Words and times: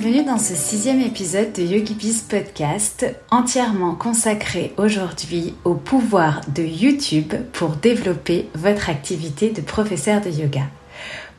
Bienvenue 0.00 0.24
dans 0.24 0.38
ce 0.38 0.54
sixième 0.54 1.02
épisode 1.02 1.52
de 1.52 1.60
YogiBiz 1.60 2.22
Podcast, 2.22 3.04
entièrement 3.30 3.94
consacré 3.94 4.72
aujourd'hui 4.78 5.52
au 5.64 5.74
pouvoir 5.74 6.40
de 6.54 6.62
YouTube 6.62 7.34
pour 7.52 7.76
développer 7.76 8.48
votre 8.54 8.88
activité 8.88 9.50
de 9.50 9.60
professeur 9.60 10.22
de 10.22 10.30
yoga. 10.30 10.62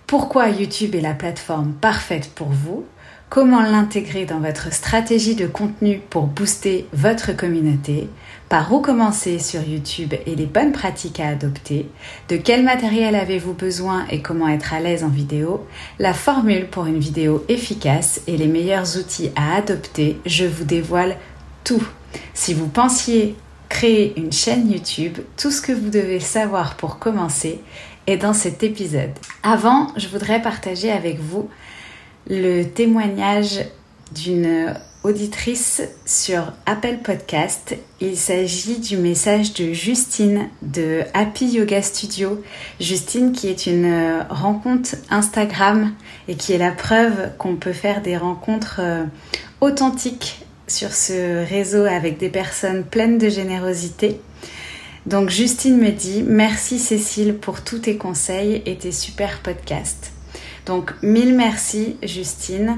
Pourquoi 0.06 0.50
YouTube 0.50 0.94
est 0.94 1.02
la 1.02 1.16
plateforme 1.16 1.74
parfaite 1.74 2.30
pour 2.36 2.50
vous? 2.50 2.86
Comment 3.30 3.64
l'intégrer 3.64 4.26
dans 4.26 4.40
votre 4.40 4.72
stratégie 4.72 5.34
de 5.34 5.48
contenu 5.48 6.00
pour 6.12 6.28
booster 6.28 6.86
votre 6.94 7.36
communauté? 7.36 8.10
Par 8.52 8.74
où 8.74 8.82
commencer 8.82 9.40
sur 9.40 9.64
YouTube 9.64 10.14
et 10.26 10.36
les 10.36 10.46
bonnes 10.46 10.74
pratiques 10.74 11.22
à 11.22 11.30
adopter 11.30 11.88
De 12.28 12.36
quel 12.36 12.66
matériel 12.66 13.16
avez-vous 13.16 13.54
besoin 13.54 14.06
et 14.10 14.22
comment 14.22 14.50
être 14.50 14.74
à 14.74 14.82
l'aise 14.82 15.06
en 15.06 15.08
vidéo? 15.08 15.66
La 16.00 16.14
formule 16.14 16.68
pour 16.68 16.86
une 16.86 17.00
vidéo 17.00 17.46
efficace 17.48 18.20
et 18.28 18.36
les 18.36 18.48
meilleurs 18.48 18.98
outils 18.98 19.32
à 19.38 19.56
adopter, 19.56 20.20
je 20.26 20.44
vous 20.44 20.66
dévoile 20.66 21.16
tout. 21.64 21.82
Si 22.34 22.54
vous 22.54 22.68
pensiez 22.68 23.38
créer 23.70 24.20
une 24.20 24.34
chaîne 24.34 24.70
YouTube, 24.70 25.20
tout 25.38 25.50
ce 25.50 25.62
que 25.62 25.72
vous 25.72 25.90
devez 25.90 26.20
savoir 26.20 26.76
pour 26.76 27.00
commencer 27.00 27.62
est 28.06 28.18
dans 28.18 28.34
cet 28.34 28.64
épisode. 28.64 29.14
Avant, 29.44 29.94
je 29.96 30.10
voudrais 30.10 30.42
partager 30.42 30.92
avec 30.92 31.22
vous 31.22 31.50
le 32.28 32.64
témoignage 32.64 33.62
d'une 34.14 34.76
auditrice 35.04 35.82
sur 36.06 36.54
Apple 36.66 37.00
Podcast. 37.04 37.76
Il 38.00 38.16
s'agit 38.16 38.80
du 38.80 38.98
message 38.98 39.54
de 39.54 39.74
Justine 39.74 40.48
de 40.62 41.02
Happy 41.14 41.48
Yoga 41.48 41.82
Studio. 41.82 42.42
Justine 42.80 43.32
qui 43.32 43.48
est 43.48 43.66
une 43.66 44.24
rencontre 44.30 44.96
Instagram 45.10 45.94
et 46.28 46.36
qui 46.36 46.54
est 46.54 46.60
la 46.60 46.72
preuve 46.72 47.32
qu'on 47.38 47.56
peut 47.56 47.74
faire 47.74 48.02
des 48.02 48.16
rencontres 48.16 48.80
euh, 48.80 49.06
authentiques 49.60 50.46
sur 50.68 50.94
ce 50.94 51.48
réseau 51.48 51.86
avec 51.86 52.18
des 52.18 52.30
personnes 52.30 52.84
pleines 52.84 53.18
de 53.18 53.30
générosité. 53.30 54.22
Donc 55.08 55.30
Justine 55.30 55.78
me 55.78 55.90
dit 55.90 56.24
merci 56.24 56.78
Cécile 56.78 57.36
pour 57.36 57.64
tous 57.64 57.80
tes 57.80 57.98
conseils 57.98 58.62
et 58.68 58.78
tes 58.78 58.92
super 58.92 59.40
podcasts. 59.40 60.12
Donc 60.68 60.94
mille 61.02 61.36
merci 61.36 61.98
Justine 62.04 62.78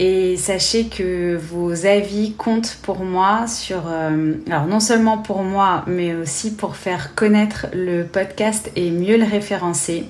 et 0.00 0.38
sachez 0.38 0.86
que 0.86 1.36
vos 1.36 1.84
avis 1.84 2.32
comptent 2.32 2.78
pour 2.82 3.04
moi 3.04 3.46
sur 3.46 3.82
euh, 3.86 4.32
alors 4.46 4.66
non 4.66 4.80
seulement 4.80 5.18
pour 5.18 5.42
moi 5.42 5.84
mais 5.86 6.14
aussi 6.14 6.54
pour 6.54 6.76
faire 6.76 7.14
connaître 7.14 7.66
le 7.74 8.04
podcast 8.04 8.72
et 8.76 8.90
mieux 8.90 9.18
le 9.18 9.26
référencer. 9.26 10.06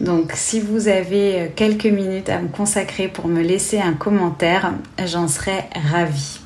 Donc 0.00 0.32
si 0.34 0.58
vous 0.58 0.88
avez 0.88 1.52
quelques 1.54 1.86
minutes 1.86 2.30
à 2.30 2.40
me 2.40 2.48
consacrer 2.48 3.08
pour 3.08 3.28
me 3.28 3.42
laisser 3.42 3.78
un 3.78 3.92
commentaire, 3.92 4.72
j'en 5.04 5.28
serais 5.28 5.68
ravie. 5.90 6.40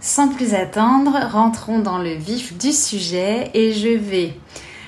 Sans 0.00 0.28
plus 0.28 0.54
attendre, 0.54 1.16
rentrons 1.30 1.78
dans 1.78 1.98
le 1.98 2.14
vif 2.14 2.56
du 2.56 2.72
sujet 2.72 3.50
et 3.54 3.72
je 3.72 3.96
vais 3.96 4.34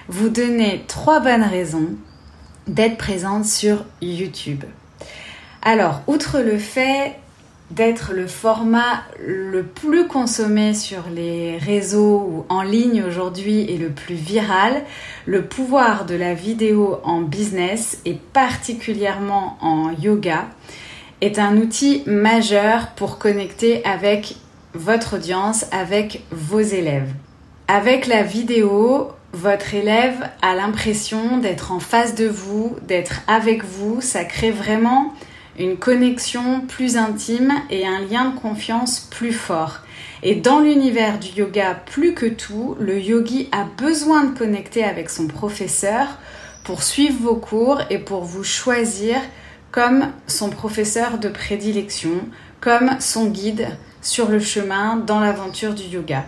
vous 0.09 0.29
donner 0.29 0.85
trois 0.89 1.21
bonnes 1.21 1.45
raisons 1.45 1.91
d'être 2.67 2.97
présente 2.97 3.45
sur 3.45 3.85
YouTube. 4.03 4.65
Alors, 5.63 6.03
outre 6.07 6.41
le 6.41 6.59
fait 6.59 7.17
d'être 7.71 8.13
le 8.13 8.27
format 8.27 9.03
le 9.19 9.63
plus 9.63 10.07
consommé 10.07 10.75
sur 10.75 11.05
les 11.15 11.57
réseaux 11.57 12.19
ou 12.19 12.45
en 12.49 12.63
ligne 12.63 13.03
aujourd'hui 13.03 13.63
et 13.63 13.79
le 13.79 13.89
plus 13.89 14.15
viral, 14.15 14.83
le 15.27 15.45
pouvoir 15.45 16.05
de 16.05 16.15
la 16.15 16.35
vidéo 16.35 17.01
en 17.05 17.21
business 17.21 18.01
et 18.05 18.19
particulièrement 18.33 19.57
en 19.61 19.91
yoga 19.91 20.47
est 21.21 21.39
un 21.39 21.57
outil 21.57 22.03
majeur 22.07 22.89
pour 22.97 23.19
connecter 23.19 23.85
avec 23.85 24.37
votre 24.75 25.17
audience, 25.17 25.67
avec 25.73 26.23
vos 26.31 26.61
élèves. 26.61 27.13
Avec 27.67 28.07
la 28.07 28.23
vidéo, 28.23 29.09
votre 29.33 29.75
élève 29.75 30.29
a 30.43 30.55
l'impression 30.55 31.39
d'être 31.39 31.73
en 31.73 31.81
face 31.81 32.15
de 32.15 32.27
vous, 32.27 32.77
d'être 32.87 33.23
avec 33.27 33.65
vous. 33.65 34.01
Ça 34.01 34.25
crée 34.25 34.51
vraiment 34.51 35.15
une 35.59 35.77
connexion 35.77 36.61
plus 36.63 36.97
intime 36.97 37.53
et 37.71 37.87
un 37.87 38.01
lien 38.01 38.31
de 38.31 38.39
confiance 38.39 39.01
plus 39.11 39.33
fort. 39.33 39.81
Et 40.23 40.35
dans 40.35 40.61
l'univers 40.61 41.19
du 41.19 41.29
yoga, 41.29 41.75
plus 41.75 42.15
que 42.15 42.27
tout, 42.27 42.77
le 42.81 42.99
yogi 42.99 43.49
a 43.53 43.65
besoin 43.65 44.25
de 44.25 44.37
connecter 44.37 44.83
avec 44.83 45.11
son 45.11 45.27
professeur 45.27 46.07
pour 46.65 46.83
suivre 46.83 47.19
vos 47.21 47.37
cours 47.37 47.83
et 47.91 47.99
pour 47.99 48.25
vous 48.25 48.45
choisir 48.45 49.17
comme 49.71 50.09
son 50.27 50.51
professeur 50.51 51.19
de 51.19 51.29
prédilection, 51.29 52.27
comme 52.61 52.97
son 53.01 53.27
guide 53.27 53.69
sur 54.01 54.29
le 54.29 54.39
chemin 54.39 54.97
dans 54.97 55.21
l'aventure 55.21 55.75
du 55.75 55.83
yoga. 55.85 56.25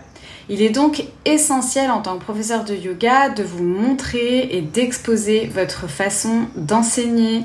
Il 0.49 0.61
est 0.61 0.69
donc 0.69 1.03
essentiel 1.25 1.91
en 1.91 2.01
tant 2.01 2.17
que 2.17 2.23
professeur 2.23 2.63
de 2.63 2.73
yoga 2.73 3.29
de 3.29 3.43
vous 3.43 3.63
montrer 3.63 4.47
et 4.51 4.61
d'exposer 4.61 5.49
votre 5.53 5.87
façon 5.87 6.47
d'enseigner, 6.55 7.43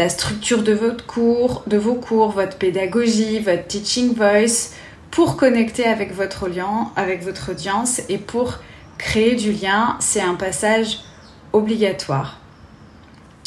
la 0.00 0.08
structure 0.08 0.62
de 0.62 0.72
votre 0.72 1.04
cours, 1.04 1.62
de 1.66 1.76
vos 1.76 1.94
cours, 1.94 2.30
votre 2.30 2.56
pédagogie, 2.56 3.38
votre 3.38 3.66
teaching 3.66 4.14
voice 4.14 4.70
pour 5.10 5.36
connecter 5.36 5.84
avec 5.84 6.14
votre, 6.14 6.48
avec 6.96 7.22
votre 7.22 7.50
audience 7.50 8.00
et 8.08 8.16
pour 8.16 8.60
créer 8.96 9.36
du 9.36 9.52
lien. 9.52 9.98
C'est 10.00 10.22
un 10.22 10.36
passage 10.36 11.00
obligatoire. 11.52 12.38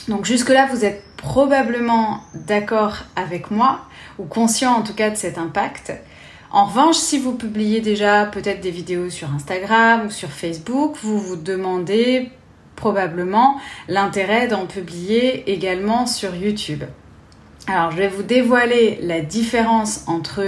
Donc 0.08 0.26
jusque-là, 0.26 0.68
vous 0.72 0.86
êtes 0.86 1.04
probablement 1.18 2.22
d'accord 2.36 2.98
avec 3.16 3.50
moi 3.50 3.80
ou 4.20 4.26
conscient 4.26 4.74
en 4.74 4.84
tout 4.84 4.94
cas 4.94 5.10
de 5.10 5.16
cet 5.16 5.40
impact. 5.40 5.92
En 6.52 6.66
revanche, 6.66 6.98
si 6.98 7.18
vous 7.18 7.34
publiez 7.34 7.82
déjà 7.82 8.28
peut-être 8.28 8.62
des 8.62 8.70
vidéos 8.70 9.10
sur 9.10 9.34
Instagram 9.34 10.06
ou 10.06 10.12
sur 10.12 10.30
Facebook, 10.30 10.98
vous 11.02 11.18
vous 11.18 11.36
demandez 11.36 12.30
probablement 12.84 13.62
l'intérêt 13.88 14.50
d'en 14.50 14.66
publier 14.66 15.50
également 15.50 16.06
sur 16.06 16.36
YouTube. 16.36 16.84
Alors, 17.66 17.92
je 17.92 17.96
vais 17.96 18.10
vous 18.10 18.24
dévoiler 18.24 19.00
la 19.02 19.22
différence 19.22 20.04
entre 20.08 20.44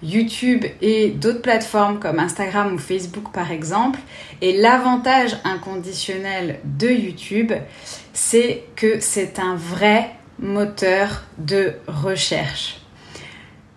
YouTube 0.00 0.64
et 0.80 1.08
d'autres 1.08 1.42
plateformes 1.42 1.98
comme 1.98 2.20
Instagram 2.20 2.72
ou 2.72 2.78
Facebook 2.78 3.32
par 3.32 3.50
exemple. 3.50 3.98
Et 4.42 4.56
l'avantage 4.56 5.36
inconditionnel 5.42 6.60
de 6.62 6.86
YouTube, 6.86 7.52
c'est 8.12 8.62
que 8.76 9.00
c'est 9.00 9.40
un 9.40 9.56
vrai 9.56 10.10
moteur 10.38 11.24
de 11.38 11.72
recherche. 11.88 12.80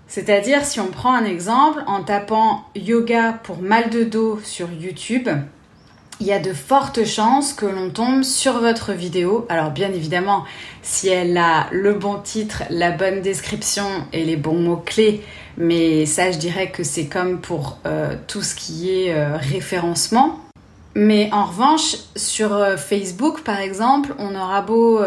C'est-à-dire, 0.05 0.63
si 0.63 0.79
on 0.79 0.91
prend 0.91 1.13
un 1.15 1.25
exemple, 1.25 1.81
en 1.87 2.03
tapant 2.03 2.65
yoga 2.75 3.33
pour 3.43 3.63
mal 3.63 3.89
de 3.89 4.03
dos 4.03 4.39
sur 4.43 4.71
YouTube, 4.71 5.27
il 6.19 6.27
y 6.27 6.31
a 6.31 6.39
de 6.39 6.53
fortes 6.53 7.03
chances 7.05 7.53
que 7.53 7.65
l'on 7.65 7.89
tombe 7.89 8.23
sur 8.23 8.59
votre 8.59 8.93
vidéo. 8.93 9.45
Alors 9.49 9.71
bien 9.71 9.91
évidemment, 9.91 10.45
si 10.81 11.09
elle 11.09 11.37
a 11.37 11.67
le 11.71 11.93
bon 11.93 12.19
titre, 12.19 12.63
la 12.69 12.91
bonne 12.91 13.21
description 13.21 13.85
et 14.13 14.23
les 14.23 14.37
bons 14.37 14.59
mots-clés, 14.59 15.21
mais 15.57 16.05
ça 16.05 16.31
je 16.31 16.37
dirais 16.37 16.71
que 16.71 16.83
c'est 16.83 17.07
comme 17.07 17.39
pour 17.39 17.79
euh, 17.85 18.15
tout 18.27 18.41
ce 18.41 18.55
qui 18.55 18.91
est 18.91 19.13
euh, 19.13 19.37
référencement. 19.37 20.39
Mais 20.97 21.29
en 21.33 21.43
revanche, 21.43 21.97
sur 22.15 22.53
euh, 22.53 22.77
Facebook, 22.77 23.41
par 23.41 23.59
exemple, 23.59 24.15
on 24.17 24.33
aura 24.33 24.61
beau 24.61 25.01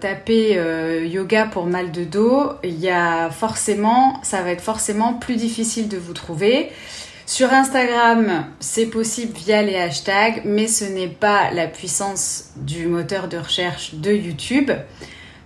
taper 0.00 0.58
yoga 1.06 1.44
pour 1.44 1.66
mal 1.66 1.92
de 1.92 2.04
dos, 2.04 2.52
il 2.62 2.80
y 2.80 2.88
a 2.88 3.28
forcément, 3.30 4.18
ça 4.22 4.40
va 4.40 4.52
être 4.52 4.62
forcément 4.62 5.12
plus 5.12 5.36
difficile 5.36 5.88
de 5.88 5.98
vous 5.98 6.14
trouver. 6.14 6.70
Sur 7.26 7.54
Instagram, 7.54 8.44
c'est 8.60 8.86
possible 8.86 9.32
via 9.34 9.62
les 9.62 9.76
hashtags, 9.76 10.42
mais 10.44 10.66
ce 10.66 10.84
n'est 10.84 11.08
pas 11.08 11.50
la 11.52 11.66
puissance 11.66 12.50
du 12.56 12.86
moteur 12.86 13.28
de 13.28 13.38
recherche 13.38 13.94
de 13.94 14.12
YouTube. 14.12 14.70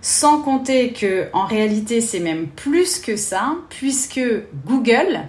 Sans 0.01 0.41
compter 0.41 0.91
que, 0.91 1.29
en 1.31 1.45
réalité, 1.45 2.01
c'est 2.01 2.19
même 2.19 2.47
plus 2.47 2.99
que 2.99 3.15
ça, 3.15 3.55
puisque 3.69 4.19
Google 4.65 5.21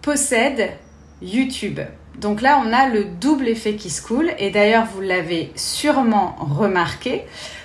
possède 0.00 0.70
YouTube. 1.20 1.80
Donc 2.18 2.40
là, 2.40 2.62
on 2.64 2.72
a 2.72 2.88
le 2.88 3.04
double 3.04 3.46
effet 3.46 3.74
qui 3.74 3.90
se 3.90 4.00
coule. 4.00 4.32
Et 4.38 4.50
d'ailleurs, 4.50 4.86
vous 4.86 5.02
l'avez 5.02 5.52
sûrement 5.56 6.36
remarqué. 6.38 7.24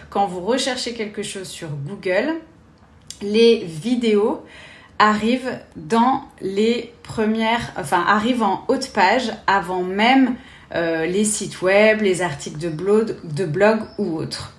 quand 0.10 0.28
vous 0.28 0.42
recherchez 0.42 0.94
quelque 0.94 1.24
chose 1.24 1.48
sur 1.48 1.70
Google, 1.70 2.36
les 3.22 3.64
vidéos 3.64 4.44
arrivent 5.00 5.60
dans 5.76 6.24
les 6.42 6.94
premières, 7.04 7.74
enfin 7.78 8.04
arrivent 8.08 8.44
en 8.44 8.64
haute 8.68 8.92
page 8.94 9.32
avant 9.48 9.84
même 9.84 10.36
euh, 10.74 11.06
les 11.06 11.26
sites 11.26 11.62
web, 11.62 12.02
les 12.02 12.22
articles 12.22 12.60
de 12.60 12.70
blog, 12.70 13.16
de 13.24 13.46
blog 13.46 13.80
ou 13.98 14.18
autres. 14.18 14.54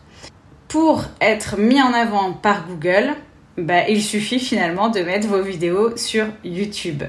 Pour 0.69 1.05
être 1.21 1.59
mis 1.59 1.81
en 1.81 1.93
avant 1.93 2.33
par 2.33 2.67
Google, 2.67 3.15
bah, 3.57 3.89
il 3.89 4.03
suffit 4.03 4.39
finalement 4.39 4.89
de 4.89 5.01
mettre 5.01 5.29
vos 5.29 5.43
vidéos 5.43 5.97
sur 5.97 6.27
YouTube. 6.45 7.03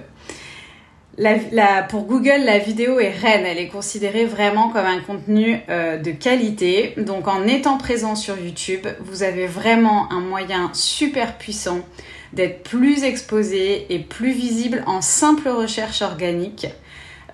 pour 1.89 2.05
Google, 2.05 2.43
la 2.45 2.59
vidéo 2.59 2.99
est 2.99 3.11
reine. 3.11 3.45
Elle 3.45 3.57
est 3.57 3.67
considérée 3.67 4.25
vraiment 4.25 4.69
comme 4.69 4.85
un 4.85 4.99
contenu 4.99 5.59
euh, 5.69 5.97
de 5.97 6.11
qualité. 6.11 6.93
Donc 6.97 7.27
en 7.27 7.45
étant 7.45 7.77
présent 7.77 8.15
sur 8.15 8.37
YouTube, 8.39 8.87
vous 9.01 9.23
avez 9.23 9.47
vraiment 9.47 10.11
un 10.11 10.21
moyen 10.21 10.69
super 10.73 11.37
puissant 11.37 11.81
d'être 12.33 12.63
plus 12.63 13.03
exposé 13.03 13.93
et 13.93 13.99
plus 13.99 14.31
visible 14.31 14.83
en 14.85 15.01
simple 15.01 15.49
recherche 15.49 16.01
organique. 16.01 16.67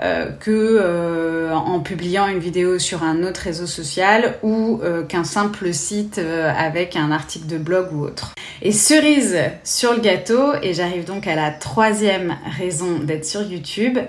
Euh, 0.01 0.31
que 0.31 0.49
euh, 0.81 1.53
en 1.53 1.79
publiant 1.79 2.27
une 2.27 2.39
vidéo 2.39 2.79
sur 2.79 3.03
un 3.03 3.21
autre 3.21 3.41
réseau 3.41 3.67
social 3.67 4.39
ou 4.41 4.81
euh, 4.83 5.03
qu'un 5.03 5.23
simple 5.23 5.71
site 5.71 6.19
avec 6.19 6.95
un 6.95 7.11
article 7.11 7.45
de 7.45 7.59
blog 7.59 7.93
ou 7.93 8.03
autre. 8.03 8.33
Et 8.63 8.71
cerise 8.71 9.37
sur 9.63 9.93
le 9.93 9.99
gâteau, 9.99 10.55
et 10.63 10.73
j'arrive 10.73 11.05
donc 11.05 11.27
à 11.27 11.35
la 11.35 11.51
troisième 11.51 12.35
raison 12.57 12.97
d'être 12.99 13.25
sur 13.25 13.43
YouTube, 13.43 13.99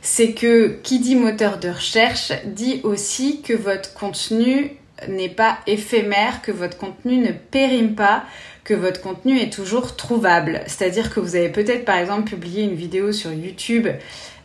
c'est 0.00 0.32
que 0.32 0.78
qui 0.82 0.98
dit 0.98 1.14
moteur 1.14 1.58
de 1.58 1.68
recherche 1.68 2.32
dit 2.46 2.80
aussi 2.82 3.42
que 3.42 3.52
votre 3.52 3.92
contenu 3.92 4.72
n'est 5.08 5.28
pas 5.28 5.58
éphémère, 5.66 6.40
que 6.40 6.52
votre 6.52 6.78
contenu 6.78 7.18
ne 7.18 7.32
périme 7.32 7.94
pas, 7.94 8.24
que 8.64 8.72
votre 8.72 9.02
contenu 9.02 9.38
est 9.38 9.52
toujours 9.52 9.94
trouvable. 9.94 10.62
C'est-à-dire 10.66 11.12
que 11.12 11.20
vous 11.20 11.36
avez 11.36 11.50
peut-être 11.50 11.84
par 11.84 11.98
exemple 11.98 12.24
publié 12.24 12.62
une 12.62 12.74
vidéo 12.74 13.12
sur 13.12 13.32
YouTube 13.32 13.88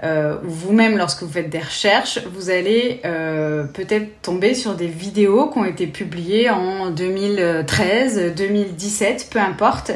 euh, 0.04 0.36
ou 0.44 0.50
vous-même 0.50 0.98
lorsque 0.98 1.24
vous 1.24 1.32
faites 1.32 1.50
des 1.50 1.60
recherches, 1.60 2.20
vous 2.34 2.50
allez 2.50 3.00
euh, 3.06 3.64
peut-être 3.64 4.22
tomber 4.22 4.54
sur 4.54 4.76
des 4.76 4.88
vidéos 4.88 5.50
qui 5.50 5.58
ont 5.58 5.66
été 5.66 5.88
publiées 5.88 6.50
en 6.50 6.90
2013, 6.90 8.34
2017, 8.36 9.30
peu 9.32 9.40
importe, 9.40 9.92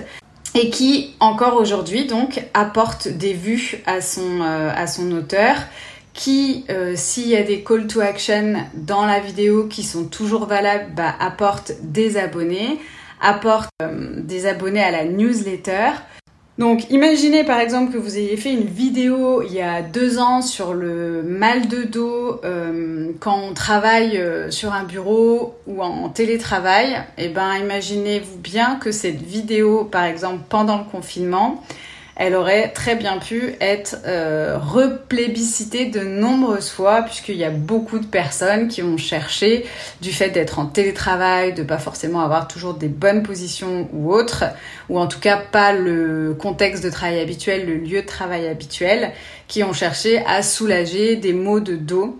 et 0.55 0.69
qui 0.69 1.15
encore 1.19 1.57
aujourd'hui 1.57 2.05
donc 2.05 2.41
apportent 2.53 3.09
des 3.09 3.33
vues 3.33 3.81
à 3.85 3.99
son, 3.99 4.41
euh, 4.41 4.71
à 4.73 4.87
son 4.87 5.11
auteur 5.11 5.55
qui, 6.13 6.63
s'il 6.93 7.27
y 7.27 7.35
a 7.35 7.41
des 7.41 7.63
call 7.63 7.87
to 7.87 7.99
action 7.99 8.53
dans 8.75 9.03
la 9.07 9.19
vidéo 9.19 9.65
qui 9.65 9.81
sont 9.81 10.03
toujours 10.03 10.45
valables, 10.45 10.91
bah, 10.95 11.15
apporte 11.19 11.71
des 11.81 12.17
abonnés, 12.17 12.79
apporte 13.23 13.69
euh, 13.81 14.21
des 14.21 14.45
abonnés 14.45 14.83
à 14.83 14.91
la 14.91 15.05
newsletter. 15.05 15.91
Donc 16.59 16.91
imaginez 16.91 17.43
par 17.43 17.59
exemple 17.59 17.91
que 17.91 17.97
vous 17.97 18.15
ayez 18.15 18.37
fait 18.37 18.53
une 18.53 18.65
vidéo 18.65 19.41
il 19.41 19.53
y 19.53 19.61
a 19.61 19.81
deux 19.81 20.19
ans 20.19 20.43
sur 20.43 20.75
le 20.75 21.23
mal 21.23 21.67
de 21.67 21.81
dos 21.83 22.41
euh, 22.43 23.11
quand 23.19 23.39
on 23.39 23.55
travaille 23.55 24.21
sur 24.51 24.71
un 24.71 24.83
bureau 24.83 25.55
ou 25.65 25.81
en 25.81 26.09
télétravail. 26.09 26.91
Et 27.17 27.25
eh 27.25 27.29
ben 27.29 27.55
imaginez-vous 27.55 28.37
bien 28.37 28.75
que 28.75 28.91
cette 28.91 29.19
vidéo 29.19 29.83
par 29.85 30.03
exemple 30.03 30.43
pendant 30.47 30.77
le 30.77 30.83
confinement, 30.83 31.63
elle 32.15 32.35
aurait 32.35 32.69
très 32.69 32.95
bien 32.95 33.17
pu 33.17 33.55
être 33.59 33.97
euh, 34.05 34.57
replébiscitée 34.59 35.85
de 35.85 36.01
nombreuses 36.01 36.69
fois 36.69 37.01
puisqu'il 37.01 37.37
y 37.37 37.43
a 37.43 37.49
beaucoup 37.49 37.97
de 37.97 38.05
personnes 38.05 38.67
qui 38.67 38.83
ont 38.83 38.97
cherché 38.97 39.65
du 40.01 40.11
fait 40.11 40.29
d'être 40.29 40.59
en 40.59 40.65
télétravail, 40.67 41.53
de 41.53 41.63
pas 41.63 41.79
forcément 41.79 42.21
avoir 42.21 42.47
toujours 42.47 42.75
des 42.75 42.87
bonnes 42.87 43.23
positions 43.23 43.89
ou 43.93 44.13
autres, 44.13 44.43
ou 44.89 44.99
en 44.99 45.07
tout 45.07 45.19
cas 45.19 45.37
pas 45.37 45.73
le 45.73 46.35
contexte 46.37 46.83
de 46.83 46.89
travail 46.89 47.19
habituel, 47.19 47.65
le 47.65 47.75
lieu 47.75 48.01
de 48.01 48.07
travail 48.07 48.47
habituel, 48.47 49.11
qui 49.47 49.63
ont 49.63 49.73
cherché 49.73 50.23
à 50.27 50.43
soulager 50.43 51.15
des 51.15 51.33
maux 51.33 51.59
de 51.59 51.75
dos 51.75 52.19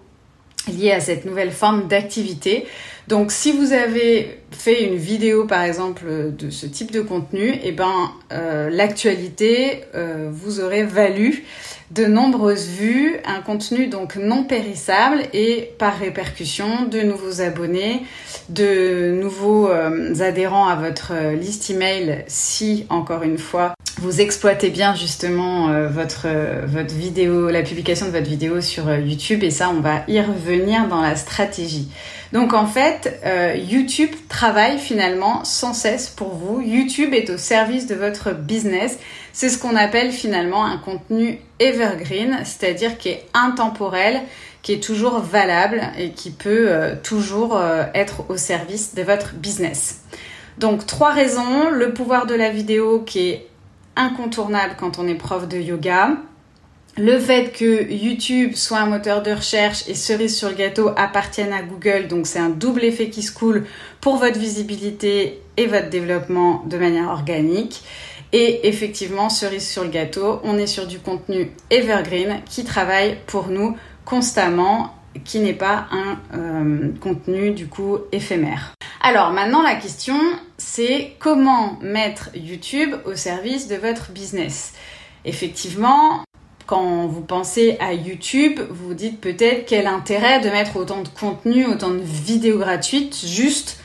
liés 0.68 0.92
à 0.92 1.00
cette 1.00 1.26
nouvelle 1.26 1.52
forme 1.52 1.88
d'activité. 1.88 2.66
Donc 3.08 3.32
si 3.32 3.52
vous 3.52 3.74
avez 3.74 4.40
fait 4.52 4.84
une 4.84 4.96
vidéo 4.96 5.46
par 5.46 5.64
exemple 5.64 6.06
de 6.38 6.50
ce 6.50 6.66
type 6.66 6.92
de 6.92 7.02
contenu, 7.02 7.60
eh 7.64 7.72
ben 7.74 8.12
euh, 8.32 8.70
l'actualité 8.70 9.84
euh, 9.94 10.30
vous 10.32 10.62
aurait 10.62 10.84
valu 10.84 11.44
de 11.92 12.06
nombreuses 12.06 12.68
vues, 12.68 13.18
un 13.26 13.42
contenu 13.42 13.88
donc 13.88 14.16
non 14.16 14.46
périssable 14.46 15.24
et 15.34 15.74
par 15.78 15.98
répercussion 15.98 16.86
de 16.86 17.02
nouveaux 17.02 17.42
abonnés, 17.42 18.04
de 18.50 19.12
nouveaux 19.20 19.70
euh, 19.70 20.16
adhérents 20.22 20.68
à 20.68 20.76
votre 20.76 21.12
liste 21.34 21.70
email 21.70 22.24
si 22.28 22.86
encore 22.90 23.24
une 23.24 23.38
fois 23.38 23.74
vous 24.02 24.22
exploitez 24.22 24.70
bien 24.70 24.96
justement 24.96 25.68
votre, 25.88 26.28
votre 26.66 26.96
vidéo, 26.96 27.52
la 27.52 27.62
publication 27.62 28.08
de 28.08 28.12
votre 28.12 28.28
vidéo 28.28 28.60
sur 28.60 28.92
YouTube 28.92 29.44
et 29.44 29.52
ça 29.52 29.70
on 29.70 29.82
va 29.82 30.04
y 30.08 30.20
revenir 30.20 30.88
dans 30.88 31.02
la 31.02 31.16
stratégie. 31.16 31.90
Donc 32.34 32.54
en 32.54 32.66
fait, 32.66 33.22
euh, 33.26 33.56
YouTube 33.56 34.10
travaille 34.28 34.80
finalement 34.80 35.46
sans 35.46 35.76
cesse 35.76 36.10
pour 36.10 36.30
vous. 36.30 36.62
YouTube 36.62 37.14
est 37.14 37.30
au 37.30 37.38
service 37.38 37.86
de 37.86 37.94
votre 37.94 38.34
business. 38.34 38.98
C'est 39.34 39.50
ce 39.50 39.60
qu'on 39.60 39.76
appelle 39.76 40.12
finalement 40.12 40.66
un 40.66 40.78
contenu 40.78 41.40
evergreen, 41.60 42.40
c'est-à-dire 42.44 42.98
qui 42.98 43.10
est 43.10 43.24
intemporel, 43.36 44.20
qui 44.64 44.74
est 44.74 44.84
toujours 44.84 45.20
valable 45.20 45.84
et 46.00 46.10
qui 46.10 46.32
peut 46.32 46.66
euh, 46.70 46.96
toujours 46.96 47.56
euh, 47.56 47.84
être 47.94 48.28
au 48.30 48.38
service 48.38 48.96
de 48.96 49.04
votre 49.04 49.36
business. 49.36 50.02
Donc 50.58 50.88
trois 50.88 51.12
raisons, 51.12 51.70
le 51.70 51.94
pouvoir 51.94 52.26
de 52.26 52.34
la 52.34 52.50
vidéo 52.50 53.04
qui 53.06 53.30
est 53.30 53.48
incontournable 53.96 54.74
quand 54.80 54.98
on 54.98 55.08
est 55.08 55.14
prof 55.14 55.48
de 55.48 55.58
yoga, 55.58 56.18
le 56.98 57.20
fait 57.20 57.52
que 57.52 57.92
YouTube 57.92 58.54
soit 58.56 58.80
un 58.80 58.86
moteur 58.86 59.24
de 59.24 59.32
recherche 59.32 59.88
et 59.88 59.96
cerise 59.96 60.38
sur 60.38 60.50
le 60.50 60.56
gâteau 60.56 60.92
appartiennent 60.96 61.54
à 61.54 61.64
Google, 61.64 62.08
donc 62.08 62.28
c'est 62.28 62.40
un 62.40 62.50
double 62.50 62.84
effet 62.84 63.10
qui 63.10 63.24
se 63.24 63.32
coule 63.32 63.66
pour 64.00 64.18
votre 64.18 64.38
visibilité 64.38 65.42
et 65.58 65.66
votre 65.66 65.90
développement 65.90 66.64
de 66.66 66.78
manière 66.78 67.10
organique. 67.10 67.84
Et 68.32 68.68
effectivement, 68.68 69.30
cerise 69.30 69.68
sur 69.68 69.84
le 69.84 69.90
gâteau, 69.90 70.40
on 70.44 70.58
est 70.58 70.68
sur 70.68 70.88
du 70.88 71.00
contenu 71.00 71.52
evergreen 71.70 72.42
qui 72.46 72.64
travaille 72.64 73.18
pour 73.28 73.48
nous 73.48 73.78
constamment, 74.06 74.96
qui 75.24 75.40
n'est 75.40 75.54
pas 75.54 75.88
un 75.92 76.20
euh, 76.36 76.90
contenu 77.00 77.52
du 77.52 77.68
coup 77.68 78.00
éphémère. 78.12 78.74
Alors 79.02 79.32
maintenant 79.32 79.62
la 79.62 79.76
question 79.76 80.16
c'est 80.58 81.14
comment 81.20 81.78
mettre 81.82 82.30
YouTube 82.36 82.96
au 83.06 83.16
service 83.16 83.68
de 83.68 83.76
votre 83.76 84.12
business? 84.12 84.74
Effectivement, 85.26 86.24
vous 86.82 87.22
pensez 87.22 87.78
à 87.80 87.94
YouTube, 87.94 88.60
vous 88.70 88.88
vous 88.88 88.94
dites 88.94 89.22
peut-être 89.22 89.66
quel 89.66 89.88
intérêt 89.88 90.40
de 90.40 90.50
mettre 90.50 90.76
autant 90.78 91.02
de 91.02 91.08
contenu, 91.08 91.66
autant 91.66 91.92
de 91.92 92.02
vidéos 92.02 92.58
gratuites, 92.58 93.26
juste 93.26 93.80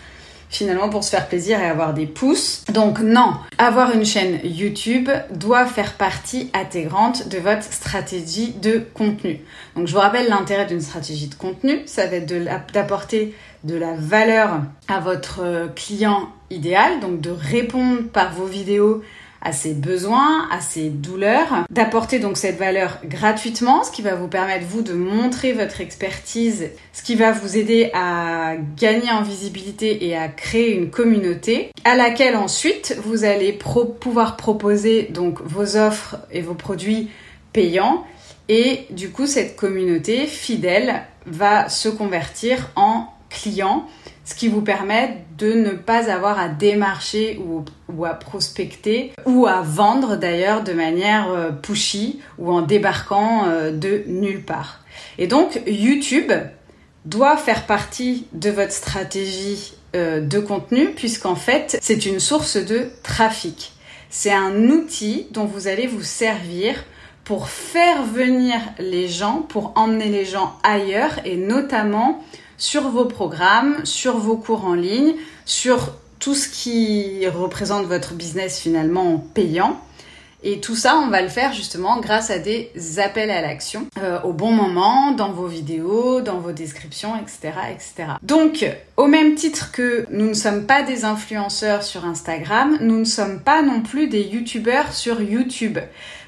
finalement 0.51 0.89
pour 0.89 1.05
se 1.05 1.11
faire 1.11 1.29
plaisir 1.29 1.61
et 1.61 1.67
avoir 1.67 1.93
des 1.93 2.07
pouces. 2.07 2.65
Donc 2.73 3.01
non, 3.01 3.35
avoir 3.59 3.95
une 3.95 4.05
chaîne 4.05 4.41
YouTube 4.45 5.11
doit 5.31 5.67
faire 5.67 5.95
partie 5.95 6.51
intégrante 6.55 7.29
de 7.29 7.39
votre 7.39 7.65
stratégie 7.65 8.53
de 8.53 8.83
contenu. 8.95 9.41
Donc 9.77 9.87
je 9.87 9.93
vous 9.93 10.01
rappelle 10.01 10.29
l'intérêt 10.29 10.67
d'une 10.67 10.81
stratégie 10.81 11.29
de 11.29 11.35
contenu, 11.35 11.83
ça 11.87 12.07
va 12.07 12.17
être 12.17 12.73
d'apporter 12.73 13.35
de 13.65 13.77
la 13.77 13.95
valeur 13.95 14.63
à 14.89 15.01
votre 15.01 15.69
client 15.75 16.29
idéal, 16.51 17.01
donc 17.01 17.21
de 17.21 17.31
répondre 17.31 18.05
par 18.13 18.33
vos 18.33 18.47
vidéos 18.47 19.03
à 19.41 19.53
ses 19.53 19.73
besoins, 19.73 20.49
à 20.51 20.61
ses 20.61 20.89
douleurs, 20.89 21.65
d'apporter 21.71 22.19
donc 22.19 22.37
cette 22.37 22.59
valeur 22.59 22.99
gratuitement, 23.05 23.85
ce 23.85 23.91
qui 23.91 24.03
va 24.03 24.15
vous 24.15 24.29
permettre 24.29 24.67
vous 24.67 24.83
de 24.83 24.93
montrer 24.93 25.53
votre 25.53 25.81
expertise, 25.81 26.71
ce 26.93 27.03
qui 27.03 27.15
va 27.15 27.33
vous 27.33 27.57
aider 27.57 27.91
à 27.95 28.55
gagner 28.77 29.11
en 29.11 29.23
visibilité 29.23 30.07
et 30.07 30.17
à 30.17 30.29
créer 30.29 30.75
une 30.75 30.91
communauté 30.91 31.71
à 31.85 31.95
laquelle 31.95 32.37
ensuite 32.37 32.97
vous 33.05 33.25
allez 33.25 33.53
pouvoir 34.01 34.37
proposer 34.37 35.05
donc 35.05 35.41
vos 35.43 35.77
offres 35.77 36.17
et 36.31 36.41
vos 36.41 36.55
produits 36.55 37.11
payants. 37.53 38.05
Et 38.49 38.87
du 38.91 39.11
coup 39.11 39.27
cette 39.27 39.57
communauté 39.57 40.27
fidèle 40.27 41.03
va 41.27 41.69
se 41.69 41.89
convertir 41.89 42.71
en 42.77 43.09
client 43.31 43.87
ce 44.25 44.35
qui 44.35 44.49
vous 44.49 44.63
permet 44.63 45.25
de 45.39 45.53
ne 45.53 45.71
pas 45.71 46.11
avoir 46.11 46.39
à 46.39 46.49
démarcher 46.49 47.41
ou, 47.89 48.05
à 48.05 48.15
prospecter 48.15 49.13
ou 49.25 49.47
à 49.47 49.63
vendre 49.63 50.17
d'ailleurs 50.17 50.65
de 50.65 50.73
manière 50.73 51.31
euh, 51.31 51.51
pushy 51.51 52.21
ou 52.39 52.51
en 52.53 52.63
débarquant 52.63 53.47
euh, 53.47 53.71
de 53.71 54.03
nulle 54.09 54.45
part. 54.45 54.81
Et 55.17 55.29
donc 55.29 55.63
YouTube 55.67 56.33
doit 57.05 57.37
faire 57.37 57.67
partie 57.67 58.27
de 58.33 58.51
votre 58.51 58.73
stratégie 58.73 59.75
euh, 59.95 60.21
de 60.21 60.41
contenu 60.41 60.91
puisqu'en 60.91 61.37
fait 61.37 61.79
c'est 61.81 62.05
une 62.05 62.21
source 62.21 62.57
de 62.57 62.89
trafic. 63.05 63.73
C'est 64.11 64.33
un 64.33 64.69
outil 64.71 65.29
dont 65.31 65.45
vous 65.45 65.69
allez 65.69 65.87
vous 65.87 66.03
servir 66.03 66.75
pour 67.23 67.49
faire 67.49 68.03
venir 68.05 68.59
les 68.79 69.07
gens, 69.07 69.43
pour 69.43 69.73
emmener 69.77 70.09
les 70.09 70.25
gens 70.25 70.55
ailleurs 70.63 71.21
et 71.25 71.37
notamment 71.37 72.25
sur 72.59 72.89
vos 72.91 73.07
programmes, 73.07 73.85
sur 73.85 74.19
vos 74.19 74.37
cours 74.37 74.65
en 74.65 74.75
ligne, 74.75 75.15
sur 75.47 75.95
tout 76.19 76.35
ce 76.35 76.49
qui 76.49 77.27
représente 77.29 77.87
votre 77.87 78.15
business 78.15 78.59
finalement 78.61 79.25
payant. 79.33 79.81
Et 80.45 80.61
tout 80.61 80.77
ça, 80.77 80.97
on 80.97 81.09
va 81.09 81.21
le 81.21 81.29
faire 81.29 81.53
justement 81.53 81.99
grâce 81.99 82.31
à 82.31 82.39
des 82.39 82.71
appels 82.99 83.31
à 83.31 83.41
l'action 83.43 83.87
euh, 83.99 84.21
au 84.23 84.33
bon 84.33 84.53
moment, 84.53 85.11
dans 85.11 85.33
vos 85.33 85.49
vidéos, 85.49 86.21
dans 86.21 86.39
vos 86.39 86.53
descriptions, 86.53 87.17
etc., 87.17 87.59
etc. 87.73 88.13
Donc, 88.23 88.65
au 88.97 89.09
même 89.09 89.35
titre 89.35 89.73
que 89.73 90.07
nous 90.11 90.29
ne 90.29 90.35
sommes 90.35 90.65
pas 90.65 90.83
des 90.83 91.05
influenceurs 91.05 91.83
sur 91.83 92.05
Instagram, 92.05 92.79
nous 92.81 93.01
ne 93.01 93.05
sommes 93.05 93.41
pas 93.41 93.63
non 93.63 93.81
plus 93.81 94.07
des 94.07 94.23
youtubeurs 94.23 94.93
sur 94.93 95.21
YouTube. 95.21 95.79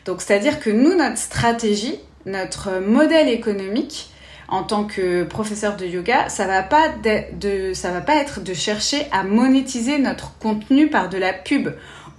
Donc, 0.07 0.23
c'est-à-dire 0.23 0.59
que 0.59 0.71
nous, 0.71 0.97
notre 0.97 1.19
stratégie, 1.19 2.01
notre 2.27 2.81
modèle 2.81 3.29
économique, 3.29 4.10
en 4.51 4.63
tant 4.63 4.85
que 4.85 5.25
professeur 5.25 5.77
de 5.77 5.87
yoga, 5.87 6.29
ça 6.29 6.47
va 6.47 6.63
pas 6.63 6.89
va 6.99 8.01
pas 8.01 8.17
être 8.17 8.41
de 8.41 8.55
chercher 8.55 9.07
à 9.13 9.23
monétiser 9.23 9.99
notre 9.99 10.37
contenu 10.39 10.89
par 10.89 11.09
de 11.09 11.19
la 11.19 11.33
pub 11.33 11.71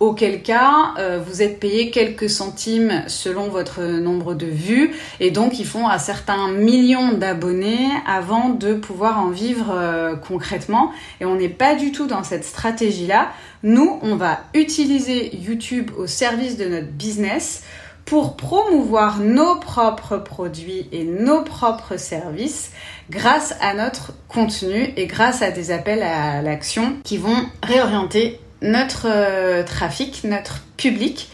auquel 0.02 0.42
cas 0.42 0.96
euh, 0.98 1.20
vous 1.24 1.44
êtes 1.44 1.60
payé 1.60 1.92
quelques 1.92 2.28
centimes 2.28 3.04
selon 3.06 3.50
votre 3.50 3.84
nombre 3.84 4.34
de 4.34 4.48
vues 4.48 4.96
et 5.20 5.30
donc 5.30 5.60
ils 5.60 5.66
font 5.66 5.88
à 5.88 6.00
certains 6.00 6.52
millions 6.52 7.14
d'abonnés 7.14 7.88
avant 8.08 8.50
de 8.50 8.74
pouvoir 8.74 9.20
en 9.20 9.30
vivre 9.30 9.70
euh, 9.72 10.16
concrètement 10.16 10.92
et 11.20 11.26
on 11.26 11.36
n'est 11.36 11.50
pas 11.50 11.76
du 11.76 11.92
tout 11.92 12.08
dans 12.08 12.24
cette 12.24 12.46
stratégie 12.46 13.06
là. 13.06 13.30
Nous, 13.64 14.00
on 14.02 14.16
va 14.16 14.40
utiliser 14.56 15.36
YouTube 15.36 15.92
au 15.96 16.08
service 16.08 16.58
de 16.58 16.66
notre 16.66 16.88
business 16.88 17.62
pour 18.06 18.36
promouvoir 18.36 19.20
nos 19.20 19.56
propres 19.56 20.18
produits 20.18 20.88
et 20.92 21.04
nos 21.04 21.44
propres 21.44 21.98
services 21.98 22.72
grâce 23.10 23.56
à 23.62 23.74
notre 23.74 24.14
contenu 24.28 24.94
et 24.98 25.06
grâce 25.06 25.42
à 25.42 25.52
des 25.52 25.72
appels 25.72 26.04
à 26.04 26.42
l'action 26.42 26.98
qui 27.04 27.18
vont 27.18 27.46
réorienter 27.64 28.40
notre 28.62 29.08
euh, 29.08 29.64
trafic, 29.64 30.24
notre 30.24 30.62
public 30.78 31.30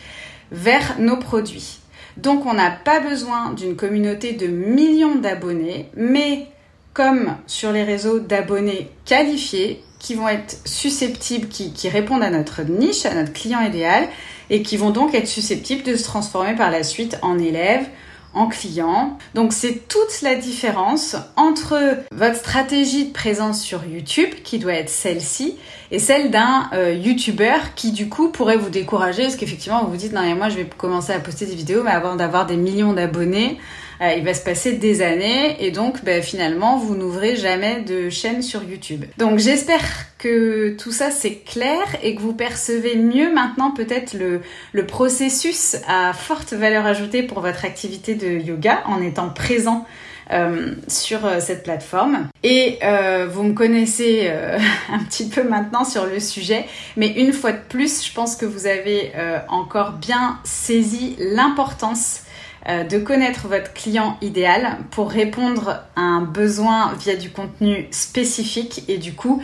vers 0.52 1.00
nos 1.00 1.18
produits. 1.18 1.80
Donc 2.18 2.46
on 2.46 2.54
n'a 2.54 2.72
pas 2.72 3.00
besoin 3.00 3.54
d'une 3.54 3.76
communauté 3.76 4.34
de 4.34 4.48
millions 4.48 5.16
d'abonnés, 5.16 5.90
mais 5.96 6.48
comme 6.94 7.36
sur 7.46 7.72
les 7.72 7.84
réseaux 7.84 8.20
d'abonnés 8.20 8.90
qualifiés 9.06 9.84
qui 10.00 10.16
vont 10.16 10.28
être 10.28 10.58
susceptibles, 10.66 11.48
qui, 11.48 11.72
qui, 11.74 11.90
répondent 11.90 12.24
à 12.24 12.30
notre 12.30 12.64
niche, 12.64 13.06
à 13.06 13.14
notre 13.14 13.34
client 13.34 13.62
idéal, 13.62 14.08
et 14.50 14.62
qui 14.62 14.78
vont 14.78 14.92
donc 14.92 15.14
être 15.14 15.28
susceptibles 15.28 15.84
de 15.84 15.96
se 15.96 16.04
transformer 16.04 16.56
par 16.56 16.72
la 16.72 16.84
suite 16.84 17.18
en 17.22 17.38
élèves, 17.38 17.88
en 18.34 18.48
client. 18.48 19.18
Donc 19.34 19.54
c'est 19.54 19.88
toute 19.88 20.22
la 20.22 20.36
différence 20.36 21.16
entre 21.36 21.98
votre 22.12 22.36
stratégie 22.36 23.06
de 23.06 23.14
présence 23.14 23.62
sur 23.62 23.86
YouTube, 23.86 24.30
qui 24.44 24.60
doit 24.60 24.74
être 24.74 24.90
celle-ci, 24.90 25.56
et 25.92 26.00
celle 26.00 26.30
d'un 26.30 26.70
euh, 26.74 26.94
YouTuber 26.94 27.58
qui 27.76 27.92
du 27.92 28.10
coup 28.10 28.30
pourrait 28.30 28.58
vous 28.58 28.70
décourager, 28.70 29.24
parce 29.24 29.36
qu'effectivement 29.36 29.84
vous 29.84 29.92
vous 29.92 29.98
dites 29.98 30.14
non 30.14 30.22
mais 30.22 30.36
moi 30.36 30.50
je 30.50 30.58
vais 30.58 30.66
commencer 30.66 31.14
à 31.14 31.20
poster 31.20 31.46
des 31.46 31.56
vidéos, 31.56 31.84
mais 31.84 31.92
avant 31.92 32.16
d'avoir 32.16 32.46
des 32.46 32.58
millions 32.58 32.94
d'abonnés, 32.94 33.58
euh, 34.02 34.14
il 34.18 34.24
va 34.24 34.34
se 34.34 34.44
passer 34.44 34.74
des 34.74 35.02
années 35.02 35.64
et 35.66 35.72
donc 35.72 36.04
ben, 36.04 36.22
finalement 36.22 36.78
vous 36.78 36.96
n'ouvrez 36.96 37.36
jamais 37.36 37.82
de 37.82 38.10
chaîne 38.10 38.42
sur 38.42 38.64
YouTube. 38.64 39.06
Donc 39.18 39.40
j'espère 39.40 39.84
que 40.18 40.76
tout 40.78 40.92
ça 40.92 41.12
c'est 41.12 41.44
clair 41.44 41.84
et 42.04 42.16
que 42.16 42.22
vous 42.22 42.34
percevez 42.34 42.96
mieux 42.96 43.34
maintenant 43.34 43.72
peut-être 43.72 44.14
le, 44.14 44.42
le 44.72 44.86
processus 44.86 45.78
à 45.88 46.14
forte 46.14 46.54
valeur 46.54 46.86
ajoutée 46.86 47.24
pour 47.24 47.42
votre 47.42 47.66
activité 47.66 48.16
de 48.16 48.28
yoga 48.28 48.84
en 48.86 49.02
étant 49.02 49.30
présent 49.30 49.86
euh, 50.32 50.76
sur 50.90 51.26
euh, 51.26 51.40
cette 51.40 51.64
plateforme. 51.64 52.28
Et 52.44 52.80
euh, 52.84 53.28
vous 53.32 53.44
me 53.44 53.54
connaissez 53.54 54.26
euh, 54.26 54.60
un 54.92 55.00
petit 55.00 55.30
peu 55.30 55.44
maintenant 55.44 55.86
sur 55.86 56.06
le 56.06 56.20
sujet, 56.20 56.66
mais 56.98 57.08
une 57.08 57.32
fois 57.32 57.54
de 57.54 57.62
plus, 57.70 58.06
je 58.06 58.14
pense 58.14 58.36
que 58.36 58.46
vous 58.46 58.68
avez 58.68 59.14
encore 59.48 59.94
bien 59.94 60.40
saisi 60.44 61.16
l'importance 61.20 62.22
de 62.68 62.98
connaître 62.98 63.48
votre 63.48 63.74
client 63.74 64.18
idéal 64.22 64.78
pour 64.92 65.10
répondre 65.10 65.84
à 65.96 66.02
un 66.02 66.22
besoin 66.22 66.94
via 67.00 67.16
du 67.16 67.30
contenu 67.30 67.88
spécifique 67.92 68.84
et 68.88 68.98
du 68.98 69.14
coup 69.14 69.42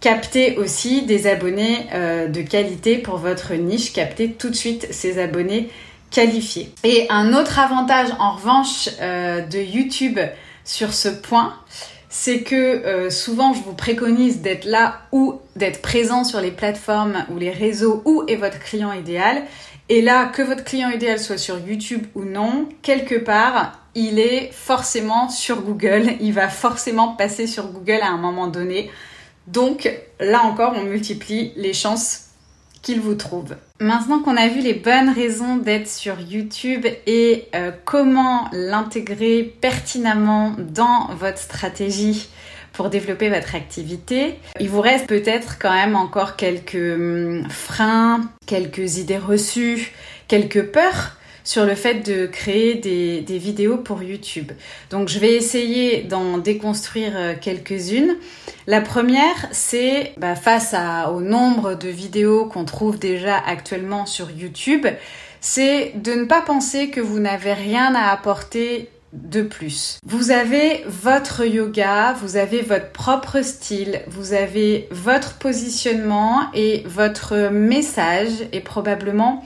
capter 0.00 0.56
aussi 0.58 1.02
des 1.02 1.26
abonnés 1.26 1.86
de 2.28 2.42
qualité 2.42 2.98
pour 2.98 3.16
votre 3.16 3.54
niche, 3.54 3.92
capter 3.92 4.32
tout 4.32 4.50
de 4.50 4.54
suite 4.54 4.88
ces 4.90 5.22
abonnés 5.22 5.70
qualifiés. 6.10 6.72
Et 6.82 7.06
un 7.10 7.32
autre 7.32 7.58
avantage 7.58 8.08
en 8.18 8.32
revanche 8.32 8.88
de 8.98 9.58
YouTube 9.58 10.18
sur 10.64 10.92
ce 10.92 11.08
point, 11.08 11.54
c'est 12.08 12.42
que 12.42 12.54
euh, 12.54 13.10
souvent 13.10 13.52
je 13.54 13.60
vous 13.62 13.74
préconise 13.74 14.40
d'être 14.40 14.66
là 14.66 15.00
ou 15.10 15.40
d'être 15.56 15.82
présent 15.82 16.22
sur 16.22 16.40
les 16.40 16.52
plateformes 16.52 17.24
ou 17.28 17.38
les 17.38 17.50
réseaux 17.50 18.02
où 18.04 18.22
est 18.28 18.36
votre 18.36 18.60
client 18.60 18.92
idéal. 18.92 19.42
Et 19.88 20.00
là, 20.00 20.26
que 20.26 20.42
votre 20.42 20.64
client 20.64 20.90
idéal 20.90 21.18
soit 21.18 21.38
sur 21.38 21.58
YouTube 21.58 22.06
ou 22.14 22.24
non, 22.24 22.68
quelque 22.82 23.16
part, 23.16 23.80
il 23.94 24.18
est 24.18 24.50
forcément 24.52 25.28
sur 25.28 25.62
Google. 25.62 26.14
Il 26.20 26.32
va 26.32 26.48
forcément 26.48 27.08
passer 27.14 27.46
sur 27.46 27.68
Google 27.68 28.00
à 28.02 28.08
un 28.08 28.16
moment 28.16 28.46
donné. 28.46 28.90
Donc 29.46 29.90
là 30.20 30.42
encore, 30.44 30.74
on 30.76 30.84
multiplie 30.84 31.52
les 31.56 31.74
chances 31.74 32.28
qu'il 32.82 33.00
vous 33.00 33.14
trouve. 33.14 33.56
Maintenant 33.80 34.20
qu'on 34.20 34.36
a 34.36 34.48
vu 34.48 34.60
les 34.60 34.74
bonnes 34.74 35.10
raisons 35.10 35.56
d'être 35.56 35.88
sur 35.88 36.20
YouTube 36.20 36.86
et 37.06 37.48
euh, 37.54 37.70
comment 37.84 38.48
l'intégrer 38.52 39.42
pertinemment 39.42 40.54
dans 40.58 41.08
votre 41.14 41.38
stratégie 41.38 42.28
pour 42.74 42.90
développer 42.90 43.30
votre 43.30 43.54
activité, 43.54 44.38
il 44.60 44.68
vous 44.68 44.80
reste 44.80 45.06
peut-être 45.06 45.58
quand 45.58 45.72
même 45.72 45.96
encore 45.96 46.36
quelques 46.36 46.74
hum, 46.74 47.48
freins, 47.48 48.20
quelques 48.46 48.98
idées 48.98 49.18
reçues, 49.18 49.92
quelques 50.28 50.64
peurs 50.64 51.16
sur 51.44 51.66
le 51.66 51.74
fait 51.74 52.00
de 52.00 52.26
créer 52.26 52.74
des, 52.74 53.38
vidéos 53.38 53.76
pour 53.76 54.02
YouTube. 54.02 54.50
Donc 54.90 55.08
je 55.08 55.18
vais 55.18 55.34
essayer 55.34 56.02
d'en 56.02 56.38
déconstruire 56.38 57.12
euh, 57.14 57.34
quelques-unes. 57.38 58.16
La 58.66 58.80
première, 58.80 59.48
c'est 59.52 60.14
bah, 60.16 60.34
face 60.34 60.72
à, 60.72 61.10
au 61.12 61.20
nombre 61.20 61.74
de 61.74 61.88
vidéos 61.88 62.46
qu'on 62.46 62.64
trouve 62.64 62.98
déjà 62.98 63.36
actuellement 63.36 64.06
sur 64.06 64.30
YouTube, 64.30 64.86
c'est 65.40 65.92
de 65.96 66.12
ne 66.14 66.24
pas 66.24 66.40
penser 66.40 66.88
que 66.88 67.02
vous 67.02 67.18
n'avez 67.18 67.52
rien 67.52 67.94
à 67.94 68.10
apporter 68.10 68.88
de 69.14 69.42
plus. 69.42 69.98
Vous 70.04 70.30
avez 70.30 70.84
votre 70.86 71.44
yoga, 71.44 72.12
vous 72.14 72.36
avez 72.36 72.62
votre 72.62 72.90
propre 72.90 73.42
style, 73.42 74.02
vous 74.08 74.32
avez 74.32 74.88
votre 74.90 75.34
positionnement 75.34 76.42
et 76.54 76.82
votre 76.86 77.50
message 77.50 78.32
est 78.52 78.60
probablement 78.60 79.44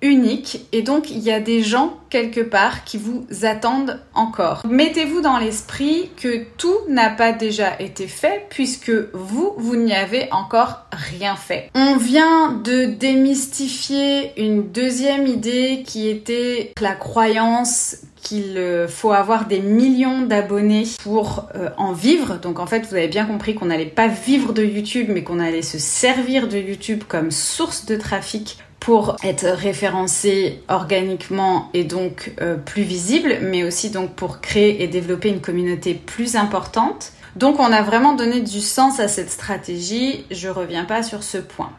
unique 0.00 0.66
et 0.72 0.82
donc 0.82 1.10
il 1.10 1.18
y 1.18 1.32
a 1.32 1.40
des 1.40 1.62
gens 1.62 1.98
quelque 2.10 2.40
part 2.40 2.84
qui 2.84 2.98
vous 2.98 3.26
attendent 3.42 4.00
encore. 4.14 4.62
Mettez-vous 4.68 5.20
dans 5.20 5.38
l'esprit 5.38 6.10
que 6.16 6.44
tout 6.56 6.76
n'a 6.88 7.10
pas 7.10 7.32
déjà 7.32 7.80
été 7.80 8.06
fait 8.06 8.46
puisque 8.48 8.92
vous, 9.12 9.54
vous 9.56 9.76
n'y 9.76 9.94
avez 9.94 10.28
encore 10.32 10.86
rien 10.92 11.36
fait. 11.36 11.70
On 11.74 11.96
vient 11.96 12.52
de 12.52 12.84
démystifier 12.84 14.40
une 14.40 14.70
deuxième 14.70 15.26
idée 15.26 15.82
qui 15.86 16.08
était 16.08 16.72
la 16.80 16.94
croyance 16.94 17.96
qu'il 18.28 18.58
euh, 18.58 18.86
faut 18.86 19.12
avoir 19.12 19.46
des 19.46 19.60
millions 19.60 20.20
d'abonnés 20.20 20.84
pour 21.02 21.48
euh, 21.54 21.70
en 21.78 21.92
vivre. 21.92 22.38
Donc 22.38 22.58
en 22.58 22.66
fait, 22.66 22.86
vous 22.86 22.94
avez 22.94 23.08
bien 23.08 23.24
compris 23.24 23.54
qu'on 23.54 23.66
n'allait 23.66 23.86
pas 23.86 24.08
vivre 24.08 24.52
de 24.52 24.62
YouTube, 24.62 25.08
mais 25.08 25.22
qu'on 25.22 25.40
allait 25.40 25.62
se 25.62 25.78
servir 25.78 26.46
de 26.46 26.58
YouTube 26.58 27.04
comme 27.08 27.30
source 27.30 27.86
de 27.86 27.96
trafic 27.96 28.58
pour 28.80 29.16
être 29.24 29.46
référencé 29.46 30.62
organiquement 30.68 31.70
et 31.72 31.84
donc 31.84 32.32
euh, 32.40 32.56
plus 32.56 32.82
visible, 32.82 33.38
mais 33.42 33.64
aussi 33.64 33.90
donc 33.90 34.14
pour 34.14 34.40
créer 34.40 34.82
et 34.82 34.88
développer 34.88 35.30
une 35.30 35.40
communauté 35.40 35.94
plus 35.94 36.36
importante. 36.36 37.12
Donc 37.36 37.58
on 37.58 37.72
a 37.72 37.82
vraiment 37.82 38.14
donné 38.14 38.40
du 38.40 38.60
sens 38.60 39.00
à 39.00 39.08
cette 39.08 39.30
stratégie, 39.30 40.26
je 40.30 40.48
reviens 40.48 40.84
pas 40.84 41.02
sur 41.02 41.22
ce 41.22 41.38
point. 41.38 41.70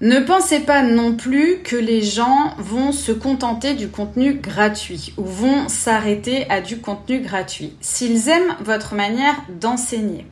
Ne 0.00 0.18
pensez 0.20 0.60
pas 0.60 0.82
non 0.82 1.14
plus 1.14 1.60
que 1.62 1.76
les 1.76 2.02
gens 2.02 2.54
vont 2.58 2.90
se 2.90 3.12
contenter 3.12 3.74
du 3.74 3.88
contenu 3.88 4.34
gratuit 4.34 5.14
ou 5.16 5.24
vont 5.24 5.68
s'arrêter 5.68 6.50
à 6.50 6.60
du 6.60 6.78
contenu 6.78 7.20
gratuit. 7.20 7.76
S'ils 7.80 8.28
aiment 8.28 8.56
votre 8.60 8.96
manière 8.96 9.36
d'enseigner, 9.60 10.26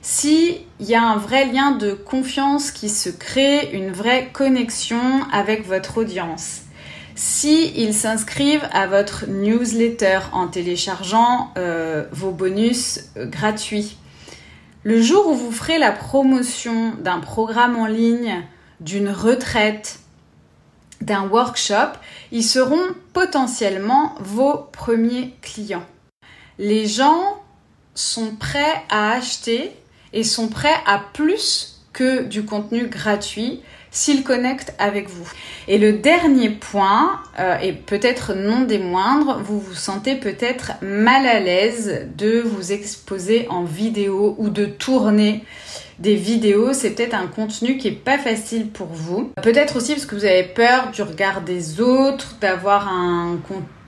s'il 0.00 0.60
y 0.80 0.94
a 0.94 1.02
un 1.02 1.18
vrai 1.18 1.44
lien 1.44 1.72
de 1.72 1.92
confiance 1.92 2.70
qui 2.70 2.88
se 2.88 3.10
crée, 3.10 3.70
une 3.74 3.92
vraie 3.92 4.30
connexion 4.32 5.22
avec 5.32 5.66
votre 5.66 5.98
audience, 5.98 6.62
si 7.14 7.92
s'inscrivent 7.92 8.66
à 8.72 8.86
votre 8.86 9.26
newsletter 9.28 10.20
en 10.32 10.46
téléchargeant 10.46 11.52
euh, 11.58 12.04
vos 12.12 12.30
bonus 12.30 13.00
euh, 13.18 13.26
gratuits, 13.26 13.98
le 14.82 15.02
jour 15.02 15.26
où 15.26 15.34
vous 15.34 15.52
ferez 15.52 15.76
la 15.76 15.92
promotion 15.92 16.94
d'un 17.02 17.18
programme 17.18 17.76
en 17.76 17.86
ligne, 17.86 18.42
d'une 18.80 19.10
retraite, 19.10 20.00
d'un 21.00 21.28
workshop, 21.28 21.92
ils 22.32 22.44
seront 22.44 22.94
potentiellement 23.12 24.14
vos 24.20 24.68
premiers 24.72 25.34
clients. 25.42 25.86
Les 26.58 26.86
gens 26.86 27.40
sont 27.94 28.34
prêts 28.36 28.82
à 28.90 29.12
acheter 29.12 29.72
et 30.12 30.24
sont 30.24 30.48
prêts 30.48 30.76
à 30.86 30.98
plus 31.12 31.82
que 31.92 32.22
du 32.24 32.44
contenu 32.44 32.86
gratuit 32.86 33.62
s'il 33.90 34.22
connecte 34.22 34.74
avec 34.78 35.08
vous. 35.08 35.28
Et 35.66 35.78
le 35.78 35.94
dernier 35.94 36.50
point, 36.50 37.20
euh, 37.38 37.58
et 37.58 37.72
peut-être 37.72 38.34
non 38.34 38.60
des 38.60 38.78
moindres, 38.78 39.40
vous 39.42 39.58
vous 39.58 39.74
sentez 39.74 40.14
peut-être 40.14 40.72
mal 40.82 41.26
à 41.26 41.40
l'aise 41.40 42.06
de 42.16 42.40
vous 42.40 42.72
exposer 42.72 43.46
en 43.48 43.64
vidéo 43.64 44.34
ou 44.38 44.50
de 44.50 44.66
tourner 44.66 45.44
des 45.98 46.14
vidéos, 46.14 46.72
c'est 46.72 46.90
peut-être 46.90 47.14
un 47.14 47.26
contenu 47.26 47.76
qui 47.76 47.88
est 47.88 47.92
pas 47.92 48.18
facile 48.18 48.68
pour 48.68 48.88
vous. 48.88 49.32
Peut-être 49.42 49.76
aussi 49.76 49.94
parce 49.94 50.06
que 50.06 50.14
vous 50.14 50.24
avez 50.24 50.44
peur 50.44 50.90
du 50.92 51.02
regard 51.02 51.40
des 51.40 51.80
autres, 51.80 52.36
d'avoir 52.40 52.88
un 52.88 53.38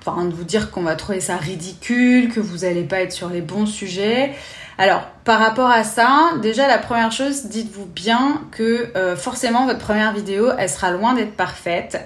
enfin 0.04 0.24
de 0.24 0.34
vous 0.34 0.44
dire 0.44 0.70
qu'on 0.70 0.82
va 0.82 0.96
trouver 0.96 1.20
ça 1.20 1.36
ridicule, 1.36 2.32
que 2.32 2.40
vous 2.40 2.58
n'allez 2.58 2.84
pas 2.84 3.00
être 3.00 3.12
sur 3.12 3.28
les 3.28 3.42
bons 3.42 3.66
sujets. 3.66 4.34
Alors, 4.78 5.02
par 5.24 5.38
rapport 5.38 5.70
à 5.70 5.84
ça, 5.84 6.32
déjà 6.40 6.66
la 6.66 6.78
première 6.78 7.12
chose, 7.12 7.44
dites-vous 7.44 7.84
bien 7.84 8.42
que 8.50 8.88
euh, 8.96 9.14
forcément 9.14 9.66
votre 9.66 9.78
première 9.78 10.14
vidéo, 10.14 10.48
elle 10.58 10.70
sera 10.70 10.90
loin 10.90 11.12
d'être 11.12 11.36
parfaite. 11.36 12.00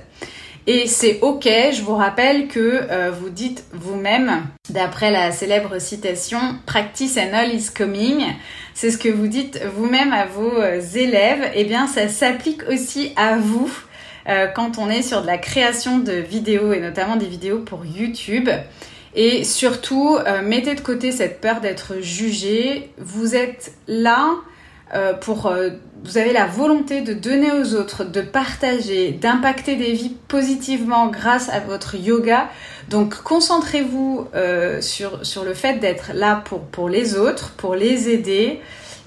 Et 0.67 0.87
c'est 0.87 1.19
ok, 1.21 1.45
je 1.45 1.83
vous 1.83 1.95
rappelle 1.95 2.49
que 2.49 2.87
euh, 2.91 3.11
vous 3.11 3.29
dites 3.29 3.65
vous-même, 3.73 4.47
d'après 4.71 5.11
la 5.11 5.31
célèbre 5.31 5.79
citation 5.79 6.39
Practice 6.65 7.19
and 7.19 7.35
all 7.35 7.55
is 7.55 7.69
coming, 7.75 8.25
c'est 8.73 8.91
ce 8.91 8.97
que 8.97 9.11
vous 9.11 9.27
dites 9.27 9.61
vous-même 9.77 10.13
à 10.13 10.25
vos 10.25 10.59
euh, 10.59 10.81
élèves, 10.81 11.45
et 11.55 11.61
eh 11.61 11.65
bien 11.65 11.87
ça 11.87 12.09
s'applique 12.09 12.63
aussi 12.69 13.13
à 13.17 13.37
vous 13.37 13.71
quand 14.55 14.79
on 14.79 14.89
est 14.89 15.03
sur 15.03 15.21
de 15.21 15.27
la 15.27 15.37
création 15.37 15.99
de 15.99 16.13
vidéos 16.13 16.73
et 16.73 16.81
notamment 16.81 17.17
des 17.17 17.27
vidéos 17.27 17.59
pour 17.59 17.85
YouTube. 17.85 18.49
Et 19.17 19.45
surtout, 19.45 20.17
euh, 20.17 20.43
mettez 20.43 20.75
de 20.75 20.81
côté 20.81 21.13
cette 21.13 21.41
peur 21.41 21.61
d'être 21.61 22.01
jugé. 22.01 22.91
Vous 22.99 23.37
êtes 23.37 23.73
là 23.87 24.31
euh, 24.31 24.54
pour... 25.21 25.47
Euh, 25.47 25.71
vous 26.05 26.19
avez 26.19 26.35
la 26.35 26.47
volonté 26.47 27.01
de 27.01 27.15
donner 27.15 27.51
aux 27.51 27.75
autres, 27.75 28.05
de 28.05 28.21
partager, 28.21 29.13
d'impacter 29.13 29.77
des 29.77 29.93
vies 29.93 30.15
positivement 30.29 31.07
grâce 31.07 31.49
à 31.49 31.61
votre 31.61 31.95
yoga. 31.95 32.51
Donc 32.91 33.23
concentrez-vous 33.23 34.27
sur, 34.81 35.25
sur 35.25 35.45
le 35.45 35.55
fait 35.55 35.79
d'être 35.79 36.11
là 36.13 36.45
pour, 36.73 36.91
les 36.91 37.17
autres, 37.17 37.53
pour 37.53 37.75
les 37.75 38.11
aider 38.11 38.61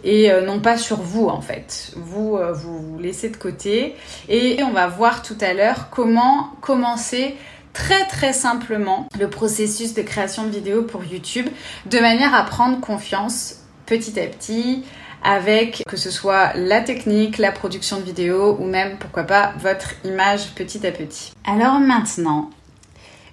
et 0.04 0.32
non 0.44 0.60
pas 0.60 0.76
sur 0.76 0.98
vous 0.98 1.28
en 1.28 1.40
fait. 1.40 1.92
Vous, 1.98 2.40
vous 2.56 2.98
laissez 2.98 3.30
de 3.30 3.38
côté 3.38 3.94
et 4.28 4.64
on 4.64 4.72
va 4.72 4.88
voir 4.88 5.22
tout 5.22 5.38
à 5.40 5.54
l'heure 5.54 5.90
comment 5.92 6.50
commencer 6.62 7.36
très 7.78 8.08
très 8.08 8.34
simplement 8.34 9.08
le 9.20 9.30
processus 9.30 9.94
de 9.94 10.02
création 10.02 10.46
de 10.46 10.50
vidéos 10.50 10.82
pour 10.82 11.04
YouTube 11.04 11.46
de 11.86 12.00
manière 12.00 12.34
à 12.34 12.44
prendre 12.44 12.80
confiance 12.80 13.58
petit 13.86 14.20
à 14.20 14.26
petit 14.26 14.84
avec 15.24 15.84
que 15.88 15.98
ce 15.98 16.12
soit 16.12 16.54
la 16.56 16.82
technique, 16.82 17.38
la 17.38 17.52
production 17.52 17.98
de 17.98 18.04
vidéos 18.04 18.58
ou 18.60 18.66
même 18.66 18.98
pourquoi 18.98 19.24
pas 19.24 19.54
votre 19.60 19.94
image 20.04 20.54
petit 20.56 20.86
à 20.86 20.92
petit. 20.92 21.34
Alors 21.46 21.80
maintenant, 21.80 22.50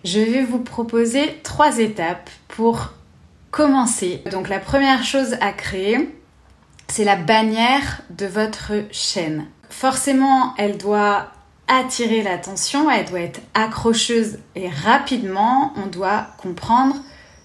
je 0.05 0.21
vais 0.21 0.43
vous 0.43 0.59
proposer 0.61 1.41
trois 1.43 1.79
étapes 1.79 2.31
pour 2.49 2.93
commencer. 3.51 4.23
Donc 4.31 4.49
la 4.49 4.59
première 4.59 5.05
chose 5.05 5.37
à 5.41 5.53
créer, 5.53 6.11
c'est 6.89 7.05
la 7.05 7.17
bannière 7.17 8.03
de 8.11 8.27
votre 8.27 8.73
chaîne. 8.91 9.47
Forcément, 9.71 10.55
elle 10.59 10.77
doit 10.77 11.29
attirer 11.67 12.23
l'attention, 12.23 12.91
elle 12.91 13.07
doit 13.07 13.21
être 13.21 13.41
accrocheuse 13.55 14.39
et 14.55 14.69
rapidement, 14.69 15.73
on 15.77 15.87
doit 15.87 16.27
comprendre 16.37 16.97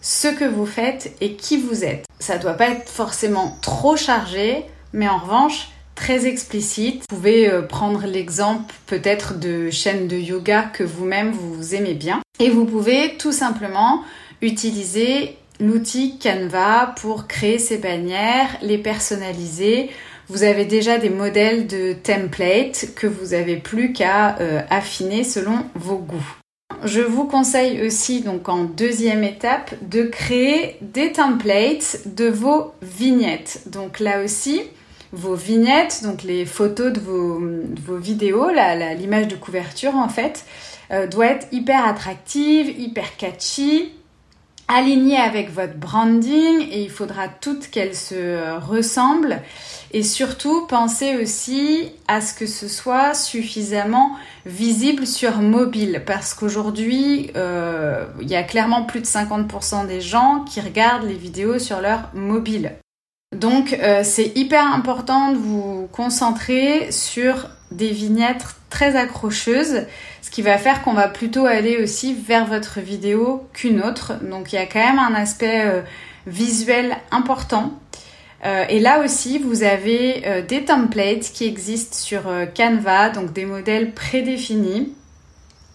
ce 0.01 0.27
que 0.27 0.45
vous 0.45 0.65
faites 0.65 1.15
et 1.21 1.33
qui 1.33 1.57
vous 1.57 1.83
êtes. 1.83 2.05
Ça 2.19 2.37
doit 2.37 2.53
pas 2.53 2.69
être 2.69 2.89
forcément 2.89 3.57
trop 3.61 3.95
chargé, 3.95 4.65
mais 4.93 5.07
en 5.07 5.17
revanche, 5.17 5.69
très 5.95 6.25
explicite. 6.25 7.03
Vous 7.09 7.17
pouvez 7.17 7.49
euh, 7.49 7.61
prendre 7.61 8.05
l'exemple 8.05 8.73
peut-être 8.87 9.39
de 9.39 9.69
chaînes 9.69 10.07
de 10.07 10.17
yoga 10.17 10.63
que 10.63 10.83
vous-même 10.83 11.31
vous 11.31 11.75
aimez 11.75 11.93
bien. 11.93 12.21
Et 12.39 12.49
vous 12.49 12.65
pouvez 12.65 13.17
tout 13.17 13.33
simplement 13.33 14.03
utiliser 14.41 15.37
l'outil 15.59 16.17
Canva 16.17 16.95
pour 17.01 17.27
créer 17.27 17.59
ces 17.59 17.77
bannières, 17.77 18.49
les 18.61 18.77
personnaliser 18.77 19.89
vous 20.29 20.43
avez 20.43 20.65
déjà 20.65 20.99
des 20.99 21.09
modèles 21.09 21.65
de 21.65 21.93
templates 21.93 22.89
que 22.95 23.07
vous 23.07 23.31
n'avez 23.31 23.57
plus 23.57 23.93
qu'à 23.93 24.37
euh, 24.39 24.61
affiner 24.69 25.23
selon 25.23 25.65
vos 25.73 25.97
goûts. 25.97 26.38
Je 26.83 27.01
vous 27.01 27.25
conseille 27.25 27.85
aussi 27.85 28.21
donc 28.21 28.47
en 28.47 28.63
deuxième 28.63 29.23
étape 29.23 29.73
de 29.81 30.03
créer 30.03 30.77
des 30.81 31.11
templates 31.11 32.01
de 32.05 32.29
vos 32.29 32.73
vignettes. 32.81 33.63
Donc 33.65 33.99
là 33.99 34.23
aussi, 34.23 34.61
vos 35.11 35.35
vignettes, 35.35 36.03
donc 36.03 36.23
les 36.23 36.45
photos 36.45 36.93
de 36.93 36.99
vos, 36.99 37.97
vidéos, 37.97 38.49
l'image 38.97 39.27
de 39.27 39.35
couverture 39.35 39.95
en 39.95 40.07
fait, 40.07 40.45
euh, 40.91 41.05
doit 41.07 41.27
être 41.27 41.47
hyper 41.51 41.85
attractive, 41.85 42.69
hyper 42.79 43.17
catchy, 43.17 43.91
alignée 44.69 45.17
avec 45.17 45.51
votre 45.51 45.75
branding 45.75 46.61
et 46.71 46.83
il 46.83 46.89
faudra 46.89 47.27
toutes 47.27 47.69
qu'elles 47.69 47.95
se 47.95 48.57
ressemblent. 48.59 49.41
Et 49.91 50.03
surtout, 50.03 50.67
pensez 50.67 51.17
aussi 51.17 51.91
à 52.07 52.21
ce 52.21 52.35
que 52.35 52.45
ce 52.45 52.67
soit 52.67 53.15
suffisamment 53.15 54.15
visible 54.45 55.07
sur 55.07 55.37
mobile 55.37 56.03
parce 56.05 56.35
qu'aujourd'hui, 56.35 57.31
euh, 57.35 58.05
il 58.21 58.29
y 58.29 58.35
a 58.35 58.43
clairement 58.43 58.83
plus 58.83 59.01
de 59.01 59.07
50% 59.07 59.87
des 59.87 59.99
gens 59.99 60.45
qui 60.47 60.61
regardent 60.61 61.07
les 61.07 61.15
vidéos 61.15 61.57
sur 61.57 61.81
leur 61.81 62.11
mobile. 62.13 62.73
Donc, 63.35 63.73
euh, 63.73 64.01
c'est 64.03 64.37
hyper 64.37 64.65
important 64.73 65.31
de 65.31 65.37
vous 65.37 65.87
concentrer 65.91 66.91
sur 66.91 67.49
des 67.71 67.89
vignettes 67.89 68.45
très 68.69 68.95
accrocheuses, 68.95 69.85
ce 70.29 70.31
qui 70.31 70.43
va 70.43 70.59
faire 70.59 70.83
qu'on 70.83 70.93
va 70.93 71.07
plutôt 71.07 71.47
aller 71.47 71.81
aussi 71.81 72.13
vers 72.13 72.45
votre 72.45 72.81
vidéo 72.81 73.47
qu'une 73.51 73.81
autre. 73.81 74.13
Donc, 74.21 74.53
il 74.53 74.57
y 74.57 74.59
a 74.59 74.67
quand 74.67 74.79
même 74.79 74.99
un 74.99 75.15
aspect 75.15 75.65
euh, 75.65 75.81
visuel 76.27 76.95
important. 77.09 77.73
Euh, 78.45 78.63
et 78.69 78.79
là 78.79 78.99
aussi, 79.03 79.39
vous 79.39 79.63
avez 79.63 80.21
euh, 80.27 80.43
des 80.43 80.65
templates 80.65 81.31
qui 81.33 81.45
existent 81.45 81.97
sur 81.97 82.31
Canva, 82.55 83.09
donc 83.09 83.33
des 83.33 83.45
modèles 83.45 83.91
prédéfinis. 83.91 84.93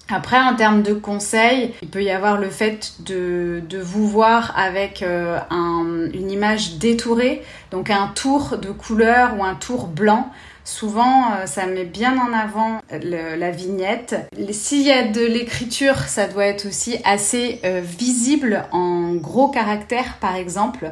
Après, 0.09 0.39
en 0.39 0.55
termes 0.55 0.85
de 0.85 0.95
conseils, 0.95 1.75
il 1.83 1.89
peut 1.89 2.05
y 2.05 2.13
avoir 2.13 2.39
le 2.39 2.49
fait 2.49 2.93
de, 3.01 3.61
vous 3.83 4.07
voir 4.07 4.57
avec 4.57 5.03
une 5.03 6.31
image 6.31 6.77
détourée, 6.77 7.43
donc 7.73 7.91
un 7.91 8.07
tour 8.15 8.59
de 8.59 8.71
couleur 8.71 9.37
ou 9.37 9.43
un 9.43 9.55
tour 9.57 9.89
blanc. 9.89 10.31
Souvent, 10.65 11.47
ça 11.47 11.67
met 11.67 11.85
bien 11.85 12.19
en 12.19 12.33
avant 12.33 12.81
la 12.91 13.51
vignette. 13.51 14.17
S'il 14.51 14.83
y 14.83 14.91
a 14.91 15.07
de 15.07 15.21
l'écriture, 15.21 15.99
ça 15.99 16.27
doit 16.27 16.47
être 16.47 16.67
aussi 16.67 16.97
assez 17.05 17.61
visible 17.83 18.65
en 18.73 19.13
gros 19.15 19.49
caractères, 19.49 20.17
par 20.21 20.37
exemple. 20.37 20.91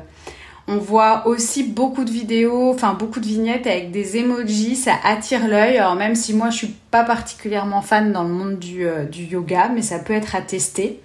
On 0.68 0.76
voit 0.76 1.26
aussi 1.26 1.64
beaucoup 1.64 2.04
de 2.04 2.10
vidéos, 2.10 2.70
enfin 2.70 2.94
beaucoup 2.94 3.18
de 3.18 3.26
vignettes 3.26 3.66
avec 3.66 3.90
des 3.90 4.16
emojis, 4.16 4.76
ça 4.76 4.94
attire 5.02 5.48
l'œil. 5.48 5.76
Alors 5.76 5.96
même 5.96 6.14
si 6.14 6.34
moi 6.34 6.50
je 6.50 6.58
suis 6.58 6.74
pas 6.90 7.02
particulièrement 7.02 7.82
fan 7.82 8.12
dans 8.12 8.22
le 8.22 8.28
monde 8.28 8.58
du, 8.58 8.86
euh, 8.86 9.04
yoga, 9.12 9.70
mais 9.74 9.82
ça 9.82 9.98
peut 9.98 10.12
être 10.12 10.36
tester. 10.46 11.00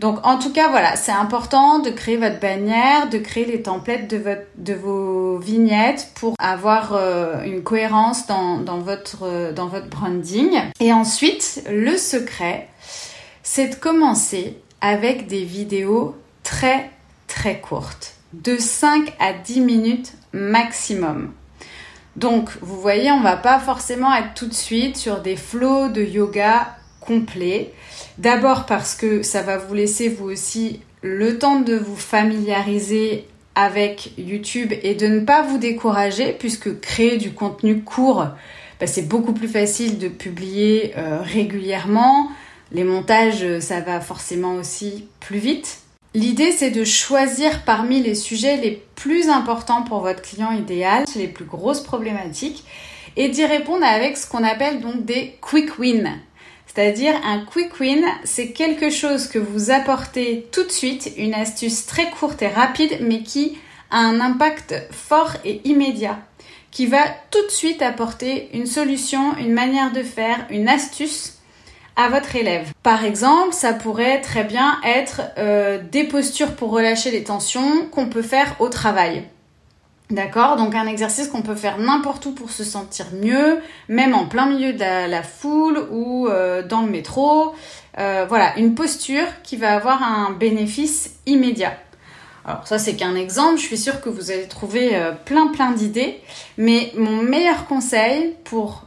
Donc 0.00 0.18
en 0.26 0.38
tout 0.38 0.52
cas 0.52 0.68
voilà, 0.68 0.96
c'est 0.96 1.12
important 1.12 1.78
de 1.78 1.90
créer 1.90 2.16
votre 2.16 2.38
bannière, 2.38 3.08
de 3.08 3.18
créer 3.18 3.46
les 3.46 3.62
templates 3.62 4.08
de, 4.08 4.74
vos 4.74 5.38
vignettes 5.38 6.10
pour 6.14 6.34
avoir 6.38 6.92
euh, 6.92 7.42
une 7.44 7.62
cohérence 7.62 8.26
dans, 8.26 8.78
votre, 8.78 9.22
euh, 9.22 9.52
dans 9.52 9.66
votre 9.66 9.88
branding. 9.88 10.60
Et 10.80 10.92
ensuite, 10.92 11.62
le 11.70 11.96
secret, 11.96 12.68
c'est 13.42 13.68
de 13.68 13.74
commencer 13.74 14.58
avec 14.82 15.28
des 15.28 15.44
vidéos 15.44 16.14
très 16.42 16.90
très 17.26 17.60
courtes 17.60 18.14
de 18.34 18.58
5 18.58 19.14
à 19.18 19.32
10 19.32 19.60
minutes 19.60 20.12
maximum. 20.32 21.32
Donc, 22.16 22.50
vous 22.62 22.80
voyez, 22.80 23.10
on 23.12 23.20
va 23.20 23.36
pas 23.36 23.58
forcément 23.58 24.14
être 24.14 24.34
tout 24.34 24.46
de 24.46 24.54
suite 24.54 24.96
sur 24.96 25.20
des 25.20 25.36
flots 25.36 25.88
de 25.88 26.02
yoga 26.02 26.76
complets. 27.06 27.72
D'abord 28.18 28.66
parce 28.66 28.94
que 28.94 29.22
ça 29.22 29.42
va 29.42 29.58
vous 29.58 29.74
laisser 29.74 30.08
vous 30.08 30.26
aussi 30.26 30.80
le 31.02 31.38
temps 31.38 31.60
de 31.60 31.76
vous 31.76 31.96
familiariser 31.96 33.26
avec 33.54 34.12
YouTube 34.18 34.72
et 34.82 34.94
de 34.94 35.06
ne 35.06 35.20
pas 35.20 35.42
vous 35.42 35.58
décourager 35.58 36.32
puisque 36.32 36.80
créer 36.80 37.16
du 37.16 37.32
contenu 37.32 37.80
court, 37.80 38.26
bah, 38.80 38.86
c'est 38.86 39.08
beaucoup 39.08 39.32
plus 39.32 39.48
facile 39.48 39.98
de 39.98 40.08
publier 40.08 40.92
euh, 40.98 41.20
régulièrement. 41.22 42.28
Les 42.72 42.84
montages, 42.84 43.60
ça 43.60 43.80
va 43.80 44.00
forcément 44.00 44.54
aussi 44.54 45.06
plus 45.20 45.38
vite. 45.38 45.78
L'idée, 46.14 46.50
c'est 46.50 46.70
de 46.70 46.84
choisir 46.84 47.62
parmi 47.64 48.02
les 48.02 48.14
sujets 48.14 48.56
les 48.56 48.82
plus 48.94 49.28
importants 49.28 49.82
pour 49.82 50.00
votre 50.00 50.22
client 50.22 50.50
idéal, 50.50 51.04
les 51.14 51.28
plus 51.28 51.44
grosses 51.44 51.82
problématiques, 51.82 52.64
et 53.16 53.28
d'y 53.28 53.44
répondre 53.44 53.84
avec 53.84 54.16
ce 54.16 54.26
qu'on 54.26 54.42
appelle 54.42 54.80
donc 54.80 55.04
des 55.04 55.36
quick 55.40 55.78
wins. 55.78 56.18
C'est-à-dire 56.76 57.14
un 57.24 57.38
quick 57.38 57.80
win, 57.80 58.04
c'est 58.24 58.48
quelque 58.48 58.90
chose 58.90 59.28
que 59.28 59.38
vous 59.38 59.70
apportez 59.70 60.46
tout 60.52 60.62
de 60.62 60.70
suite, 60.70 61.10
une 61.16 61.32
astuce 61.32 61.86
très 61.86 62.10
courte 62.10 62.42
et 62.42 62.48
rapide, 62.48 62.98
mais 63.00 63.22
qui 63.22 63.56
a 63.90 64.00
un 64.00 64.20
impact 64.20 64.74
fort 64.90 65.32
et 65.46 65.62
immédiat 65.64 66.18
qui 66.70 66.84
va 66.84 66.98
tout 67.30 67.42
de 67.46 67.50
suite 67.50 67.80
apporter 67.80 68.50
une 68.52 68.66
solution, 68.66 69.34
une 69.38 69.54
manière 69.54 69.90
de 69.90 70.02
faire, 70.02 70.46
une 70.50 70.68
astuce 70.68 71.38
à 71.96 72.10
votre 72.10 72.36
élève. 72.36 72.70
Par 72.82 73.06
exemple, 73.06 73.54
ça 73.54 73.72
pourrait 73.72 74.20
très 74.20 74.44
bien 74.44 74.78
être 74.84 75.22
euh, 75.38 75.78
des 75.90 76.04
postures 76.04 76.56
pour 76.56 76.72
relâcher 76.72 77.10
les 77.10 77.24
tensions 77.24 77.86
qu'on 77.90 78.10
peut 78.10 78.20
faire 78.20 78.54
au 78.58 78.68
travail. 78.68 79.24
D'accord 80.10 80.54
Donc 80.54 80.76
un 80.76 80.86
exercice 80.86 81.26
qu'on 81.26 81.42
peut 81.42 81.56
faire 81.56 81.78
n'importe 81.78 82.26
où 82.26 82.32
pour 82.32 82.50
se 82.50 82.62
sentir 82.62 83.06
mieux, 83.12 83.58
même 83.88 84.14
en 84.14 84.26
plein 84.26 84.46
milieu 84.46 84.72
de 84.72 84.78
la, 84.78 85.22
foule 85.24 85.84
ou 85.90 86.28
euh, 86.28 86.62
dans 86.62 86.82
le 86.82 86.90
métro. 86.90 87.54
Euh, 87.98 88.24
voilà, 88.28 88.56
une 88.56 88.76
posture 88.76 89.26
qui 89.42 89.56
va 89.56 89.74
avoir 89.74 90.04
un 90.04 90.30
bénéfice 90.30 91.16
immédiat. 91.26 91.76
Alors 92.44 92.64
ça 92.68 92.78
c'est 92.78 92.94
qu'un 92.94 93.16
exemple, 93.16 93.58
je 93.58 93.64
suis 93.64 93.78
sûre 93.78 94.00
que 94.00 94.08
vous 94.08 94.30
allez 94.30 94.46
trouver 94.46 94.94
euh, 94.94 95.10
plein 95.10 95.48
plein 95.48 95.72
d'idées, 95.72 96.20
mais 96.56 96.92
mon 96.96 97.22
meilleur 97.22 97.66
conseil 97.66 98.36
pour 98.44 98.82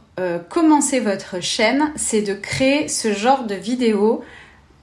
commencer 0.50 1.00
votre 1.00 1.40
chaîne, 1.40 1.92
c'est 1.96 2.20
de 2.20 2.34
créer 2.34 2.88
ce 2.88 3.14
genre 3.14 3.44
de 3.44 3.54
vidéo, 3.54 4.22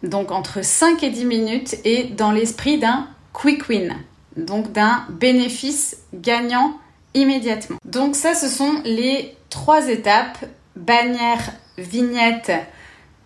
donc 0.02 0.32
entre 0.32 0.66
5 0.66 1.04
et 1.04 1.12
10 1.12 1.26
minutes 1.26 1.76
et 1.86 2.06
dans 2.06 2.32
l'esprit 2.32 2.80
d'un 2.80 3.08
quick 3.34 3.70
win 3.70 3.96
donc 4.38 4.72
d'un 4.72 5.06
bénéfice 5.10 5.98
gagnant 6.14 6.78
immédiatement. 7.14 7.78
Donc 7.86 8.16
ça, 8.16 8.34
ce 8.34 8.48
sont 8.48 8.82
les 8.86 9.36
trois 9.50 9.90
étapes, 9.90 10.38
bannière, 10.76 11.52
vignette 11.78 12.52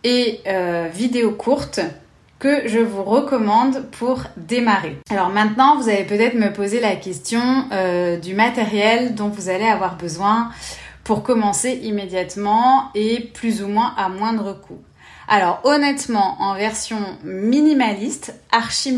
et 0.03 0.39
euh, 0.47 0.89
vidéo 0.91 1.31
courte 1.31 1.79
que 2.39 2.67
je 2.67 2.79
vous 2.79 3.03
recommande 3.03 3.85
pour 3.91 4.23
démarrer. 4.35 4.97
Alors 5.11 5.29
maintenant, 5.29 5.77
vous 5.77 5.89
allez 5.89 6.05
peut-être 6.05 6.33
me 6.33 6.51
poser 6.51 6.79
la 6.79 6.95
question 6.95 7.65
euh, 7.71 8.17
du 8.17 8.33
matériel 8.33 9.13
dont 9.13 9.29
vous 9.29 9.49
allez 9.49 9.67
avoir 9.67 9.95
besoin 9.95 10.49
pour 11.03 11.21
commencer 11.21 11.79
immédiatement 11.83 12.89
et 12.95 13.19
plus 13.33 13.61
ou 13.61 13.67
moins 13.67 13.93
à 13.95 14.09
moindre 14.09 14.59
coût. 14.59 14.79
Alors 15.33 15.61
honnêtement, 15.63 16.35
en 16.41 16.55
version 16.55 16.99
minimaliste, 17.23 18.35
archi 18.51 18.91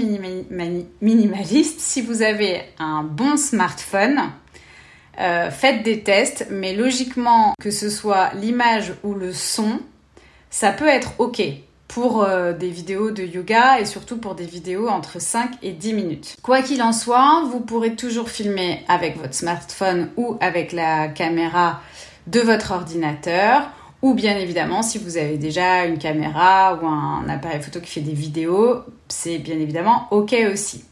minimaliste, 1.00 1.80
si 1.80 2.02
vous 2.02 2.24
avez 2.24 2.63
un 2.80 3.04
bon 3.04 3.38
smartphone, 3.38 4.19
euh, 5.19 5.52
faites 5.52 5.84
des 5.84 6.02
tests, 6.02 6.48
mais 6.50 6.74
logiquement, 6.74 7.54
que 7.62 7.69
ce 7.69 7.88
soit 7.91 8.32
l'image 8.34 8.96
ou 9.04 9.13
le 9.13 9.32
son, 9.32 9.80
ça 10.50 10.72
peut 10.72 10.88
être 10.88 11.12
OK 11.19 11.39
pour 11.88 12.24
euh, 12.24 12.52
des 12.52 12.72
vidéos 12.72 13.12
de 13.12 13.22
yoga 13.22 13.80
et 13.80 13.86
surtout 13.86 14.17
pour 14.17 14.34
des 14.34 14.48
vidéos 14.48 14.88
entre 14.88 15.22
5 15.22 15.52
et 15.62 15.72
10 15.72 15.93
minutes. 15.93 16.36
Quoi 16.41 16.63
qu'il 16.63 16.82
en 16.82 16.93
soit, 16.93 17.43
vous 17.52 17.60
pourrez 17.60 17.96
toujours 17.96 18.32
filmer 18.32 18.84
avec 18.88 19.19
votre 19.19 19.36
smartphone 19.36 20.10
ou 20.17 20.36
avec 20.41 20.72
la 20.72 21.10
caméra 21.10 21.82
de 22.26 22.39
votre 22.39 22.72
ordinateur 22.72 23.69
ou 24.04 24.13
bien 24.13 24.38
évidemment, 24.38 24.84
si 24.84 24.98
vous 24.98 25.16
avez 25.16 25.38
déjà 25.38 25.86
une 25.86 25.98
caméra 25.98 26.78
ou 26.80 26.86
un 26.86 27.28
appareil 27.30 27.62
photo 27.62 27.80
qui 27.80 27.89
fait 27.89 28.02
des 28.02 28.12
vidéos, 28.12 28.82
c'est 29.08 29.38
bien 29.38 29.56
évidemment 29.56 30.08
OK 30.12 30.36
aussi. 30.52 30.84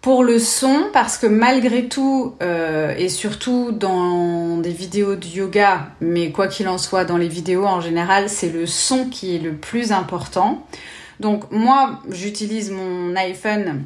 Pour 0.00 0.22
le 0.22 0.38
son, 0.38 0.86
parce 0.92 1.18
que 1.18 1.26
malgré 1.26 1.88
tout, 1.88 2.36
euh, 2.40 2.94
et 2.96 3.08
surtout 3.08 3.72
dans 3.72 4.56
des 4.58 4.70
vidéos 4.70 5.16
de 5.16 5.26
yoga, 5.26 5.88
mais 6.00 6.30
quoi 6.30 6.46
qu'il 6.46 6.68
en 6.68 6.78
soit, 6.78 7.04
dans 7.04 7.16
les 7.16 7.26
vidéos 7.26 7.66
en 7.66 7.80
général, 7.80 8.28
c'est 8.28 8.50
le 8.50 8.66
son 8.66 9.06
qui 9.06 9.34
est 9.34 9.40
le 9.40 9.54
plus 9.54 9.90
important. 9.90 10.64
Donc 11.18 11.50
moi, 11.50 11.98
j'utilise 12.08 12.70
mon 12.70 13.16
iPhone 13.16 13.82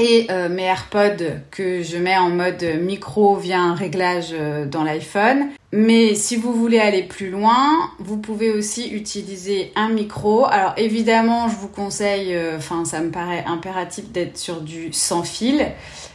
et 0.00 0.26
euh, 0.30 0.48
mes 0.48 0.62
AirPods 0.62 1.24
que 1.50 1.82
je 1.82 1.98
mets 1.98 2.16
en 2.16 2.30
mode 2.30 2.64
micro 2.80 3.36
via 3.36 3.60
un 3.60 3.74
réglage 3.74 4.30
euh, 4.32 4.64
dans 4.64 4.82
l'iPhone. 4.82 5.48
Mais 5.72 6.14
si 6.14 6.36
vous 6.36 6.52
voulez 6.52 6.80
aller 6.80 7.02
plus 7.02 7.30
loin, 7.30 7.90
vous 7.98 8.16
pouvez 8.16 8.50
aussi 8.50 8.88
utiliser 8.88 9.72
un 9.76 9.90
micro. 9.90 10.46
Alors 10.46 10.72
évidemment, 10.78 11.48
je 11.48 11.56
vous 11.56 11.68
conseille, 11.68 12.34
euh, 12.34 12.56
enfin 12.56 12.84
ça 12.84 13.00
me 13.00 13.10
paraît 13.10 13.44
impératif 13.46 14.10
d'être 14.10 14.38
sur 14.38 14.62
du 14.62 14.92
sans 14.92 15.22
fil. 15.22 15.66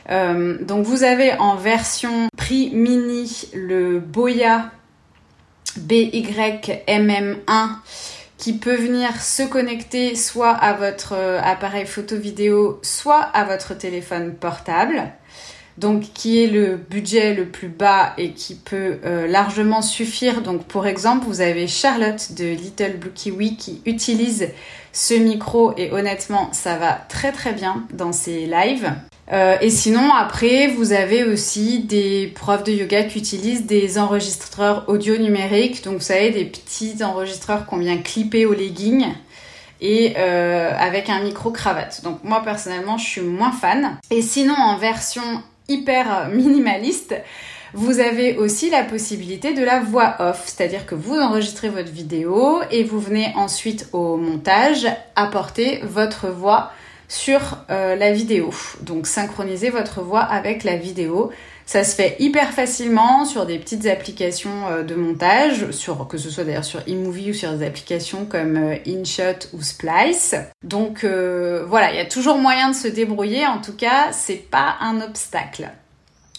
donc 0.10 0.86
vous 0.86 1.04
avez 1.04 1.34
en 1.34 1.56
version 1.56 2.28
prix 2.38 2.72
mini 2.74 3.48
le 3.54 4.00
Boya 4.00 4.72
BYMM1 5.80 7.36
qui 8.38 8.54
peut 8.54 8.76
venir 8.76 9.22
se 9.22 9.44
connecter 9.44 10.16
soit 10.16 10.52
à 10.52 10.74
votre 10.74 11.14
euh, 11.14 11.40
appareil 11.42 11.86
photo-vidéo, 11.86 12.80
soit 12.82 13.22
à 13.22 13.46
votre 13.46 13.74
téléphone 13.74 14.34
portable. 14.36 15.12
Donc 15.78 16.04
qui 16.14 16.42
est 16.42 16.48
le 16.48 16.78
budget 16.78 17.34
le 17.34 17.48
plus 17.48 17.68
bas 17.68 18.14
et 18.18 18.32
qui 18.32 18.56
peut 18.56 19.00
euh, 19.04 19.28
largement 19.28 19.82
suffire. 19.82 20.42
Donc 20.42 20.64
pour 20.66 20.88
exemple, 20.88 21.26
vous 21.26 21.42
avez 21.42 21.68
Charlotte 21.68 22.32
de 22.34 22.46
Little 22.46 22.98
Blue 22.98 23.12
Kiwi 23.12 23.58
qui 23.58 23.82
utilise 23.86 24.50
ce 24.94 25.14
micro 25.14 25.74
et 25.76 25.92
honnêtement, 25.92 26.50
ça 26.54 26.78
va 26.78 26.94
très 26.94 27.34
très 27.34 27.52
bien 27.52 27.86
dans 27.92 28.14
ses 28.14 28.46
lives. 28.46 28.94
Euh, 29.32 29.58
et 29.60 29.70
sinon, 29.70 30.14
après, 30.14 30.68
vous 30.68 30.94
avez 30.94 31.24
aussi 31.24 31.80
des 31.80 32.32
profs 32.36 32.64
de 32.64 32.72
yoga 32.72 33.04
qui 33.04 33.18
utilisent 33.18 33.66
des 33.66 33.98
enregistreurs 33.98 34.86
audio 34.88 35.18
numériques. 35.18 35.84
Donc, 35.84 35.96
vous 35.96 36.00
savez, 36.00 36.32
des 36.32 36.46
petits 36.46 37.04
enregistreurs 37.04 37.66
qu'on 37.66 37.78
vient 37.78 37.98
clipper 37.98 38.46
au 38.46 38.54
legging 38.54 39.06
et 39.82 40.14
euh, 40.18 40.72
avec 40.78 41.10
un 41.10 41.22
micro 41.22 41.52
cravate. 41.52 42.04
Donc, 42.04 42.24
moi, 42.24 42.42
personnellement, 42.44 42.98
je 42.98 43.06
suis 43.06 43.22
moins 43.22 43.52
fan. 43.52 43.98
Et 44.12 44.22
sinon, 44.22 44.56
en 44.56 44.78
version 44.78 45.24
hyper 45.68 46.30
minimaliste, 46.30 47.16
vous 47.74 48.00
avez 48.00 48.38
aussi 48.38 48.70
la 48.70 48.84
possibilité 48.84 49.54
de 49.54 49.64
la 49.64 49.82
voix 49.82 50.16
off, 50.20 50.44
c'est-à-dire 50.46 50.86
que 50.86 50.96
vous 50.96 51.16
enregistrez 51.16 51.68
votre 51.68 51.92
vidéo 51.92 52.60
et 52.72 52.84
vous 52.84 53.02
venez 53.02 53.34
ensuite 53.36 53.90
au 53.92 54.16
montage 54.16 54.88
apporter 55.18 55.82
votre 55.84 56.30
voix 56.30 56.72
sur 57.08 57.58
euh, 57.70 57.96
la 57.96 58.12
vidéo. 58.12 58.54
Donc 58.82 59.08
synchroniser 59.08 59.70
votre 59.70 60.02
voix 60.02 60.22
avec 60.22 60.64
la 60.64 60.76
vidéo. 60.76 61.32
Ça 61.66 61.84
se 61.84 61.96
fait 61.96 62.16
hyper 62.20 62.52
facilement 62.52 63.26
sur 63.26 63.48
des 63.48 63.58
petites 63.58 63.88
applications 63.88 64.68
euh, 64.70 64.84
de 64.84 64.94
montage, 64.94 65.72
sur, 65.72 66.08
que 66.08 66.18
ce 66.18 66.30
soit 66.30 66.44
d'ailleurs 66.44 66.64
sur 66.64 66.82
eMovie 66.88 67.32
ou 67.32 67.34
sur 67.34 67.52
des 67.54 67.66
applications 67.66 68.26
comme 68.26 68.58
euh, 68.58 68.76
InShot 68.88 69.48
ou 69.54 69.62
Splice. 69.62 70.36
Donc 70.64 71.04
voilà, 71.04 71.92
il 71.92 71.98
y 71.98 72.02
a 72.02 72.06
toujours 72.06 72.38
moyen 72.38 72.70
de 72.70 72.76
se 72.76 72.88
débrouiller. 72.88 73.46
En 73.46 73.60
tout 73.60 73.76
cas, 73.76 74.12
c'est 74.12 74.50
pas 74.50 74.76
un 74.82 75.02
obstacle. 75.02 75.70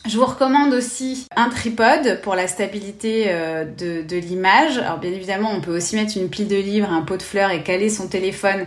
Je 0.08 0.18
vous 0.18 0.24
recommande 0.24 0.72
aussi 0.72 1.26
un 1.34 1.48
tripode 1.48 2.20
pour 2.22 2.36
la 2.36 2.46
stabilité 2.46 3.24
euh, 3.26 3.64
de, 3.64 4.16
l'image. 4.16 4.78
Alors 4.78 4.98
bien 4.98 5.10
évidemment, 5.10 5.50
on 5.52 5.60
peut 5.60 5.76
aussi 5.76 5.96
mettre 5.96 6.16
une 6.16 6.28
pile 6.28 6.46
de 6.46 6.56
livres, 6.56 6.92
un 6.92 7.02
pot 7.02 7.16
de 7.16 7.22
fleurs 7.22 7.50
et 7.50 7.62
caler 7.64 7.90
son 7.90 8.06
téléphone, 8.06 8.66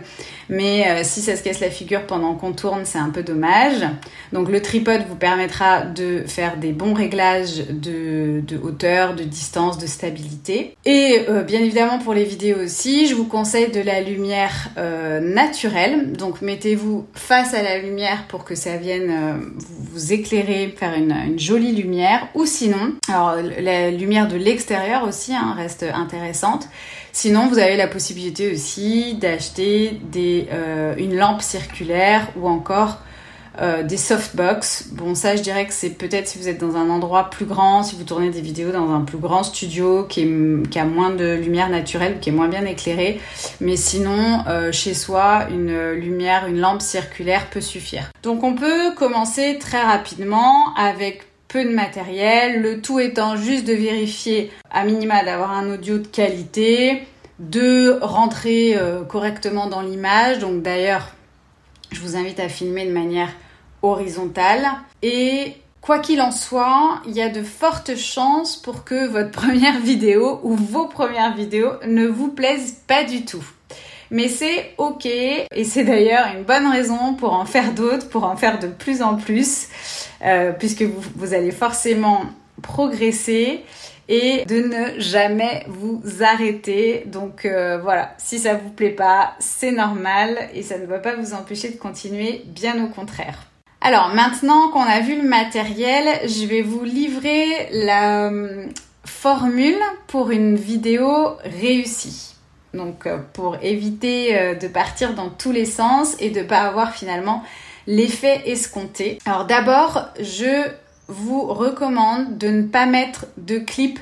mais 0.50 0.86
euh, 0.86 1.00
si 1.02 1.22
ça 1.22 1.36
se 1.36 1.42
casse 1.42 1.60
la 1.60 1.70
figure 1.70 2.06
pendant 2.06 2.34
qu'on 2.34 2.52
tourne, 2.52 2.82
c'est 2.84 2.98
un 2.98 3.08
peu 3.08 3.22
dommage. 3.22 3.86
Donc 4.34 4.50
le 4.50 4.60
tripode 4.60 5.02
vous 5.08 5.16
permettra 5.16 5.82
de 5.82 6.24
faire 6.26 6.58
des 6.58 6.72
bons 6.72 6.92
réglages 6.92 7.64
de, 7.70 8.42
hauteur, 8.62 9.14
de 9.14 9.24
distance, 9.24 9.78
de 9.78 9.86
stabilité. 9.86 10.76
Et 10.84 11.24
euh, 11.28 11.42
bien 11.42 11.60
évidemment 11.60 11.98
pour 11.98 12.12
les 12.12 12.24
vidéos 12.24 12.58
aussi, 12.58 13.06
je 13.06 13.14
vous 13.14 13.26
conseille 13.26 13.70
de 13.70 13.80
la 13.80 14.02
lumière 14.02 14.70
naturelle. 15.22 16.12
Donc 16.12 16.42
mettez-vous 16.42 17.06
face 17.14 17.54
à 17.54 17.62
la 17.62 17.78
lumière 17.78 18.26
pour 18.28 18.44
que 18.44 18.54
ça 18.54 18.76
vienne 18.76 19.50
vous 19.92 20.12
éclairer, 20.12 20.74
faire 20.76 20.94
une 20.94 21.29
jolie 21.38 21.72
lumière 21.72 22.28
ou 22.34 22.46
sinon, 22.46 22.94
alors 23.08 23.36
la 23.36 23.90
lumière 23.90 24.28
de 24.28 24.36
l'extérieur 24.36 25.04
aussi 25.04 25.34
hein, 25.34 25.54
reste 25.56 25.84
intéressante. 25.94 26.68
Sinon, 27.12 27.48
vous 27.48 27.58
avez 27.58 27.76
la 27.76 27.88
possibilité 27.88 28.52
aussi 28.52 29.14
d'acheter 29.14 30.00
euh, 30.16 30.94
une 30.96 31.16
lampe 31.16 31.42
circulaire 31.42 32.28
ou 32.36 32.48
encore 32.48 32.98
euh, 33.60 33.82
des 33.82 33.96
softbox. 33.96 34.88
Bon, 34.92 35.14
ça, 35.14 35.36
je 35.36 35.42
dirais 35.42 35.66
que 35.66 35.72
c'est 35.72 35.90
peut-être 35.90 36.28
si 36.28 36.38
vous 36.38 36.48
êtes 36.48 36.58
dans 36.58 36.76
un 36.76 36.88
endroit 36.90 37.30
plus 37.30 37.46
grand, 37.46 37.82
si 37.82 37.96
vous 37.96 38.04
tournez 38.04 38.30
des 38.30 38.40
vidéos 38.40 38.70
dans 38.70 38.90
un 38.92 39.00
plus 39.00 39.18
grand 39.18 39.42
studio 39.42 40.04
qui, 40.04 40.22
a 40.22 40.84
moins 40.84 41.10
de 41.10 41.34
lumière 41.34 41.68
naturelle, 41.68 42.18
qui 42.20 42.30
est 42.30 42.32
moins 42.32 42.48
bien 42.48 42.64
éclairé. 42.64 43.20
Mais 43.60 43.76
sinon, 43.76 44.44
euh, 44.48 44.72
chez 44.72 44.94
soi, 44.94 45.46
une 45.50 45.92
lumière, 45.92 46.46
une 46.46 46.60
lampe 46.60 46.82
circulaire 46.82 47.48
peut 47.50 47.60
suffire. 47.60 48.10
Donc, 48.22 48.44
on 48.44 48.54
peut 48.54 48.94
commencer 48.94 49.58
très 49.58 49.82
rapidement 49.82 50.74
avec 50.76 51.24
peu 51.48 51.64
de 51.64 51.70
matériel, 51.70 52.62
le 52.62 52.80
tout 52.80 53.00
étant 53.00 53.36
juste 53.36 53.66
de 53.66 53.72
vérifier 53.72 54.50
à 54.70 54.84
minima 54.84 55.24
d'avoir 55.24 55.50
un 55.50 55.72
audio 55.72 55.98
de 55.98 56.06
qualité, 56.06 57.02
de 57.40 57.98
rentrer 58.02 58.76
euh, 58.76 59.02
correctement 59.02 59.66
dans 59.66 59.80
l'image. 59.80 60.38
Donc 60.38 60.62
d'ailleurs, 60.62 61.08
je 61.90 62.00
vous 62.00 62.16
invite 62.16 62.40
à 62.40 62.48
filmer 62.48 62.86
de 62.86 62.92
manière 62.92 63.30
horizontale. 63.82 64.66
Et 65.02 65.54
quoi 65.80 65.98
qu'il 65.98 66.20
en 66.20 66.30
soit, 66.30 67.00
il 67.06 67.12
y 67.12 67.22
a 67.22 67.28
de 67.28 67.42
fortes 67.42 67.96
chances 67.96 68.56
pour 68.56 68.84
que 68.84 69.06
votre 69.06 69.30
première 69.40 69.80
vidéo 69.80 70.40
ou 70.42 70.54
vos 70.54 70.86
premières 70.86 71.34
vidéos 71.34 71.72
ne 71.86 72.06
vous 72.06 72.28
plaisent 72.28 72.76
pas 72.86 73.04
du 73.04 73.24
tout. 73.24 73.44
Mais 74.12 74.28
c'est 74.28 74.74
ok 74.76 75.06
et 75.06 75.64
c'est 75.64 75.84
d'ailleurs 75.84 76.26
une 76.36 76.42
bonne 76.42 76.66
raison 76.66 77.14
pour 77.14 77.32
en 77.32 77.44
faire 77.44 77.72
d'autres, 77.72 78.08
pour 78.08 78.24
en 78.24 78.36
faire 78.36 78.58
de 78.58 78.66
plus 78.66 79.02
en 79.02 79.14
plus, 79.14 79.68
euh, 80.24 80.50
puisque 80.52 80.82
vous, 80.82 81.32
allez 81.32 81.52
forcément 81.52 82.22
progresser 82.60 83.64
et 84.10 84.44
de 84.44 84.60
ne 84.60 85.00
jamais 85.00 85.64
vous 85.68 86.02
arrêter. 86.20 87.04
Donc 87.06 87.46
euh, 87.46 87.78
voilà, 87.78 88.12
si 88.18 88.40
ça 88.40 88.54
vous 88.54 88.70
plaît 88.70 88.90
pas, 88.90 89.34
c'est 89.38 89.70
normal 89.70 90.36
et 90.52 90.62
ça 90.62 90.78
ne 90.78 90.84
va 90.84 90.98
pas 90.98 91.14
vous 91.14 91.32
empêcher 91.32 91.70
de 91.70 91.76
continuer, 91.76 92.42
bien 92.46 92.84
au 92.84 92.88
contraire. 92.88 93.46
Alors 93.80 94.08
maintenant 94.08 94.68
qu'on 94.70 94.82
a 94.82 95.00
vu 95.00 95.16
le 95.16 95.26
matériel, 95.26 96.06
je 96.28 96.44
vais 96.44 96.60
vous 96.60 96.84
livrer 96.84 97.68
la 97.72 98.26
euh, 98.26 98.66
formule 99.04 99.78
pour 100.08 100.32
une 100.32 100.56
vidéo 100.56 101.36
réussie. 101.44 102.34
Donc 102.74 103.06
euh, 103.06 103.18
pour 103.32 103.58
éviter 103.62 104.56
de 104.60 104.68
partir 104.68 105.14
dans 105.14 105.30
tous 105.30 105.52
les 105.52 105.64
sens 105.64 106.16
et 106.18 106.30
de 106.30 106.42
pas 106.42 106.62
avoir 106.62 106.92
finalement 106.92 107.44
l'effet 107.86 108.42
escompté. 108.46 109.18
Alors 109.24 109.44
d'abord, 109.44 110.08
je 110.18 110.68
vous 111.10 111.46
recommande 111.46 112.38
de 112.38 112.48
ne 112.48 112.62
pas 112.62 112.86
mettre 112.86 113.26
de 113.36 113.58
clip 113.58 113.98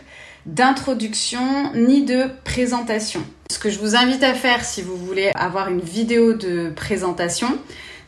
d'introduction 0.46 1.72
ni 1.74 2.04
de 2.04 2.26
présentation. 2.44 3.20
Ce 3.50 3.58
que 3.58 3.70
je 3.70 3.78
vous 3.78 3.96
invite 3.96 4.22
à 4.22 4.34
faire 4.34 4.64
si 4.64 4.82
vous 4.82 4.96
voulez 4.96 5.30
avoir 5.34 5.68
une 5.68 5.80
vidéo 5.80 6.34
de 6.34 6.70
présentation, 6.70 7.48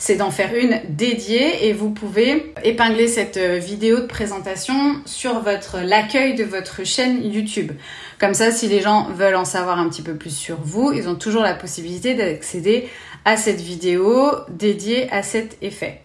c'est 0.00 0.16
d'en 0.16 0.30
faire 0.30 0.54
une 0.54 0.80
dédiée 0.88 1.68
et 1.68 1.74
vous 1.74 1.90
pouvez 1.90 2.54
épingler 2.64 3.06
cette 3.06 3.36
euh, 3.36 3.58
vidéo 3.58 4.00
de 4.00 4.06
présentation 4.06 4.96
sur 5.04 5.40
votre 5.40 5.80
l'accueil 5.80 6.34
de 6.34 6.44
votre 6.44 6.84
chaîne 6.84 7.22
YouTube. 7.22 7.72
Comme 8.18 8.32
ça, 8.32 8.50
si 8.50 8.66
les 8.66 8.80
gens 8.80 9.10
veulent 9.12 9.36
en 9.36 9.44
savoir 9.44 9.78
un 9.78 9.90
petit 9.90 10.00
peu 10.00 10.14
plus 10.14 10.34
sur 10.34 10.56
vous, 10.62 10.92
ils 10.92 11.06
ont 11.06 11.16
toujours 11.16 11.42
la 11.42 11.52
possibilité 11.52 12.14
d'accéder 12.14 12.88
à 13.26 13.36
cette 13.36 13.60
vidéo 13.60 14.30
dédiée 14.48 15.10
à 15.12 15.22
cet 15.22 15.58
effet. 15.60 16.00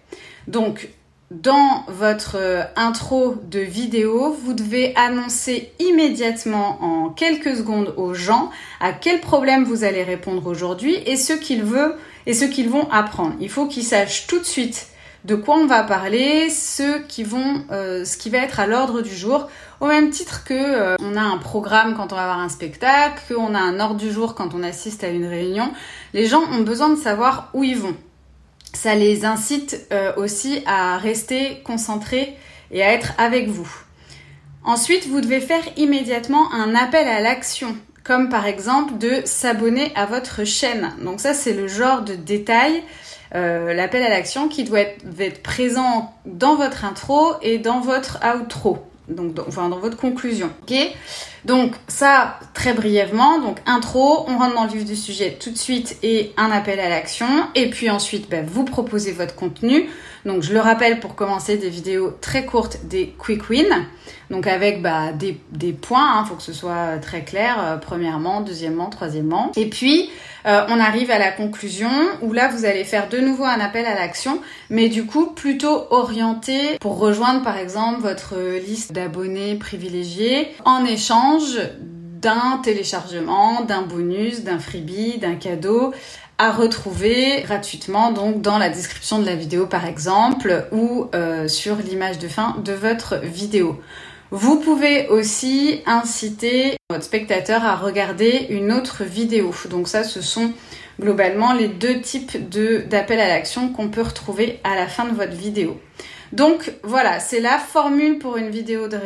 Donc, 0.47 0.89
dans 1.31 1.83
votre 1.87 2.37
euh, 2.37 2.63
intro 2.75 3.35
de 3.49 3.59
vidéo, 3.59 4.35
vous 4.43 4.53
devez 4.53 4.95
annoncer 4.95 5.71
immédiatement 5.79 6.77
en 6.83 7.09
quelques 7.09 7.55
secondes 7.55 7.93
aux 7.97 8.13
gens 8.13 8.51
à 8.79 8.93
quel 8.93 9.21
problème 9.21 9.63
vous 9.63 9.83
allez 9.83 10.03
répondre 10.03 10.45
aujourd'hui 10.45 10.95
et 11.05 11.17
ce 11.17 11.33
qu'ils 11.33 11.63
veulent 11.63 11.95
et 12.27 12.33
ce 12.33 12.45
qu'ils 12.45 12.69
vont 12.69 12.87
apprendre. 12.91 13.33
Il 13.39 13.49
faut 13.49 13.65
qu'ils 13.65 13.83
sachent 13.83 14.27
tout 14.27 14.39
de 14.39 14.45
suite 14.45 14.87
de 15.25 15.33
quoi 15.33 15.55
on 15.55 15.65
va 15.65 15.81
parler, 15.81 16.51
ce 16.51 16.99
qui 16.99 17.23
vont, 17.23 17.63
euh, 17.71 18.05
va 18.27 18.37
être 18.37 18.59
à 18.59 18.67
l'ordre 18.67 19.01
du 19.01 19.15
jour, 19.15 19.47
au 19.79 19.87
même 19.87 20.11
titre 20.11 20.43
que 20.43 20.53
euh, 20.53 20.95
on 21.01 21.15
a 21.17 21.21
un 21.21 21.37
programme 21.37 21.95
quand 21.95 22.13
on 22.13 22.15
va 22.15 22.25
voir 22.25 22.39
un 22.39 22.49
spectacle, 22.49 23.33
qu'on 23.33 23.55
a 23.55 23.59
un 23.59 23.79
ordre 23.79 23.95
du 23.95 24.11
jour 24.11 24.35
quand 24.35 24.53
on 24.53 24.61
assiste 24.61 25.03
à 25.03 25.07
une 25.07 25.25
réunion. 25.25 25.71
Les 26.13 26.27
gens 26.27 26.43
ont 26.51 26.61
besoin 26.61 26.89
de 26.89 26.95
savoir 26.95 27.49
où 27.55 27.63
ils 27.63 27.77
vont. 27.77 27.95
Ça 28.75 28.93
les 28.93 29.25
incite 29.25 29.87
euh, 29.91 30.13
aussi 30.17 30.61
à 30.67 30.97
rester 30.97 31.61
concentrés 31.63 32.37
et 32.69 32.83
à 32.83 32.93
être 32.93 33.13
avec 33.17 33.47
vous. 33.47 33.71
Ensuite, 34.63 35.07
vous 35.07 35.21
devez 35.21 35.39
faire 35.39 35.63
immédiatement 35.77 36.51
un 36.53 36.75
appel 36.75 37.07
à 37.07 37.21
l'action 37.21 37.75
comme 38.05 38.29
par 38.29 38.45
exemple 38.45 38.97
de 38.99 39.21
s'abonner 39.25 39.91
à 39.95 40.05
votre 40.05 40.45
chaîne. 40.45 40.93
Donc 41.01 41.19
ça, 41.19 41.33
c'est 41.33 41.53
le 41.53 41.67
genre 41.67 42.03
de 42.03 42.13
détail, 42.13 42.83
euh, 43.33 43.73
l'appel 43.73 44.03
à 44.03 44.09
l'action 44.09 44.47
qui 44.47 44.63
doit 44.63 44.81
être, 44.81 45.41
présent 45.41 46.13
dans 46.25 46.55
votre 46.55 46.85
intro 46.85 47.33
et 47.41 47.57
dans 47.57 47.79
votre 47.79 48.19
outro. 48.39 48.77
Donc, 49.07 49.33
dans, 49.33 49.45
enfin, 49.47 49.69
dans 49.69 49.79
votre 49.79 49.97
conclusion. 49.97 50.49
Ok? 50.63 50.75
Donc, 51.45 51.73
ça, 51.87 52.39
très 52.53 52.73
brièvement. 52.73 53.39
Donc, 53.39 53.59
intro, 53.65 54.25
on 54.27 54.37
rentre 54.37 54.55
dans 54.55 54.63
le 54.63 54.71
vif 54.71 54.85
du 54.85 54.95
sujet 54.95 55.37
tout 55.39 55.51
de 55.51 55.57
suite 55.57 55.97
et 56.01 56.33
un 56.37 56.49
appel 56.51 56.79
à 56.79 56.89
l'action. 56.89 57.27
Et 57.53 57.69
puis 57.69 57.89
ensuite, 57.89 58.29
ben, 58.29 58.45
vous 58.45 58.63
proposez 58.63 59.11
votre 59.11 59.35
contenu. 59.35 59.87
Donc, 60.25 60.41
je 60.41 60.53
le 60.53 60.59
rappelle 60.59 60.99
pour 60.99 61.15
commencer 61.15 61.57
des 61.57 61.69
vidéos 61.69 62.17
très 62.19 62.45
courtes, 62.45 62.79
des 62.85 63.13
quick 63.17 63.49
wins. 63.49 63.85
Donc 64.29 64.47
avec 64.47 64.81
bah, 64.81 65.11
des, 65.13 65.73
points, 65.73 66.15
il 66.15 66.19
hein, 66.19 66.25
faut 66.25 66.35
que 66.35 66.43
ce 66.43 66.53
soit 66.53 66.97
très 67.01 67.23
clair, 67.23 67.57
euh, 67.59 67.77
premièrement, 67.77 68.41
deuxièmement, 68.41 68.89
troisièmement. 68.89 69.51
Et 69.55 69.69
puis, 69.69 70.09
euh, 70.45 70.65
on 70.69 70.79
arrive 70.79 71.11
à 71.11 71.19
la 71.19 71.31
conclusion 71.31 71.89
où 72.21 72.33
là, 72.33 72.47
vous 72.49 72.65
allez 72.65 72.83
faire 72.83 73.09
de 73.09 73.19
nouveau 73.19 73.43
un 73.43 73.59
appel 73.59 73.85
à 73.85 73.95
l'action, 73.95 74.41
mais 74.69 74.89
du 74.89 75.05
coup 75.05 75.27
plutôt 75.27 75.87
orienté 75.89 76.77
pour 76.79 76.97
rejoindre 76.97 77.43
par 77.43 77.57
exemple 77.57 78.01
votre 78.01 78.35
liste 78.65 78.91
d'abonnés 78.91 79.55
privilégiés 79.55 80.49
en 80.65 80.85
échange 80.85 81.59
d'un 81.81 82.59
téléchargement, 82.63 83.61
d'un 83.61 83.83
bonus, 83.83 84.43
d'un 84.43 84.59
freebie, 84.59 85.17
d'un 85.17 85.35
cadeau 85.35 85.93
à 86.37 86.51
retrouver 86.51 87.43
gratuitement 87.43 88.11
donc 88.11 88.41
dans 88.41 88.57
la 88.57 88.69
description 88.69 89.19
de 89.19 89.25
la 89.25 89.35
vidéo 89.35 89.67
par 89.67 89.85
exemple 89.85 90.67
ou 90.71 91.07
euh, 91.15 91.47
sur 91.47 91.77
l'image 91.77 92.19
de 92.19 92.27
fin 92.27 92.57
de 92.63 92.73
votre 92.73 93.17
vidéo. 93.17 93.79
Vous 94.37 94.59
pouvez 94.59 95.07
aussi 95.07 95.81
inciter 95.85 96.75
votre 96.89 97.05
spectateur 97.05 97.63
à 97.63 97.77
regarder 97.77 98.47
une 98.49 98.73
autre 98.73 99.05
vidéo. 99.05 99.55
Donc 99.69 99.87
ça, 99.87 100.03
ce 100.03 100.21
sont 100.21 100.51
globalement 100.99 101.53
les 101.53 101.69
deux 101.69 102.01
types 102.01 102.35
d'appels 102.89 103.21
à 103.21 103.29
l'action 103.29 103.69
qu'on 103.69 103.87
peut 103.87 104.01
retrouver 104.01 104.59
à 104.65 104.75
la 104.75 104.87
fin 104.87 105.05
de 105.05 105.15
votre 105.15 105.31
vidéo. 105.31 105.79
Donc 106.33 106.73
voilà, 106.83 107.21
c'est 107.21 107.39
la 107.39 107.57
formule 107.59 108.19
pour 108.19 108.35
une 108.35 108.49
vidéo 108.49 108.89
de 108.89 108.99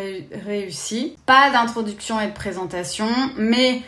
réussie. 0.48 1.16
Pas 1.28 1.52
d'introduction 1.52 2.20
et 2.20 2.26
de 2.26 2.34
présentation, 2.34 3.06
mais 3.38 3.84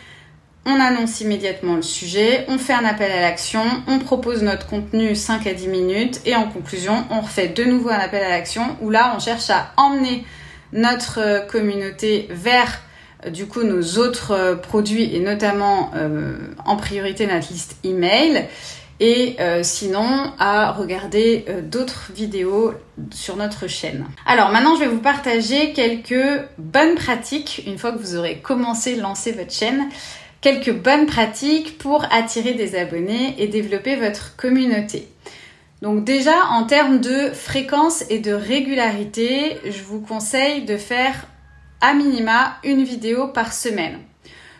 on 0.64 0.78
annonce 0.78 1.22
immédiatement 1.22 1.74
le 1.74 1.82
sujet, 1.82 2.44
on 2.46 2.58
fait 2.58 2.74
un 2.74 2.84
appel 2.84 3.10
à 3.10 3.20
l'action, 3.20 3.64
on 3.88 3.98
propose 3.98 4.44
notre 4.44 4.68
contenu 4.68 5.16
5 5.16 5.44
à 5.48 5.54
10 5.54 5.66
minutes 5.66 6.20
et 6.24 6.36
en 6.36 6.46
conclusion, 6.46 7.04
on 7.10 7.20
refait 7.20 7.48
de 7.48 7.64
nouveau 7.64 7.88
un 7.88 7.98
appel 7.98 8.22
à 8.22 8.28
l'action 8.28 8.76
où 8.80 8.90
là, 8.90 9.12
on 9.16 9.18
cherche 9.18 9.50
à 9.50 9.72
emmener 9.76 10.24
notre 10.72 11.18
euh, 11.18 11.40
communauté 11.40 12.28
vers 12.30 12.80
euh, 13.24 13.30
du 13.30 13.46
coup 13.46 13.62
nos 13.62 13.98
autres 13.98 14.32
euh, 14.32 14.56
produits 14.56 15.14
et 15.14 15.20
notamment 15.20 15.92
en 16.64 16.76
priorité 16.76 17.26
notre 17.26 17.50
liste 17.50 17.76
email 17.84 18.46
et 19.00 19.36
sinon 19.62 20.32
à 20.38 20.70
regarder 20.70 21.44
d'autres 21.64 22.12
vidéos 22.14 22.72
sur 23.10 23.36
notre 23.36 23.66
chaîne. 23.66 24.06
Alors 24.26 24.50
maintenant 24.50 24.76
je 24.76 24.80
vais 24.80 24.88
vous 24.88 25.00
partager 25.00 25.72
quelques 25.72 26.40
bonnes 26.58 26.94
pratiques 26.94 27.64
une 27.66 27.78
fois 27.78 27.90
que 27.90 27.98
vous 27.98 28.14
aurez 28.16 28.38
commencé 28.38 28.94
à 28.96 29.02
lancer 29.02 29.32
votre 29.32 29.52
chaîne 29.52 29.88
quelques 30.40 30.72
bonnes 30.72 31.06
pratiques 31.06 31.78
pour 31.78 32.04
attirer 32.12 32.54
des 32.54 32.76
abonnés 32.76 33.34
et 33.38 33.48
développer 33.48 33.96
votre 33.96 34.36
communauté. 34.36 35.08
Donc 35.82 36.04
déjà, 36.04 36.46
en 36.50 36.62
termes 36.62 37.00
de 37.00 37.30
fréquence 37.30 38.04
et 38.08 38.20
de 38.20 38.32
régularité, 38.32 39.58
je 39.64 39.82
vous 39.82 40.00
conseille 40.00 40.64
de 40.64 40.76
faire 40.76 41.26
à 41.80 41.92
minima 41.92 42.56
une 42.62 42.84
vidéo 42.84 43.26
par 43.26 43.52
semaine. 43.52 43.98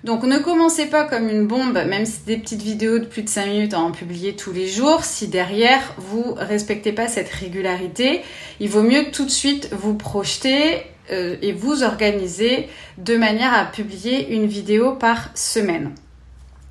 Donc 0.02 0.24
ne 0.24 0.38
commencez 0.38 0.86
pas 0.86 1.04
comme 1.04 1.28
une 1.28 1.46
bombe, 1.46 1.78
même 1.86 2.06
si 2.06 2.22
des 2.26 2.36
petites 2.36 2.62
vidéos 2.62 2.98
de 2.98 3.04
plus 3.04 3.22
de 3.22 3.28
5 3.28 3.46
minutes 3.46 3.74
à 3.74 3.78
en 3.78 3.92
publier 3.92 4.34
tous 4.34 4.52
les 4.52 4.66
jours, 4.66 5.04
si 5.04 5.28
derrière 5.28 5.94
vous 5.96 6.34
respectez 6.36 6.92
pas 6.92 7.06
cette 7.06 7.28
régularité, 7.28 8.22
il 8.58 8.68
vaut 8.68 8.82
mieux 8.82 9.12
tout 9.12 9.24
de 9.24 9.30
suite 9.30 9.68
vous 9.70 9.94
projeter 9.94 10.82
euh, 11.12 11.36
et 11.40 11.52
vous 11.52 11.84
organiser 11.84 12.68
de 12.98 13.16
manière 13.16 13.54
à 13.54 13.64
publier 13.64 14.34
une 14.34 14.46
vidéo 14.46 14.94
par 14.94 15.30
semaine. 15.36 15.94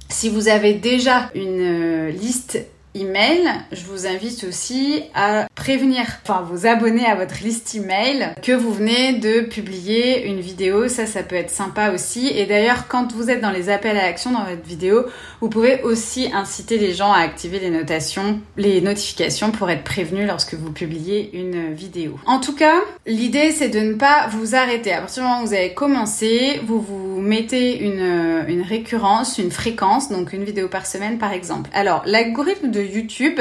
Si 0.09 0.27
vous 0.27 0.49
avez 0.49 0.73
déjà 0.73 1.31
une 1.35 1.61
euh, 1.61 2.11
liste 2.11 2.59
email, 2.95 3.49
je 3.71 3.83
vous 3.85 4.07
invite 4.07 4.43
aussi 4.43 5.03
à 5.13 5.47
prévenir, 5.55 6.03
enfin 6.23 6.45
vous 6.49 6.65
abonner 6.67 7.05
à 7.05 7.15
votre 7.15 7.43
liste 7.43 7.75
email 7.75 8.33
que 8.41 8.51
vous 8.51 8.73
venez 8.73 9.13
de 9.13 9.41
publier 9.41 10.27
une 10.27 10.39
vidéo. 10.39 10.87
Ça, 10.87 11.05
ça 11.05 11.23
peut 11.23 11.35
être 11.35 11.49
sympa 11.49 11.91
aussi. 11.91 12.27
Et 12.27 12.45
d'ailleurs, 12.45 12.87
quand 12.87 13.13
vous 13.13 13.29
êtes 13.29 13.41
dans 13.41 13.51
les 13.51 13.69
appels 13.69 13.97
à 13.97 14.03
l'action 14.03 14.31
dans 14.31 14.43
votre 14.43 14.63
vidéo, 14.63 15.05
vous 15.39 15.49
pouvez 15.49 15.81
aussi 15.83 16.29
inciter 16.33 16.77
les 16.77 16.93
gens 16.93 17.11
à 17.11 17.19
activer 17.19 17.59
les 17.59 17.69
notations, 17.69 18.39
les 18.57 18.81
notifications 18.81 19.51
pour 19.51 19.69
être 19.69 19.83
prévenus 19.83 20.27
lorsque 20.27 20.53
vous 20.53 20.71
publiez 20.71 21.29
une 21.33 21.73
vidéo. 21.73 22.19
En 22.25 22.39
tout 22.39 22.55
cas, 22.55 22.75
l'idée 23.05 23.51
c'est 23.51 23.69
de 23.69 23.79
ne 23.79 23.93
pas 23.93 24.27
vous 24.31 24.55
arrêter. 24.55 24.93
À 24.93 24.99
partir 24.99 25.23
du 25.23 25.29
moment 25.29 25.43
où 25.43 25.47
vous 25.47 25.53
avez 25.53 25.73
commencé, 25.73 26.59
vous 26.65 26.81
vous 26.81 27.21
mettez 27.21 27.79
une, 27.83 28.45
une 28.47 28.61
récurrence, 28.61 29.37
une 29.37 29.51
fréquence, 29.51 30.09
donc 30.09 30.33
une 30.33 30.43
vidéo 30.43 30.67
par 30.67 30.85
semaine 30.85 31.17
par 31.17 31.31
exemple. 31.33 31.69
Alors, 31.73 32.03
l'algorithme 32.05 32.69
de 32.69 32.80
YouTube, 32.83 33.39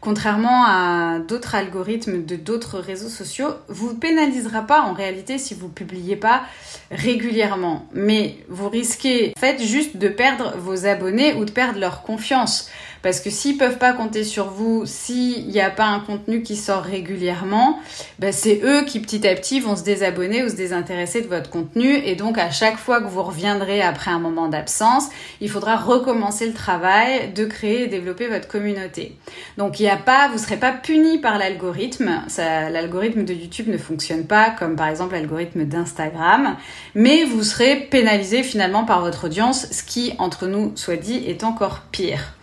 contrairement 0.00 0.64
à 0.64 1.18
d'autres 1.18 1.54
algorithmes 1.54 2.24
de 2.24 2.36
d'autres 2.36 2.78
réseaux 2.78 3.08
sociaux, 3.08 3.54
vous 3.68 3.94
pénalisera 3.94 4.62
pas 4.62 4.82
en 4.82 4.92
réalité 4.92 5.38
si 5.38 5.54
vous 5.54 5.68
publiez 5.68 6.16
pas 6.16 6.42
régulièrement. 6.90 7.86
Mais 7.92 8.36
vous 8.48 8.68
risquez, 8.68 9.32
en 9.36 9.40
fait, 9.40 9.62
juste 9.62 9.96
de 9.96 10.08
perdre 10.08 10.54
vos 10.58 10.86
abonnés 10.86 11.34
ou 11.34 11.44
de 11.44 11.50
perdre 11.50 11.78
leur 11.78 12.02
confiance. 12.02 12.70
Parce 13.02 13.20
que 13.20 13.30
s'ils 13.30 13.58
peuvent 13.58 13.78
pas 13.78 13.92
compter 13.92 14.24
sur 14.24 14.50
vous, 14.50 14.84
s'il 14.86 15.48
n'y 15.48 15.60
a 15.60 15.70
pas 15.70 15.86
un 15.86 16.00
contenu 16.00 16.42
qui 16.42 16.56
sort 16.56 16.82
régulièrement, 16.82 17.80
ben 18.18 18.32
c'est 18.32 18.60
eux 18.62 18.84
qui 18.84 19.00
petit 19.00 19.26
à 19.26 19.34
petit 19.34 19.60
vont 19.60 19.76
se 19.76 19.82
désabonner 19.82 20.44
ou 20.44 20.48
se 20.48 20.54
désintéresser 20.54 21.20
de 21.20 21.26
votre 21.26 21.50
contenu. 21.50 21.96
Et 22.04 22.14
donc 22.14 22.38
à 22.38 22.50
chaque 22.50 22.78
fois 22.78 23.00
que 23.00 23.08
vous 23.08 23.22
reviendrez 23.22 23.82
après 23.82 24.10
un 24.10 24.20
moment 24.20 24.48
d'absence, 24.48 25.08
il 25.40 25.50
faudra 25.50 25.76
recommencer 25.76 26.46
le 26.46 26.54
travail 26.54 27.32
de 27.32 27.44
créer 27.44 27.84
et 27.84 27.86
développer 27.88 28.28
votre 28.28 28.46
communauté. 28.46 29.16
Donc 29.58 29.80
il 29.80 29.88
a 29.88 29.96
pas, 29.96 30.28
vous 30.28 30.38
serez 30.38 30.56
pas 30.56 30.72
puni 30.72 31.18
par 31.18 31.38
l'algorithme. 31.38 32.22
L'algorithme 32.38 33.24
de 33.24 33.34
YouTube 33.34 33.68
ne 33.68 33.78
fonctionne 33.78 34.26
pas 34.26 34.50
comme 34.50 34.76
par 34.76 34.88
exemple 34.88 35.14
l'algorithme 35.14 35.64
d'Instagram, 35.64 36.56
mais 36.94 37.24
vous 37.24 37.42
serez 37.42 37.76
pénalisé 37.76 38.42
finalement 38.42 38.84
par 38.84 39.00
votre 39.00 39.24
audience, 39.24 39.66
ce 39.70 39.82
qui 39.82 40.12
entre 40.18 40.46
nous 40.46 40.72
soit 40.76 40.96
dit 40.96 41.24
est 41.26 41.44
encore 41.44 41.80
pire. 41.90 42.34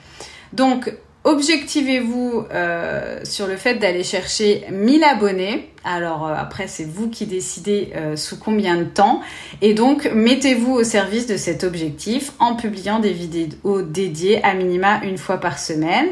Donc 0.53 0.91
objectivez-vous 1.23 2.45
euh, 2.51 3.19
sur 3.23 3.47
le 3.47 3.57
fait 3.57 3.75
d'aller 3.75 4.03
chercher 4.03 4.65
1000 4.71 5.03
abonnés. 5.03 5.69
Alors 5.83 6.27
euh, 6.27 6.33
après, 6.35 6.67
c'est 6.67 6.85
vous 6.85 7.09
qui 7.09 7.25
décidez 7.25 7.91
euh, 7.95 8.15
sous 8.15 8.39
combien 8.39 8.77
de 8.77 8.85
temps. 8.85 9.21
Et 9.61 9.73
donc, 9.73 10.09
mettez-vous 10.13 10.73
au 10.73 10.83
service 10.83 11.27
de 11.27 11.37
cet 11.37 11.63
objectif 11.63 12.31
en 12.39 12.55
publiant 12.55 12.99
des 12.99 13.13
vidéos 13.13 13.81
dédiées 13.81 14.43
à 14.43 14.53
minima 14.53 15.01
une 15.03 15.17
fois 15.17 15.37
par 15.37 15.59
semaine. 15.59 16.07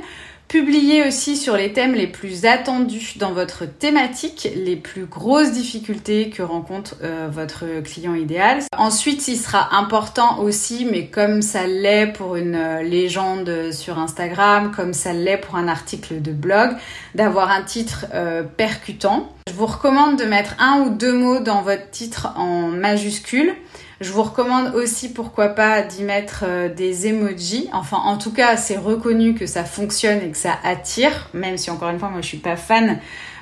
Publiez 0.48 1.06
aussi 1.06 1.36
sur 1.36 1.58
les 1.58 1.74
thèmes 1.74 1.94
les 1.94 2.08
plus 2.08 2.46
attendus 2.46 3.16
dans 3.18 3.34
votre 3.34 3.66
thématique, 3.66 4.48
les 4.56 4.78
plus 4.78 5.04
grosses 5.04 5.52
difficultés 5.52 6.30
que 6.30 6.42
rencontre 6.42 6.96
euh, 7.04 7.28
votre 7.30 7.66
client 7.84 8.16
idéal. 8.16 8.64
Ensuite, 8.78 9.28
il 9.28 9.36
sera 9.36 9.76
important 9.76 10.40
aussi, 10.40 10.88
mais 10.90 11.08
comme 11.08 11.42
ça 11.42 11.68
l'est 11.68 12.08
pour 12.08 12.38
une 12.38 12.56
euh, 12.56 12.82
légende 12.82 13.74
sur 13.74 14.00
Instagram, 14.00 14.72
comme 14.74 14.94
ça 14.94 15.12
l'est 15.12 15.36
pour 15.36 15.58
un 15.58 15.68
article 15.68 16.22
de 16.22 16.32
blog, 16.32 16.78
d'avoir 17.14 17.52
un 17.52 17.64
titre 17.64 18.06
euh, 18.14 18.44
percutant. 18.44 19.30
Je 19.50 19.54
vous 19.54 19.66
recommande 19.66 20.18
de 20.18 20.24
mettre 20.24 20.56
un 20.60 20.80
ou 20.80 20.92
deux 20.92 21.14
mots 21.14 21.40
dans 21.40 21.62
votre 21.62 21.90
titre 21.90 22.30
en 22.38 22.68
majuscule. 22.68 23.54
Je 24.00 24.12
vous 24.12 24.22
recommande 24.22 24.76
aussi, 24.76 25.12
pourquoi 25.12 25.50
pas, 25.50 25.82
d'y 25.82 26.04
mettre 26.04 26.44
euh, 26.48 26.70
des 26.70 27.08
emojis. 27.08 27.68
Enfin, 27.74 27.98
en 27.98 28.18
tout 28.18 28.32
cas, 28.32 28.56
c'est 28.56 28.78
reconnu 28.78 29.34
que 29.34 29.48
ça 29.48 29.64
fonctionne 29.64 30.22
et 30.22 30.30
que 30.30 30.38
ça 30.38 30.54
attire, 30.64 31.30
même 31.34 31.58
si 31.58 31.72
encore 31.72 31.90
une 31.90 31.98
fois, 31.98 32.10
moi, 32.10 32.22
je 32.22 32.28
suis 32.28 32.38
pas 32.38 32.56
fan 32.56 33.00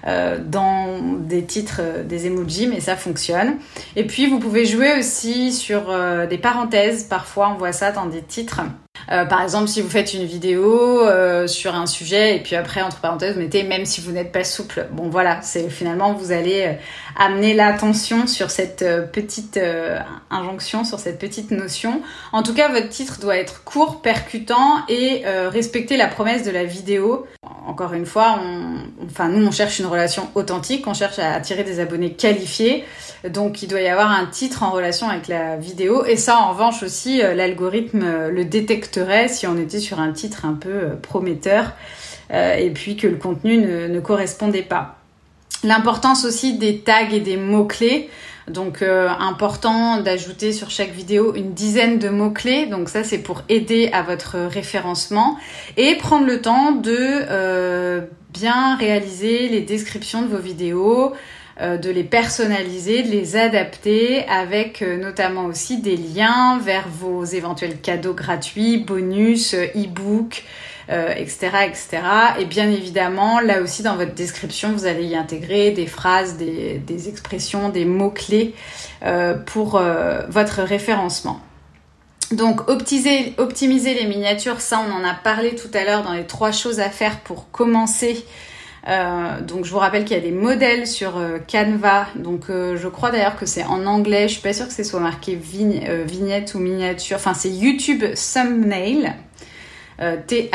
euh, 0.07 0.37
dans 0.39 0.99
des 1.19 1.43
titres, 1.43 1.81
euh, 1.81 2.03
des 2.03 2.27
emojis, 2.27 2.67
mais 2.67 2.79
ça 2.79 2.95
fonctionne. 2.95 3.57
Et 3.97 4.07
puis, 4.07 4.27
vous 4.27 4.39
pouvez 4.39 4.65
jouer 4.65 4.97
aussi 4.97 5.51
sur 5.51 5.93
des 6.29 6.37
parenthèses. 6.37 7.03
Parfois, 7.03 7.51
on 7.53 7.57
voit 7.57 7.73
ça 7.73 7.91
dans 7.91 8.05
des 8.05 8.21
titres. 8.21 8.61
Par 9.07 9.41
exemple, 9.41 9.67
si 9.67 9.81
vous 9.81 9.89
faites 9.89 10.13
une 10.13 10.25
vidéo 10.25 11.01
sur 11.47 11.75
un 11.75 11.85
sujet 11.85 12.37
et 12.37 12.39
puis 12.39 12.55
après 12.55 12.81
entre 12.81 13.01
parenthèses 13.01 13.35
vous 13.35 13.41
mettez 13.41 13.61
même 13.63 13.85
si 13.85 14.01
vous 14.01 14.11
n'êtes 14.11 14.31
pas 14.31 14.43
souple. 14.43 14.87
Bon 14.91 15.09
voilà, 15.09 15.41
c'est 15.43 15.69
finalement 15.69 16.13
vous 16.13 16.31
allez 16.31 16.77
amener 17.17 17.53
l'attention 17.53 18.27
sur 18.27 18.51
cette 18.51 18.85
petite 19.11 19.59
injonction, 20.29 20.83
sur 20.83 20.99
cette 20.99 21.19
petite 21.19 21.51
notion. 21.51 22.01
En 22.31 22.43
tout 22.43 22.53
cas, 22.53 22.69
votre 22.69 22.89
titre 22.89 23.19
doit 23.19 23.37
être 23.37 23.63
court, 23.63 24.01
percutant 24.01 24.85
et 24.89 25.23
respecter 25.25 25.97
la 25.97 26.07
promesse 26.07 26.43
de 26.43 26.51
la 26.51 26.63
vidéo. 26.63 27.25
Encore 27.67 27.93
une 27.93 28.05
fois, 28.05 28.39
on, 28.41 29.05
enfin 29.05 29.29
nous 29.29 29.45
on 29.45 29.51
cherche 29.51 29.79
une 29.79 29.87
relation 29.87 30.29
authentique, 30.35 30.85
on 30.87 30.93
cherche 30.93 31.19
à 31.19 31.33
attirer 31.33 31.63
des 31.63 31.79
abonnés 31.79 32.13
qualifiés. 32.13 32.83
Donc 33.27 33.63
il 33.63 33.67
doit 33.67 33.81
y 33.81 33.87
avoir 33.87 34.11
un 34.11 34.25
titre 34.25 34.63
en 34.63 34.69
relation 34.71 35.09
avec 35.09 35.27
la 35.27 35.55
vidéo 35.57 36.05
et 36.05 36.15
ça 36.15 36.37
en 36.37 36.51
revanche 36.51 36.83
aussi 36.83 37.17
l'algorithme 37.17 38.27
le 38.29 38.45
détecte 38.45 38.99
si 39.27 39.47
on 39.47 39.57
était 39.57 39.79
sur 39.79 39.99
un 39.99 40.11
titre 40.11 40.45
un 40.45 40.53
peu 40.53 40.69
euh, 40.69 40.95
prometteur 40.95 41.73
euh, 42.31 42.55
et 42.55 42.69
puis 42.71 42.95
que 42.95 43.07
le 43.07 43.17
contenu 43.17 43.57
ne, 43.57 43.99
correspondait 43.99 44.63
pas. 44.63 44.97
L'importance 45.63 46.25
aussi 46.25 46.57
des 46.57 46.79
tags 46.79 47.09
et 47.11 47.19
des 47.19 47.37
mots-clés. 47.37 48.09
Donc 48.47 48.83
euh, 48.83 49.09
important 49.09 50.01
d'ajouter 50.01 50.53
sur 50.53 50.69
chaque 50.69 50.91
vidéo 50.91 51.33
une 51.33 51.53
dizaine 51.53 51.97
de 51.97 52.09
mots-clés. 52.09 52.67
Donc 52.67 52.89
ça 52.89 53.03
c'est 53.03 53.17
pour 53.17 53.41
aider 53.49 53.89
à 53.91 54.03
votre 54.03 54.37
référencement. 54.37 55.37
Et 55.77 55.95
prendre 55.95 56.27
le 56.27 56.41
temps 56.41 56.71
de 56.73 58.05
bien 58.35 58.75
réaliser 58.75 59.47
les 59.47 59.61
descriptions 59.61 60.21
de 60.21 60.27
vos 60.27 60.41
vidéos, 60.41 61.13
euh, 61.61 61.77
de 61.77 61.89
les 61.89 62.03
personnaliser, 62.03 63.03
de 63.03 63.11
les 63.11 63.37
adapter 63.37 64.25
avec 64.27 64.81
euh, 64.81 64.97
notamment 64.97 65.45
aussi 65.45 65.77
des 65.77 65.95
liens 65.95 66.59
vers 66.59 66.85
vos 66.89 67.23
éventuels 67.23 67.79
cadeaux 67.79 68.13
gratuits, 68.13 68.77
bonus, 68.77 69.55
euh, 70.89 71.09
e-book, 71.09 71.19
etc., 71.19 71.49
etc. 71.67 71.87
Et 72.39 72.45
bien 72.45 72.69
évidemment, 72.69 73.39
là 73.39 73.61
aussi 73.61 73.83
dans 73.83 73.95
votre 73.95 74.13
description, 74.13 74.71
vous 74.73 74.85
allez 74.85 75.05
y 75.05 75.15
intégrer 75.15 75.71
des 75.71 75.87
phrases, 75.87 76.37
des, 76.37 77.09
expressions, 77.09 77.69
des 77.69 77.85
mots-clés 77.85 78.53
pour 79.45 79.81
votre 80.29 80.61
référencement. 80.61 81.39
Donc 82.31 82.69
optimiser, 82.69 83.35
les 83.93 84.05
miniatures, 84.07 84.61
ça 84.61 84.81
on 84.87 84.91
en 84.91 85.07
a 85.07 85.13
parlé 85.13 85.55
tout 85.55 85.69
à 85.73 85.83
l'heure 85.83 86.03
dans 86.03 86.13
les 86.13 86.25
trois 86.25 86.51
choses 86.51 86.79
à 86.79 86.89
faire 86.89 87.19
pour 87.19 87.51
commencer 87.51 88.25
euh, 88.87 89.41
donc 89.41 89.65
je 89.65 89.71
vous 89.71 89.79
rappelle 89.79 90.05
qu'il 90.05 90.15
y 90.15 90.19
a 90.19 90.23
des 90.23 90.31
modèles 90.31 90.87
sur 90.87 91.17
euh, 91.17 91.39
Canva. 91.39 92.07
Donc 92.15 92.49
euh, 92.49 92.77
je 92.77 92.87
crois 92.87 93.11
d'ailleurs 93.11 93.35
que 93.35 93.45
c'est 93.45 93.63
en 93.63 93.85
anglais. 93.85 94.27
Je 94.27 94.33
suis 94.33 94.41
pas 94.41 94.53
sûre 94.53 94.67
que 94.67 94.73
c'est 94.73 94.83
soit 94.83 94.99
marqué 94.99 95.35
vignette 95.35 96.53
ou 96.53 96.59
miniature. 96.59 97.17
Enfin 97.17 97.33
c'est 97.33 97.49
YouTube 97.49 98.03
Thumbnail. 98.13 99.15
T-H-U-M-B-N-A-I-L 99.99 100.53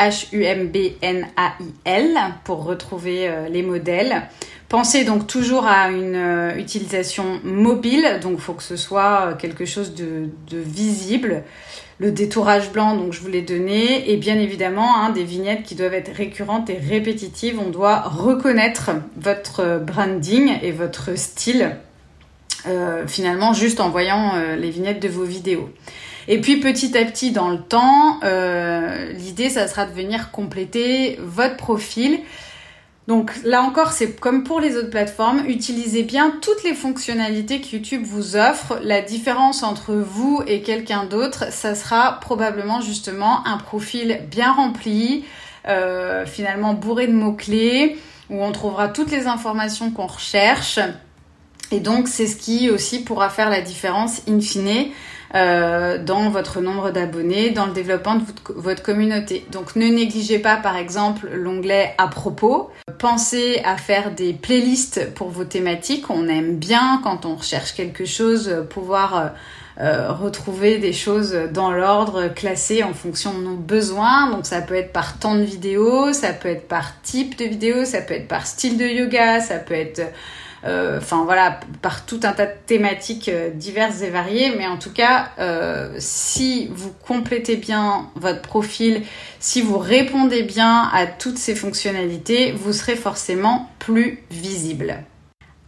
pour 2.43 2.63
retrouver 2.63 3.29
les 3.49 3.63
modèles. 3.63 4.23
Pensez 4.69 5.03
donc 5.03 5.27
toujours 5.27 5.65
à 5.65 5.89
une 5.89 6.53
utilisation 6.57 7.41
mobile, 7.43 8.19
donc 8.21 8.35
il 8.35 8.41
faut 8.41 8.53
que 8.53 8.63
ce 8.63 8.77
soit 8.77 9.33
quelque 9.39 9.65
chose 9.65 9.95
de, 9.95 10.29
visible 10.51 11.43
le 12.01 12.11
détourage 12.11 12.71
blanc, 12.71 12.95
donc 12.95 13.13
je 13.13 13.21
vous 13.21 13.27
l'ai 13.27 13.43
donné, 13.43 14.09
et 14.11 14.17
bien 14.17 14.39
évidemment 14.39 14.95
hein, 14.97 15.11
des 15.11 15.23
vignettes 15.23 15.61
qui 15.61 15.75
doivent 15.75 15.93
être 15.93 16.11
récurrentes 16.11 16.67
et 16.71 16.77
répétitives. 16.77 17.59
On 17.59 17.69
doit 17.69 17.99
reconnaître 17.99 18.89
votre 19.17 19.79
branding 19.79 20.57
et 20.63 20.71
votre 20.71 21.15
style 21.15 21.75
euh, 22.67 23.05
finalement 23.07 23.53
juste 23.53 23.79
en 23.79 23.89
voyant 23.89 24.35
euh, 24.35 24.55
les 24.55 24.71
vignettes 24.71 25.01
de 25.01 25.09
vos 25.09 25.23
vidéos. 25.23 25.69
Et 26.27 26.39
puis 26.39 26.59
petit 26.59 26.97
à 26.97 27.05
petit 27.05 27.31
dans 27.31 27.49
le 27.49 27.59
temps, 27.59 28.19
euh, 28.23 29.11
l'idée 29.13 29.49
ça 29.49 29.67
sera 29.67 29.85
de 29.85 29.93
venir 29.93 30.31
compléter 30.31 31.17
votre 31.21 31.57
profil 31.57 32.19
donc 33.07 33.31
là 33.43 33.63
encore, 33.63 33.91
c'est 33.91 34.19
comme 34.19 34.43
pour 34.43 34.59
les 34.59 34.77
autres 34.77 34.89
plateformes, 34.89 35.43
utilisez 35.47 36.03
bien 36.03 36.33
toutes 36.41 36.63
les 36.63 36.73
fonctionnalités 36.73 37.59
que 37.59 37.75
YouTube 37.75 38.03
vous 38.05 38.35
offre. 38.35 38.79
La 38.83 39.01
différence 39.01 39.63
entre 39.63 39.93
vous 39.93 40.41
et 40.45 40.61
quelqu'un 40.61 41.05
d'autre, 41.05 41.51
ça 41.51 41.73
sera 41.73 42.19
probablement 42.19 42.79
justement 42.79 43.45
un 43.47 43.57
profil 43.57 44.21
bien 44.29 44.53
rempli, 44.53 45.25
euh, 45.67 46.25
finalement 46.25 46.73
bourré 46.73 47.07
de 47.07 47.13
mots-clés, 47.13 47.97
où 48.29 48.41
on 48.41 48.51
trouvera 48.51 48.87
toutes 48.87 49.11
les 49.11 49.25
informations 49.25 49.89
qu'on 49.91 50.07
recherche. 50.07 50.79
Et 51.71 51.79
donc 51.79 52.07
c'est 52.07 52.27
ce 52.27 52.35
qui 52.35 52.69
aussi 52.69 53.03
pourra 53.03 53.29
faire 53.29 53.49
la 53.49 53.61
différence 53.61 54.21
in 54.27 54.39
fine 54.39 54.91
euh, 55.33 55.97
dans 55.97 56.29
votre 56.29 56.59
nombre 56.59 56.91
d'abonnés, 56.91 57.51
dans 57.51 57.65
le 57.65 57.71
développement 57.71 58.15
de 58.15 58.23
votre 58.55 58.83
communauté. 58.83 59.45
Donc 59.51 59.77
ne 59.77 59.85
négligez 59.85 60.39
pas 60.39 60.57
par 60.57 60.75
exemple 60.75 61.29
l'onglet 61.31 61.93
à 61.97 62.07
propos. 62.07 62.69
Pensez 62.99 63.61
à 63.63 63.77
faire 63.77 64.11
des 64.11 64.33
playlists 64.33 65.13
pour 65.13 65.29
vos 65.29 65.45
thématiques. 65.45 66.09
On 66.09 66.27
aime 66.27 66.57
bien 66.57 66.99
quand 67.03 67.25
on 67.25 67.35
recherche 67.35 67.73
quelque 67.73 68.03
chose 68.03 68.65
pouvoir 68.69 69.15
euh, 69.15 69.27
euh, 69.79 70.11
retrouver 70.11 70.79
des 70.79 70.91
choses 70.91 71.33
dans 71.53 71.71
l'ordre 71.71 72.27
classées 72.27 72.83
en 72.83 72.93
fonction 72.93 73.33
de 73.33 73.43
nos 73.43 73.55
besoins. 73.55 74.29
Donc 74.29 74.45
ça 74.45 74.61
peut 74.61 74.75
être 74.75 74.91
par 74.91 75.17
temps 75.17 75.35
de 75.35 75.43
vidéo, 75.43 76.11
ça 76.11 76.33
peut 76.33 76.49
être 76.49 76.67
par 76.67 77.01
type 77.03 77.37
de 77.37 77.45
vidéo, 77.45 77.85
ça 77.85 78.01
peut 78.01 78.15
être 78.15 78.27
par 78.27 78.45
style 78.45 78.77
de 78.77 78.85
yoga, 78.85 79.39
ça 79.39 79.59
peut 79.59 79.75
être 79.75 80.01
enfin 80.63 81.23
voilà, 81.25 81.59
par 81.81 82.05
tout 82.05 82.19
un 82.23 82.33
tas 82.33 82.45
de 82.45 82.53
thématiques 82.65 83.29
euh, 83.29 83.49
diverses 83.49 84.01
et 84.01 84.09
variées. 84.09 84.53
Mais 84.57 84.67
en 84.67 84.77
tout 84.77 84.91
cas, 84.91 85.29
euh, 85.39 85.93
si 85.97 86.69
vous 86.73 86.91
complétez 87.05 87.55
bien 87.55 88.09
votre 88.15 88.41
profil, 88.41 89.01
si 89.39 89.61
vous 89.61 89.77
répondez 89.77 90.43
bien 90.43 90.89
à 90.93 91.05
toutes 91.07 91.37
ces 91.37 91.55
fonctionnalités, 91.55 92.51
vous 92.51 92.73
serez 92.73 92.95
forcément 92.95 93.69
plus 93.79 94.19
visible. 94.29 95.03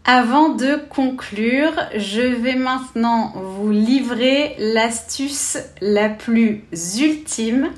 Avant 0.06 0.50
de 0.50 0.76
conclure, 0.90 1.72
je 1.96 2.22
vais 2.22 2.56
maintenant 2.56 3.32
vous 3.36 3.72
livrer 3.72 4.54
l'astuce 4.60 5.58
la 5.80 6.10
plus 6.10 6.66
ultime 7.00 7.70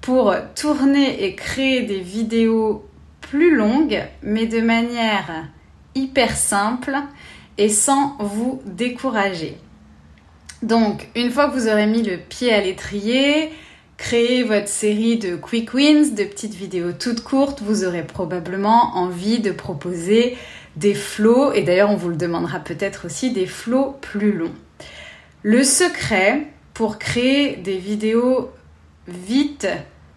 pour 0.00 0.34
tourner 0.56 1.24
et 1.24 1.34
créer 1.34 1.82
des 1.82 2.00
vidéos 2.00 2.86
plus 3.20 3.54
longues, 3.54 4.02
mais 4.22 4.46
de 4.46 4.60
manière 4.60 5.46
hyper 5.94 6.36
simple 6.36 6.96
et 7.58 7.68
sans 7.68 8.16
vous 8.18 8.62
décourager. 8.64 9.58
Donc, 10.62 11.08
une 11.16 11.30
fois 11.30 11.48
que 11.48 11.54
vous 11.54 11.68
aurez 11.68 11.86
mis 11.86 12.02
le 12.02 12.16
pied 12.16 12.52
à 12.52 12.60
l'étrier, 12.60 13.50
créer 13.96 14.42
votre 14.42 14.68
série 14.68 15.18
de 15.18 15.36
quick 15.36 15.74
wins, 15.74 16.14
de 16.14 16.24
petites 16.24 16.54
vidéos 16.54 16.92
toutes 16.92 17.22
courtes, 17.22 17.62
vous 17.62 17.84
aurez 17.84 18.04
probablement 18.04 18.96
envie 18.96 19.40
de 19.40 19.50
proposer 19.50 20.36
des 20.76 20.94
flots, 20.94 21.52
et 21.52 21.62
d'ailleurs 21.62 21.90
on 21.90 21.96
vous 21.96 22.08
le 22.08 22.16
demandera 22.16 22.60
peut-être 22.60 23.06
aussi, 23.06 23.32
des 23.32 23.46
flots 23.46 23.96
plus 24.00 24.32
longs. 24.32 24.54
Le 25.42 25.64
secret 25.64 26.46
pour 26.74 26.98
créer 26.98 27.56
des 27.56 27.76
vidéos 27.76 28.50
vite, 29.08 29.68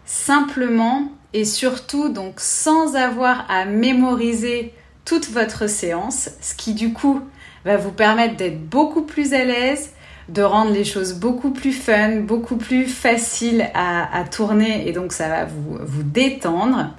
simplement, 0.06 1.12
et 1.34 1.44
surtout 1.44 2.10
donc 2.10 2.40
sans 2.40 2.96
avoir 2.96 3.46
à 3.50 3.66
mémoriser 3.66 4.74
toute 5.06 5.30
votre 5.30 5.68
séance, 5.70 6.30
ce 6.42 6.56
qui 6.56 6.74
du 6.74 6.92
coup 6.92 7.22
va 7.64 7.78
vous 7.78 7.92
permettre 7.92 8.36
d'être 8.36 8.60
beaucoup 8.60 9.04
plus 9.04 9.34
à 9.34 9.46
l'aise, 9.46 9.92
de 10.30 10.42
rendre 10.42 10.72
les 10.72 10.84
choses 10.84 11.14
beaucoup 11.14 11.52
plus 11.52 11.72
fun, 11.72 12.18
beaucoup 12.18 12.58
plus 12.58 12.88
faciles 12.88 13.70
à, 13.76 14.24
tourner 14.30 14.88
et 14.88 14.92
donc 14.92 15.14
ça 15.14 15.30
va 15.30 15.46
vous, 15.46 15.78
vous 15.80 16.04
détendre. 16.04 16.96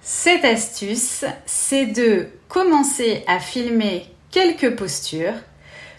Cette 0.00 0.44
astuce, 0.44 1.24
c'est 1.46 1.86
de 1.86 2.28
commencer 2.48 3.22
à 3.26 3.38
filmer 3.38 4.06
quelques 4.30 4.76
postures, 4.76 5.34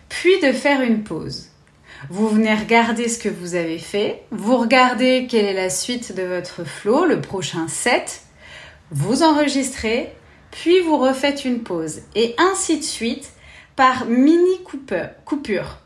puis 0.09 0.39
de 0.41 0.51
faire 0.51 0.81
une 0.81 1.03
pause. 1.03 1.49
Vous 2.09 2.27
venez 2.27 2.53
regarder 2.53 3.07
ce 3.07 3.17
que 3.17 3.29
vous 3.29 3.55
avez 3.55 3.79
fait, 3.79 4.23
vous 4.31 4.57
regardez 4.57 5.27
quelle 5.29 5.45
est 5.45 5.53
la 5.53 5.69
suite 5.69 6.13
de 6.13 6.23
votre 6.23 6.63
flow, 6.63 7.05
le 7.05 7.21
prochain 7.21 7.67
set, 7.67 8.21
vous 8.91 9.23
enregistrez, 9.23 10.13
puis 10.55 10.79
vous 10.79 10.97
refaites 10.97 11.43
une 11.43 11.63
pause, 11.63 12.01
et 12.15 12.33
ainsi 12.37 12.77
de 12.77 12.83
suite 12.83 13.33
par 13.75 14.05
mini 14.05 14.61
coupure. 15.25 15.79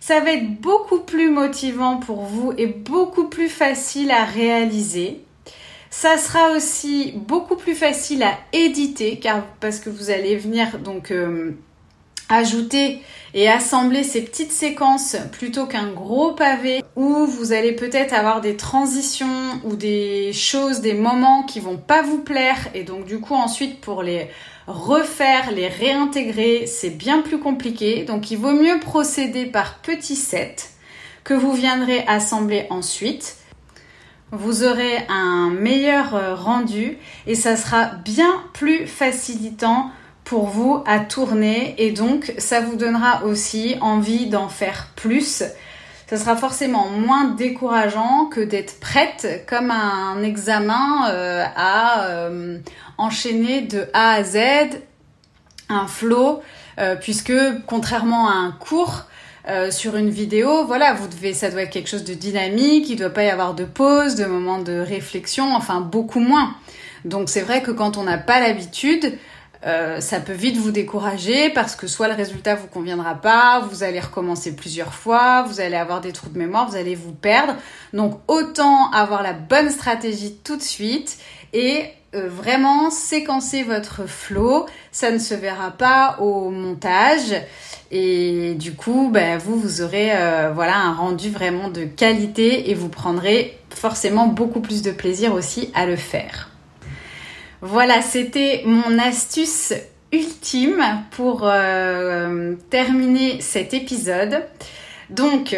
Ça 0.00 0.20
va 0.20 0.32
être 0.32 0.60
beaucoup 0.60 1.00
plus 1.00 1.30
motivant 1.30 1.98
pour 1.98 2.22
vous 2.22 2.52
et 2.56 2.66
beaucoup 2.66 3.28
plus 3.28 3.50
facile 3.50 4.10
à 4.10 4.24
réaliser. 4.24 5.20
Ça 5.90 6.16
sera 6.16 6.52
aussi 6.52 7.12
beaucoup 7.14 7.56
plus 7.56 7.74
facile 7.74 8.22
à 8.22 8.38
éditer 8.52 9.18
car 9.18 9.44
parce 9.60 9.78
que 9.78 9.90
vous 9.90 10.10
allez 10.10 10.36
venir 10.36 10.78
donc 10.78 11.10
euh, 11.10 11.52
ajouter 12.28 13.00
et 13.34 13.48
assembler 13.48 14.04
ces 14.04 14.22
petites 14.22 14.52
séquences 14.52 15.16
plutôt 15.32 15.66
qu'un 15.66 15.88
gros 15.88 16.32
pavé 16.32 16.82
où 16.94 17.26
vous 17.26 17.52
allez 17.52 17.72
peut-être 17.72 18.14
avoir 18.14 18.40
des 18.40 18.56
transitions 18.56 19.60
ou 19.64 19.74
des 19.74 20.32
choses, 20.32 20.80
des 20.80 20.94
moments 20.94 21.42
qui 21.42 21.58
vont 21.58 21.76
pas 21.76 22.02
vous 22.02 22.22
plaire 22.22 22.68
et 22.74 22.84
donc 22.84 23.06
du 23.06 23.18
coup 23.18 23.34
ensuite 23.34 23.80
pour 23.80 24.02
les 24.02 24.28
refaire, 24.66 25.50
les 25.50 25.68
réintégrer, 25.68 26.66
c'est 26.66 26.90
bien 26.90 27.20
plus 27.20 27.38
compliqué. 27.38 28.04
Donc 28.04 28.30
il 28.30 28.38
vaut 28.38 28.52
mieux 28.52 28.78
procéder 28.80 29.46
par 29.46 29.78
petits 29.78 30.16
sets 30.16 30.70
que 31.22 31.34
vous 31.34 31.52
viendrez 31.52 32.04
assembler 32.06 32.66
ensuite. 32.70 33.36
Vous 34.30 34.64
aurez 34.64 35.04
un 35.08 35.50
meilleur 35.50 36.14
euh, 36.14 36.34
rendu 36.34 36.98
et 37.26 37.34
ça 37.34 37.56
sera 37.56 37.86
bien 37.86 38.42
plus 38.52 38.86
facilitant 38.86 39.90
pour 40.24 40.46
vous 40.46 40.82
à 40.86 41.00
tourner 41.00 41.74
et 41.78 41.92
donc 41.92 42.32
ça 42.38 42.60
vous 42.60 42.76
donnera 42.76 43.24
aussi 43.24 43.76
envie 43.80 44.26
d'en 44.26 44.48
faire 44.48 44.88
plus. 44.96 45.44
Ça 46.06 46.16
sera 46.18 46.36
forcément 46.36 46.88
moins 46.88 47.24
décourageant 47.28 48.26
que 48.26 48.40
d'être 48.40 48.78
prête 48.78 49.44
comme 49.48 49.70
un 49.70 50.22
examen 50.22 51.08
euh, 51.08 51.44
à 51.56 52.06
euh, 52.06 52.58
enchaîner 52.98 53.62
de 53.62 53.86
A 53.94 54.12
à 54.12 54.22
Z 54.22 54.38
un 55.70 55.86
flow 55.86 56.42
euh, 56.78 56.94
puisque 56.96 57.32
contrairement 57.66 58.28
à 58.28 58.32
un 58.32 58.52
cours 58.52 59.04
sur 59.68 59.96
une 59.96 60.08
vidéo, 60.08 60.64
voilà, 60.64 60.94
vous 60.94 61.06
devez, 61.06 61.34
ça 61.34 61.50
doit 61.50 61.60
être 61.60 61.70
quelque 61.70 61.90
chose 61.90 62.04
de 62.04 62.14
dynamique, 62.14 62.88
il 62.88 62.94
ne 62.94 63.00
doit 63.00 63.10
pas 63.10 63.24
y 63.24 63.28
avoir 63.28 63.52
de 63.52 63.66
pause, 63.66 64.14
de 64.14 64.24
moments 64.24 64.62
de 64.62 64.72
réflexion, 64.72 65.54
enfin 65.54 65.82
beaucoup 65.82 66.20
moins. 66.20 66.54
Donc 67.04 67.28
c'est 67.28 67.42
vrai 67.42 67.62
que 67.62 67.70
quand 67.70 67.98
on 67.98 68.04
n'a 68.04 68.16
pas 68.16 68.40
l'habitude, 68.40 69.18
euh, 69.66 70.00
ça 70.00 70.20
peut 70.20 70.34
vite 70.34 70.58
vous 70.58 70.70
décourager 70.70 71.48
parce 71.50 71.74
que 71.74 71.86
soit 71.86 72.08
le 72.08 72.14
résultat 72.14 72.54
vous 72.54 72.66
conviendra 72.66 73.14
pas, 73.14 73.66
vous 73.70 73.82
allez 73.82 74.00
recommencer 74.00 74.54
plusieurs 74.54 74.92
fois, 74.92 75.42
vous 75.44 75.60
allez 75.60 75.76
avoir 75.76 76.00
des 76.02 76.12
trous 76.12 76.28
de 76.28 76.38
mémoire, 76.38 76.68
vous 76.68 76.76
allez 76.76 76.94
vous 76.94 77.12
perdre. 77.12 77.56
Donc 77.94 78.20
autant 78.28 78.90
avoir 78.90 79.22
la 79.22 79.32
bonne 79.32 79.70
stratégie 79.70 80.36
tout 80.44 80.56
de 80.56 80.62
suite 80.62 81.16
et 81.54 81.86
euh, 82.14 82.28
vraiment 82.28 82.90
séquencer 82.90 83.62
votre 83.62 84.06
flow. 84.06 84.66
Ça 84.92 85.10
ne 85.10 85.18
se 85.18 85.34
verra 85.34 85.70
pas 85.70 86.18
au 86.20 86.50
montage 86.50 87.34
et 87.90 88.54
du 88.54 88.74
coup, 88.74 89.08
ben, 89.10 89.38
vous 89.38 89.58
vous 89.58 89.80
aurez 89.80 90.10
euh, 90.14 90.50
voilà 90.54 90.76
un 90.76 90.92
rendu 90.92 91.30
vraiment 91.30 91.68
de 91.68 91.84
qualité 91.84 92.70
et 92.70 92.74
vous 92.74 92.88
prendrez 92.88 93.58
forcément 93.70 94.26
beaucoup 94.26 94.60
plus 94.60 94.82
de 94.82 94.90
plaisir 94.90 95.32
aussi 95.32 95.70
à 95.74 95.86
le 95.86 95.96
faire. 95.96 96.50
Voilà, 97.66 98.02
c'était 98.02 98.60
mon 98.66 98.98
astuce 98.98 99.72
ultime 100.12 100.84
pour 101.12 101.44
euh, 101.44 102.56
terminer 102.68 103.40
cet 103.40 103.72
épisode. 103.72 104.42
Donc, 105.08 105.56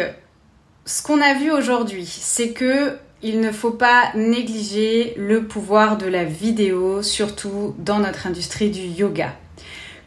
ce 0.85 1.03
qu'on 1.03 1.19
a 1.19 1.33
vu 1.33 1.51
aujourd'hui, 1.51 2.05
c'est 2.05 2.51
que 2.51 2.95
il 3.23 3.41
ne 3.41 3.51
faut 3.51 3.71
pas 3.71 4.13
négliger 4.15 5.15
le 5.17 5.47
pouvoir 5.47 5.97
de 5.97 6.05
la 6.05 6.23
vidéo, 6.23 7.01
surtout 7.01 7.75
dans 7.77 7.99
notre 7.99 8.25
industrie 8.25 8.69
du 8.69 8.83
yoga. 8.83 9.33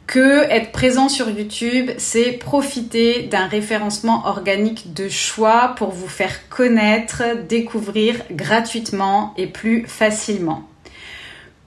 Que 0.07 0.45
être 0.45 0.73
présent 0.73 1.11
sur 1.11 1.29
YouTube, 1.29 1.91
c'est 1.99 2.33
profiter 2.33 3.25
d'un 3.25 3.47
référencement 3.47 4.27
organique 4.27 4.95
de 4.95 5.11
choix 5.11 5.75
pour 5.77 5.91
vous 5.91 6.09
faire 6.09 6.49
connaître, 6.49 7.25
découvrir 7.47 8.17
gratuitement 8.31 9.35
et 9.37 9.47
plus 9.47 9.85
facilement 9.87 10.70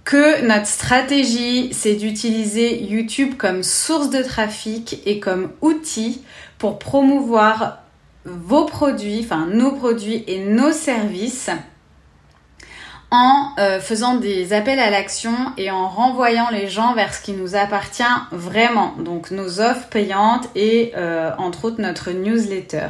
que 0.03 0.45
notre 0.45 0.67
stratégie, 0.67 1.69
c'est 1.73 1.95
d'utiliser 1.95 2.83
YouTube 2.83 3.35
comme 3.37 3.63
source 3.63 4.09
de 4.09 4.21
trafic 4.21 5.01
et 5.05 5.19
comme 5.19 5.51
outil 5.61 6.21
pour 6.57 6.77
promouvoir 6.77 7.79
vos 8.25 8.65
produits, 8.65 9.21
enfin 9.23 9.47
nos 9.47 9.71
produits 9.71 10.23
et 10.27 10.43
nos 10.43 10.71
services 10.71 11.49
en 13.11 13.51
euh, 13.59 13.79
faisant 13.79 14.15
des 14.15 14.53
appels 14.53 14.79
à 14.79 14.89
l'action 14.89 15.35
et 15.57 15.69
en 15.69 15.87
renvoyant 15.87 16.49
les 16.49 16.67
gens 16.67 16.95
vers 16.95 17.13
ce 17.13 17.21
qui 17.21 17.33
nous 17.33 17.55
appartient 17.55 18.03
vraiment, 18.31 18.95
donc 18.97 19.29
nos 19.29 19.61
offres 19.61 19.87
payantes 19.89 20.49
et 20.55 20.93
euh, 20.97 21.31
entre 21.37 21.65
autres 21.65 21.79
notre 21.79 22.11
newsletter. 22.11 22.87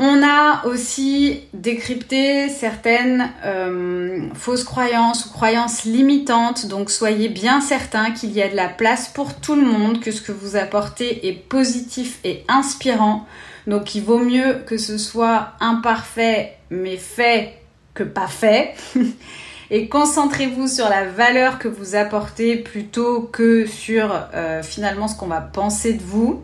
On 0.00 0.22
a 0.24 0.66
aussi 0.66 1.42
décrypté 1.52 2.48
certaines 2.48 3.30
euh, 3.44 4.28
fausses 4.34 4.64
croyances 4.64 5.26
ou 5.26 5.30
croyances 5.30 5.84
limitantes, 5.84 6.66
donc 6.66 6.90
soyez 6.90 7.28
bien 7.28 7.60
certains 7.60 8.10
qu'il 8.10 8.32
y 8.32 8.42
a 8.42 8.48
de 8.48 8.56
la 8.56 8.68
place 8.68 9.08
pour 9.08 9.34
tout 9.34 9.54
le 9.54 9.62
monde, 9.64 10.00
que 10.00 10.10
ce 10.10 10.20
que 10.20 10.32
vous 10.32 10.56
apportez 10.56 11.28
est 11.28 11.32
positif 11.32 12.18
et 12.24 12.44
inspirant. 12.48 13.24
Donc 13.68 13.94
il 13.94 14.02
vaut 14.02 14.18
mieux 14.18 14.64
que 14.66 14.76
ce 14.78 14.98
soit 14.98 15.52
imparfait 15.60 16.58
mais 16.70 16.96
fait 16.96 17.54
que 17.94 18.02
pas 18.02 18.26
fait. 18.26 18.74
et 19.70 19.88
concentrez-vous 19.88 20.66
sur 20.66 20.88
la 20.88 21.04
valeur 21.04 21.58
que 21.60 21.68
vous 21.68 21.94
apportez 21.94 22.56
plutôt 22.56 23.22
que 23.22 23.66
sur 23.66 24.10
euh, 24.34 24.62
finalement 24.62 25.06
ce 25.06 25.16
qu'on 25.16 25.28
va 25.28 25.40
penser 25.40 25.94
de 25.94 26.02
vous. 26.02 26.42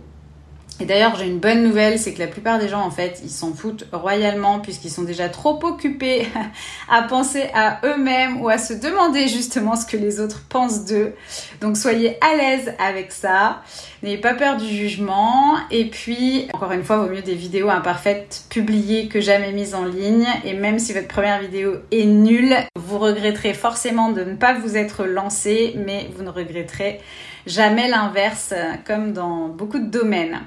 Et 0.81 0.87
d'ailleurs, 0.87 1.15
j'ai 1.17 1.27
une 1.27 1.39
bonne 1.39 1.63
nouvelle, 1.63 1.99
c'est 1.99 2.15
que 2.15 2.19
la 2.19 2.27
plupart 2.27 2.59
des 2.59 2.69
gens, 2.69 2.81
en 2.81 2.91
fait, 2.91 3.21
ils 3.23 3.31
s'en 3.31 3.53
foutent 3.53 3.85
royalement 3.93 4.61
puisqu'ils 4.61 4.91
sont 4.91 5.03
déjà 5.03 5.29
trop 5.29 5.59
occupés 5.63 6.27
à 6.89 7.03
penser 7.03 7.45
à 7.55 7.81
eux-mêmes 7.85 8.41
ou 8.41 8.49
à 8.49 8.57
se 8.57 8.73
demander 8.73 9.29
justement 9.29 9.77
ce 9.77 9.85
que 9.85 9.99
les 9.99 10.21
autres 10.21 10.43
pensent 10.49 10.87
d'eux. 10.87 11.15
Donc 11.61 11.77
soyez 11.77 12.17
à 12.23 12.35
l'aise 12.35 12.73
avec 12.79 13.13
ça. 13.13 13.63
N'ayez 14.03 14.17
pas 14.17 14.33
peur 14.33 14.57
du 14.57 14.67
jugement. 14.67 15.57
Et 15.71 15.85
puis, 15.85 16.49
encore 16.55 16.73
une 16.73 16.83
fois, 16.83 16.97
vaut 16.97 17.11
mieux 17.11 17.21
des 17.21 17.35
vidéos 17.35 17.69
imparfaites 17.69 18.45
publiées 18.49 19.09
que 19.09 19.21
jamais 19.21 19.53
mises 19.53 19.75
en 19.75 19.85
ligne. 19.85 20.27
Et 20.45 20.55
même 20.55 20.79
si 20.79 20.95
votre 20.95 21.09
première 21.09 21.41
vidéo 21.41 21.75
est 21.91 22.07
nulle, 22.07 22.57
vous 22.77 22.99
regretterez 22.99 23.53
forcément 23.53 24.11
de 24.11 24.25
ne 24.25 24.35
pas 24.35 24.55
vous 24.55 24.79
être 24.79 25.05
lancé, 25.05 25.75
mais 25.85 26.09
vous 26.17 26.23
ne 26.23 26.31
regretterez 26.31 27.01
jamais 27.47 27.89
l'inverse, 27.89 28.55
comme 28.87 29.13
dans 29.13 29.49
beaucoup 29.49 29.79
de 29.79 29.87
domaines. 29.87 30.41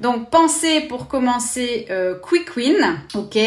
Donc 0.00 0.30
pensez 0.30 0.80
pour 0.82 1.08
commencer 1.08 1.86
euh, 1.90 2.14
quick 2.14 2.56
win, 2.56 2.98
ok? 3.14 3.38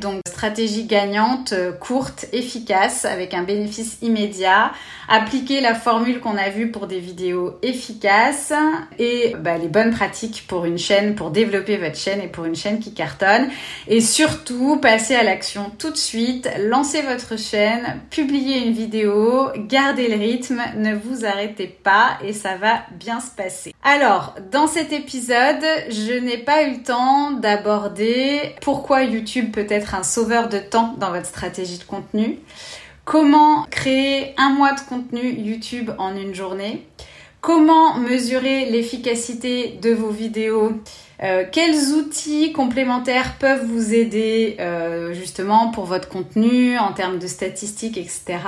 Donc 0.00 0.20
stratégie 0.26 0.84
gagnante, 0.84 1.52
euh, 1.52 1.72
courte, 1.72 2.26
efficace, 2.32 3.04
avec 3.04 3.34
un 3.34 3.42
bénéfice 3.42 3.98
immédiat. 4.02 4.72
Appliquez 5.08 5.60
la 5.60 5.74
formule 5.74 6.20
qu'on 6.20 6.36
a 6.36 6.48
vue 6.48 6.70
pour 6.70 6.86
des 6.86 6.98
vidéos 6.98 7.58
efficaces 7.62 8.52
et 8.98 9.34
bah, 9.38 9.58
les 9.58 9.68
bonnes 9.68 9.92
pratiques 9.92 10.44
pour 10.48 10.64
une 10.64 10.78
chaîne, 10.78 11.14
pour 11.14 11.30
développer 11.30 11.76
votre 11.76 11.96
chaîne 11.96 12.20
et 12.20 12.28
pour 12.28 12.44
une 12.44 12.56
chaîne 12.56 12.80
qui 12.80 12.94
cartonne. 12.94 13.48
Et 13.86 14.00
surtout, 14.00 14.78
passez 14.78 15.14
à 15.14 15.22
l'action 15.22 15.70
tout 15.78 15.90
de 15.90 15.96
suite, 15.96 16.48
lancez 16.60 17.02
votre 17.02 17.38
chaîne, 17.38 18.00
publiez 18.10 18.58
une 18.58 18.72
vidéo, 18.72 19.48
gardez 19.68 20.08
le 20.08 20.16
rythme, 20.16 20.62
ne 20.76 20.94
vous 20.94 21.24
arrêtez 21.24 21.66
pas 21.66 22.18
et 22.24 22.32
ça 22.32 22.56
va 22.56 22.80
bien 22.92 23.20
se 23.20 23.30
passer. 23.30 23.74
Alors, 23.82 24.34
dans 24.52 24.66
cet 24.66 24.92
épisode, 24.92 25.64
n'ai 26.20 26.38
pas 26.38 26.64
eu 26.64 26.76
le 26.76 26.82
temps 26.82 27.32
d'aborder 27.32 28.54
pourquoi 28.60 29.04
YouTube 29.04 29.52
peut 29.52 29.66
être 29.68 29.94
un 29.94 30.02
sauveur 30.02 30.48
de 30.48 30.58
temps 30.58 30.94
dans 30.98 31.10
votre 31.10 31.26
stratégie 31.26 31.78
de 31.78 31.84
contenu, 31.84 32.38
comment 33.04 33.64
créer 33.70 34.34
un 34.36 34.50
mois 34.50 34.72
de 34.72 34.80
contenu 34.80 35.32
YouTube 35.32 35.90
en 35.98 36.16
une 36.16 36.34
journée, 36.34 36.86
comment 37.40 37.94
mesurer 37.94 38.66
l'efficacité 38.66 39.78
de 39.82 39.90
vos 39.90 40.10
vidéos 40.10 40.72
euh, 41.22 41.44
quels 41.50 41.92
outils 41.92 42.52
complémentaires 42.52 43.34
peuvent 43.38 43.66
vous 43.66 43.92
aider 43.92 44.56
euh, 44.58 45.12
justement 45.12 45.68
pour 45.68 45.84
votre 45.84 46.08
contenu 46.08 46.78
en 46.78 46.92
termes 46.92 47.18
de 47.18 47.26
statistiques, 47.26 47.98
etc. 47.98 48.38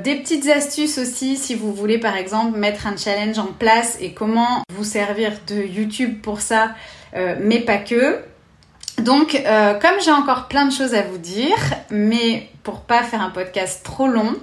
Des 0.00 0.14
petites 0.16 0.48
astuces 0.48 0.98
aussi 0.98 1.36
si 1.36 1.56
vous 1.56 1.74
voulez 1.74 1.98
par 1.98 2.16
exemple 2.16 2.56
mettre 2.56 2.86
un 2.86 2.96
challenge 2.96 3.38
en 3.38 3.48
place 3.48 3.98
et 4.00 4.12
comment 4.12 4.62
vous 4.72 4.84
servir 4.84 5.32
de 5.48 5.56
YouTube 5.56 6.20
pour 6.22 6.40
ça, 6.40 6.70
euh, 7.16 7.34
mais 7.40 7.60
pas 7.60 7.78
que. 7.78 8.20
Donc, 8.98 9.42
comme 9.80 10.00
j'ai 10.04 10.10
encore 10.10 10.46
plein 10.48 10.66
de 10.66 10.72
choses 10.72 10.92
à 10.92 11.00
vous 11.00 11.16
dire, 11.16 11.56
mais 11.90 12.50
pour 12.62 12.80
pas 12.80 13.02
faire 13.02 13.22
un 13.22 13.30
podcast 13.30 13.82
trop 13.82 14.06
long, 14.06 14.36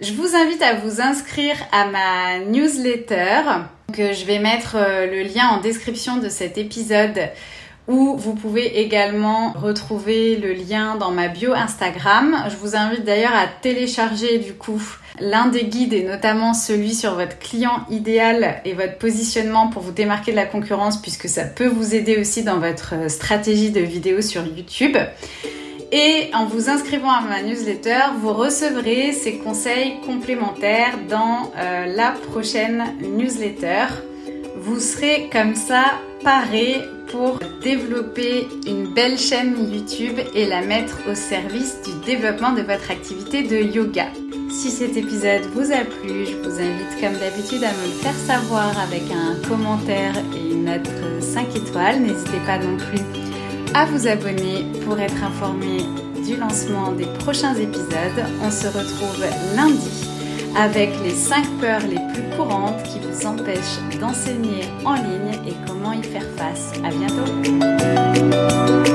je 0.00 0.12
vous 0.12 0.36
invite 0.36 0.62
à 0.62 0.74
vous 0.74 1.00
inscrire 1.00 1.56
à 1.72 1.86
ma 1.86 2.38
newsletter 2.44 3.42
que 3.92 4.12
je 4.12 4.24
vais 4.24 4.38
mettre 4.38 4.76
euh, 4.76 5.06
le 5.06 5.22
lien 5.22 5.48
en 5.48 5.60
description 5.60 6.16
de 6.16 6.28
cet 6.28 6.58
épisode 6.58 7.30
où 7.88 8.16
vous 8.16 8.34
pouvez 8.34 8.80
également 8.80 9.52
retrouver 9.52 10.36
le 10.36 10.52
lien 10.52 10.96
dans 10.96 11.10
ma 11.10 11.28
bio 11.28 11.52
Instagram. 11.52 12.44
Je 12.48 12.56
vous 12.56 12.76
invite 12.76 13.04
d'ailleurs 13.04 13.34
à 13.34 13.46
télécharger 13.46 14.38
du 14.38 14.54
coup 14.54 14.80
l'un 15.20 15.46
des 15.46 15.64
guides 15.64 15.92
et 15.92 16.04
notamment 16.04 16.54
celui 16.54 16.94
sur 16.94 17.14
votre 17.14 17.38
client 17.38 17.84
idéal 17.90 18.60
et 18.64 18.72
votre 18.72 18.98
positionnement 18.98 19.68
pour 19.68 19.82
vous 19.82 19.92
démarquer 19.92 20.30
de 20.30 20.36
la 20.36 20.46
concurrence 20.46 21.00
puisque 21.02 21.28
ça 21.28 21.44
peut 21.44 21.66
vous 21.66 21.94
aider 21.94 22.16
aussi 22.16 22.44
dans 22.44 22.58
votre 22.58 22.94
euh, 22.94 23.08
stratégie 23.08 23.70
de 23.70 23.80
vidéo 23.80 24.22
sur 24.22 24.44
YouTube. 24.46 24.96
Et 25.94 26.30
en 26.32 26.46
vous 26.46 26.70
inscrivant 26.70 27.10
à 27.10 27.20
ma 27.20 27.42
newsletter, 27.42 28.00
vous 28.18 28.32
recevrez 28.32 29.12
ces 29.12 29.36
conseils 29.36 30.00
complémentaires 30.06 30.98
dans 31.06 31.52
euh, 31.58 31.84
la 31.94 32.12
prochaine 32.12 32.82
newsletter. 33.02 33.84
Vous 34.56 34.80
serez 34.80 35.28
comme 35.30 35.54
ça 35.54 35.84
paré 36.24 36.80
pour 37.08 37.38
développer 37.62 38.48
une 38.66 38.86
belle 38.94 39.18
chaîne 39.18 39.54
YouTube 39.70 40.18
et 40.34 40.46
la 40.46 40.62
mettre 40.62 40.98
au 41.10 41.14
service 41.14 41.76
du 41.82 41.92
développement 42.06 42.52
de 42.52 42.62
votre 42.62 42.90
activité 42.90 43.42
de 43.42 43.56
yoga. 43.56 44.06
Si 44.50 44.70
cet 44.70 44.96
épisode 44.96 45.42
vous 45.54 45.72
a 45.72 45.84
plu, 45.84 46.24
je 46.24 46.36
vous 46.36 46.58
invite 46.58 47.00
comme 47.00 47.18
d'habitude 47.18 47.64
à 47.64 47.72
me 47.72 47.86
le 47.86 47.98
faire 48.00 48.14
savoir 48.14 48.78
avec 48.80 49.02
un 49.10 49.46
commentaire 49.46 50.14
et 50.34 50.52
une 50.52 50.64
note 50.64 50.88
5 51.20 51.54
étoiles. 51.54 52.00
N'hésitez 52.00 52.40
pas 52.46 52.58
non 52.58 52.78
plus 52.78 53.21
à 53.74 53.86
vous 53.86 54.06
abonner 54.06 54.66
pour 54.84 55.00
être 55.00 55.22
informé 55.22 55.78
du 56.24 56.36
lancement 56.36 56.92
des 56.92 57.06
prochains 57.18 57.54
épisodes. 57.54 58.26
On 58.42 58.50
se 58.50 58.66
retrouve 58.66 59.24
lundi 59.56 60.06
avec 60.56 60.90
les 61.02 61.10
5 61.10 61.44
peurs 61.60 61.80
les 61.80 62.00
plus 62.12 62.36
courantes 62.36 62.82
qui 62.82 62.98
vous 63.00 63.26
empêchent 63.26 63.80
d'enseigner 64.00 64.64
en 64.84 64.94
ligne 64.94 65.38
et 65.46 65.54
comment 65.66 65.92
y 65.92 66.02
faire 66.02 66.26
face. 66.36 66.72
À 66.84 66.90
bientôt! 66.90 68.91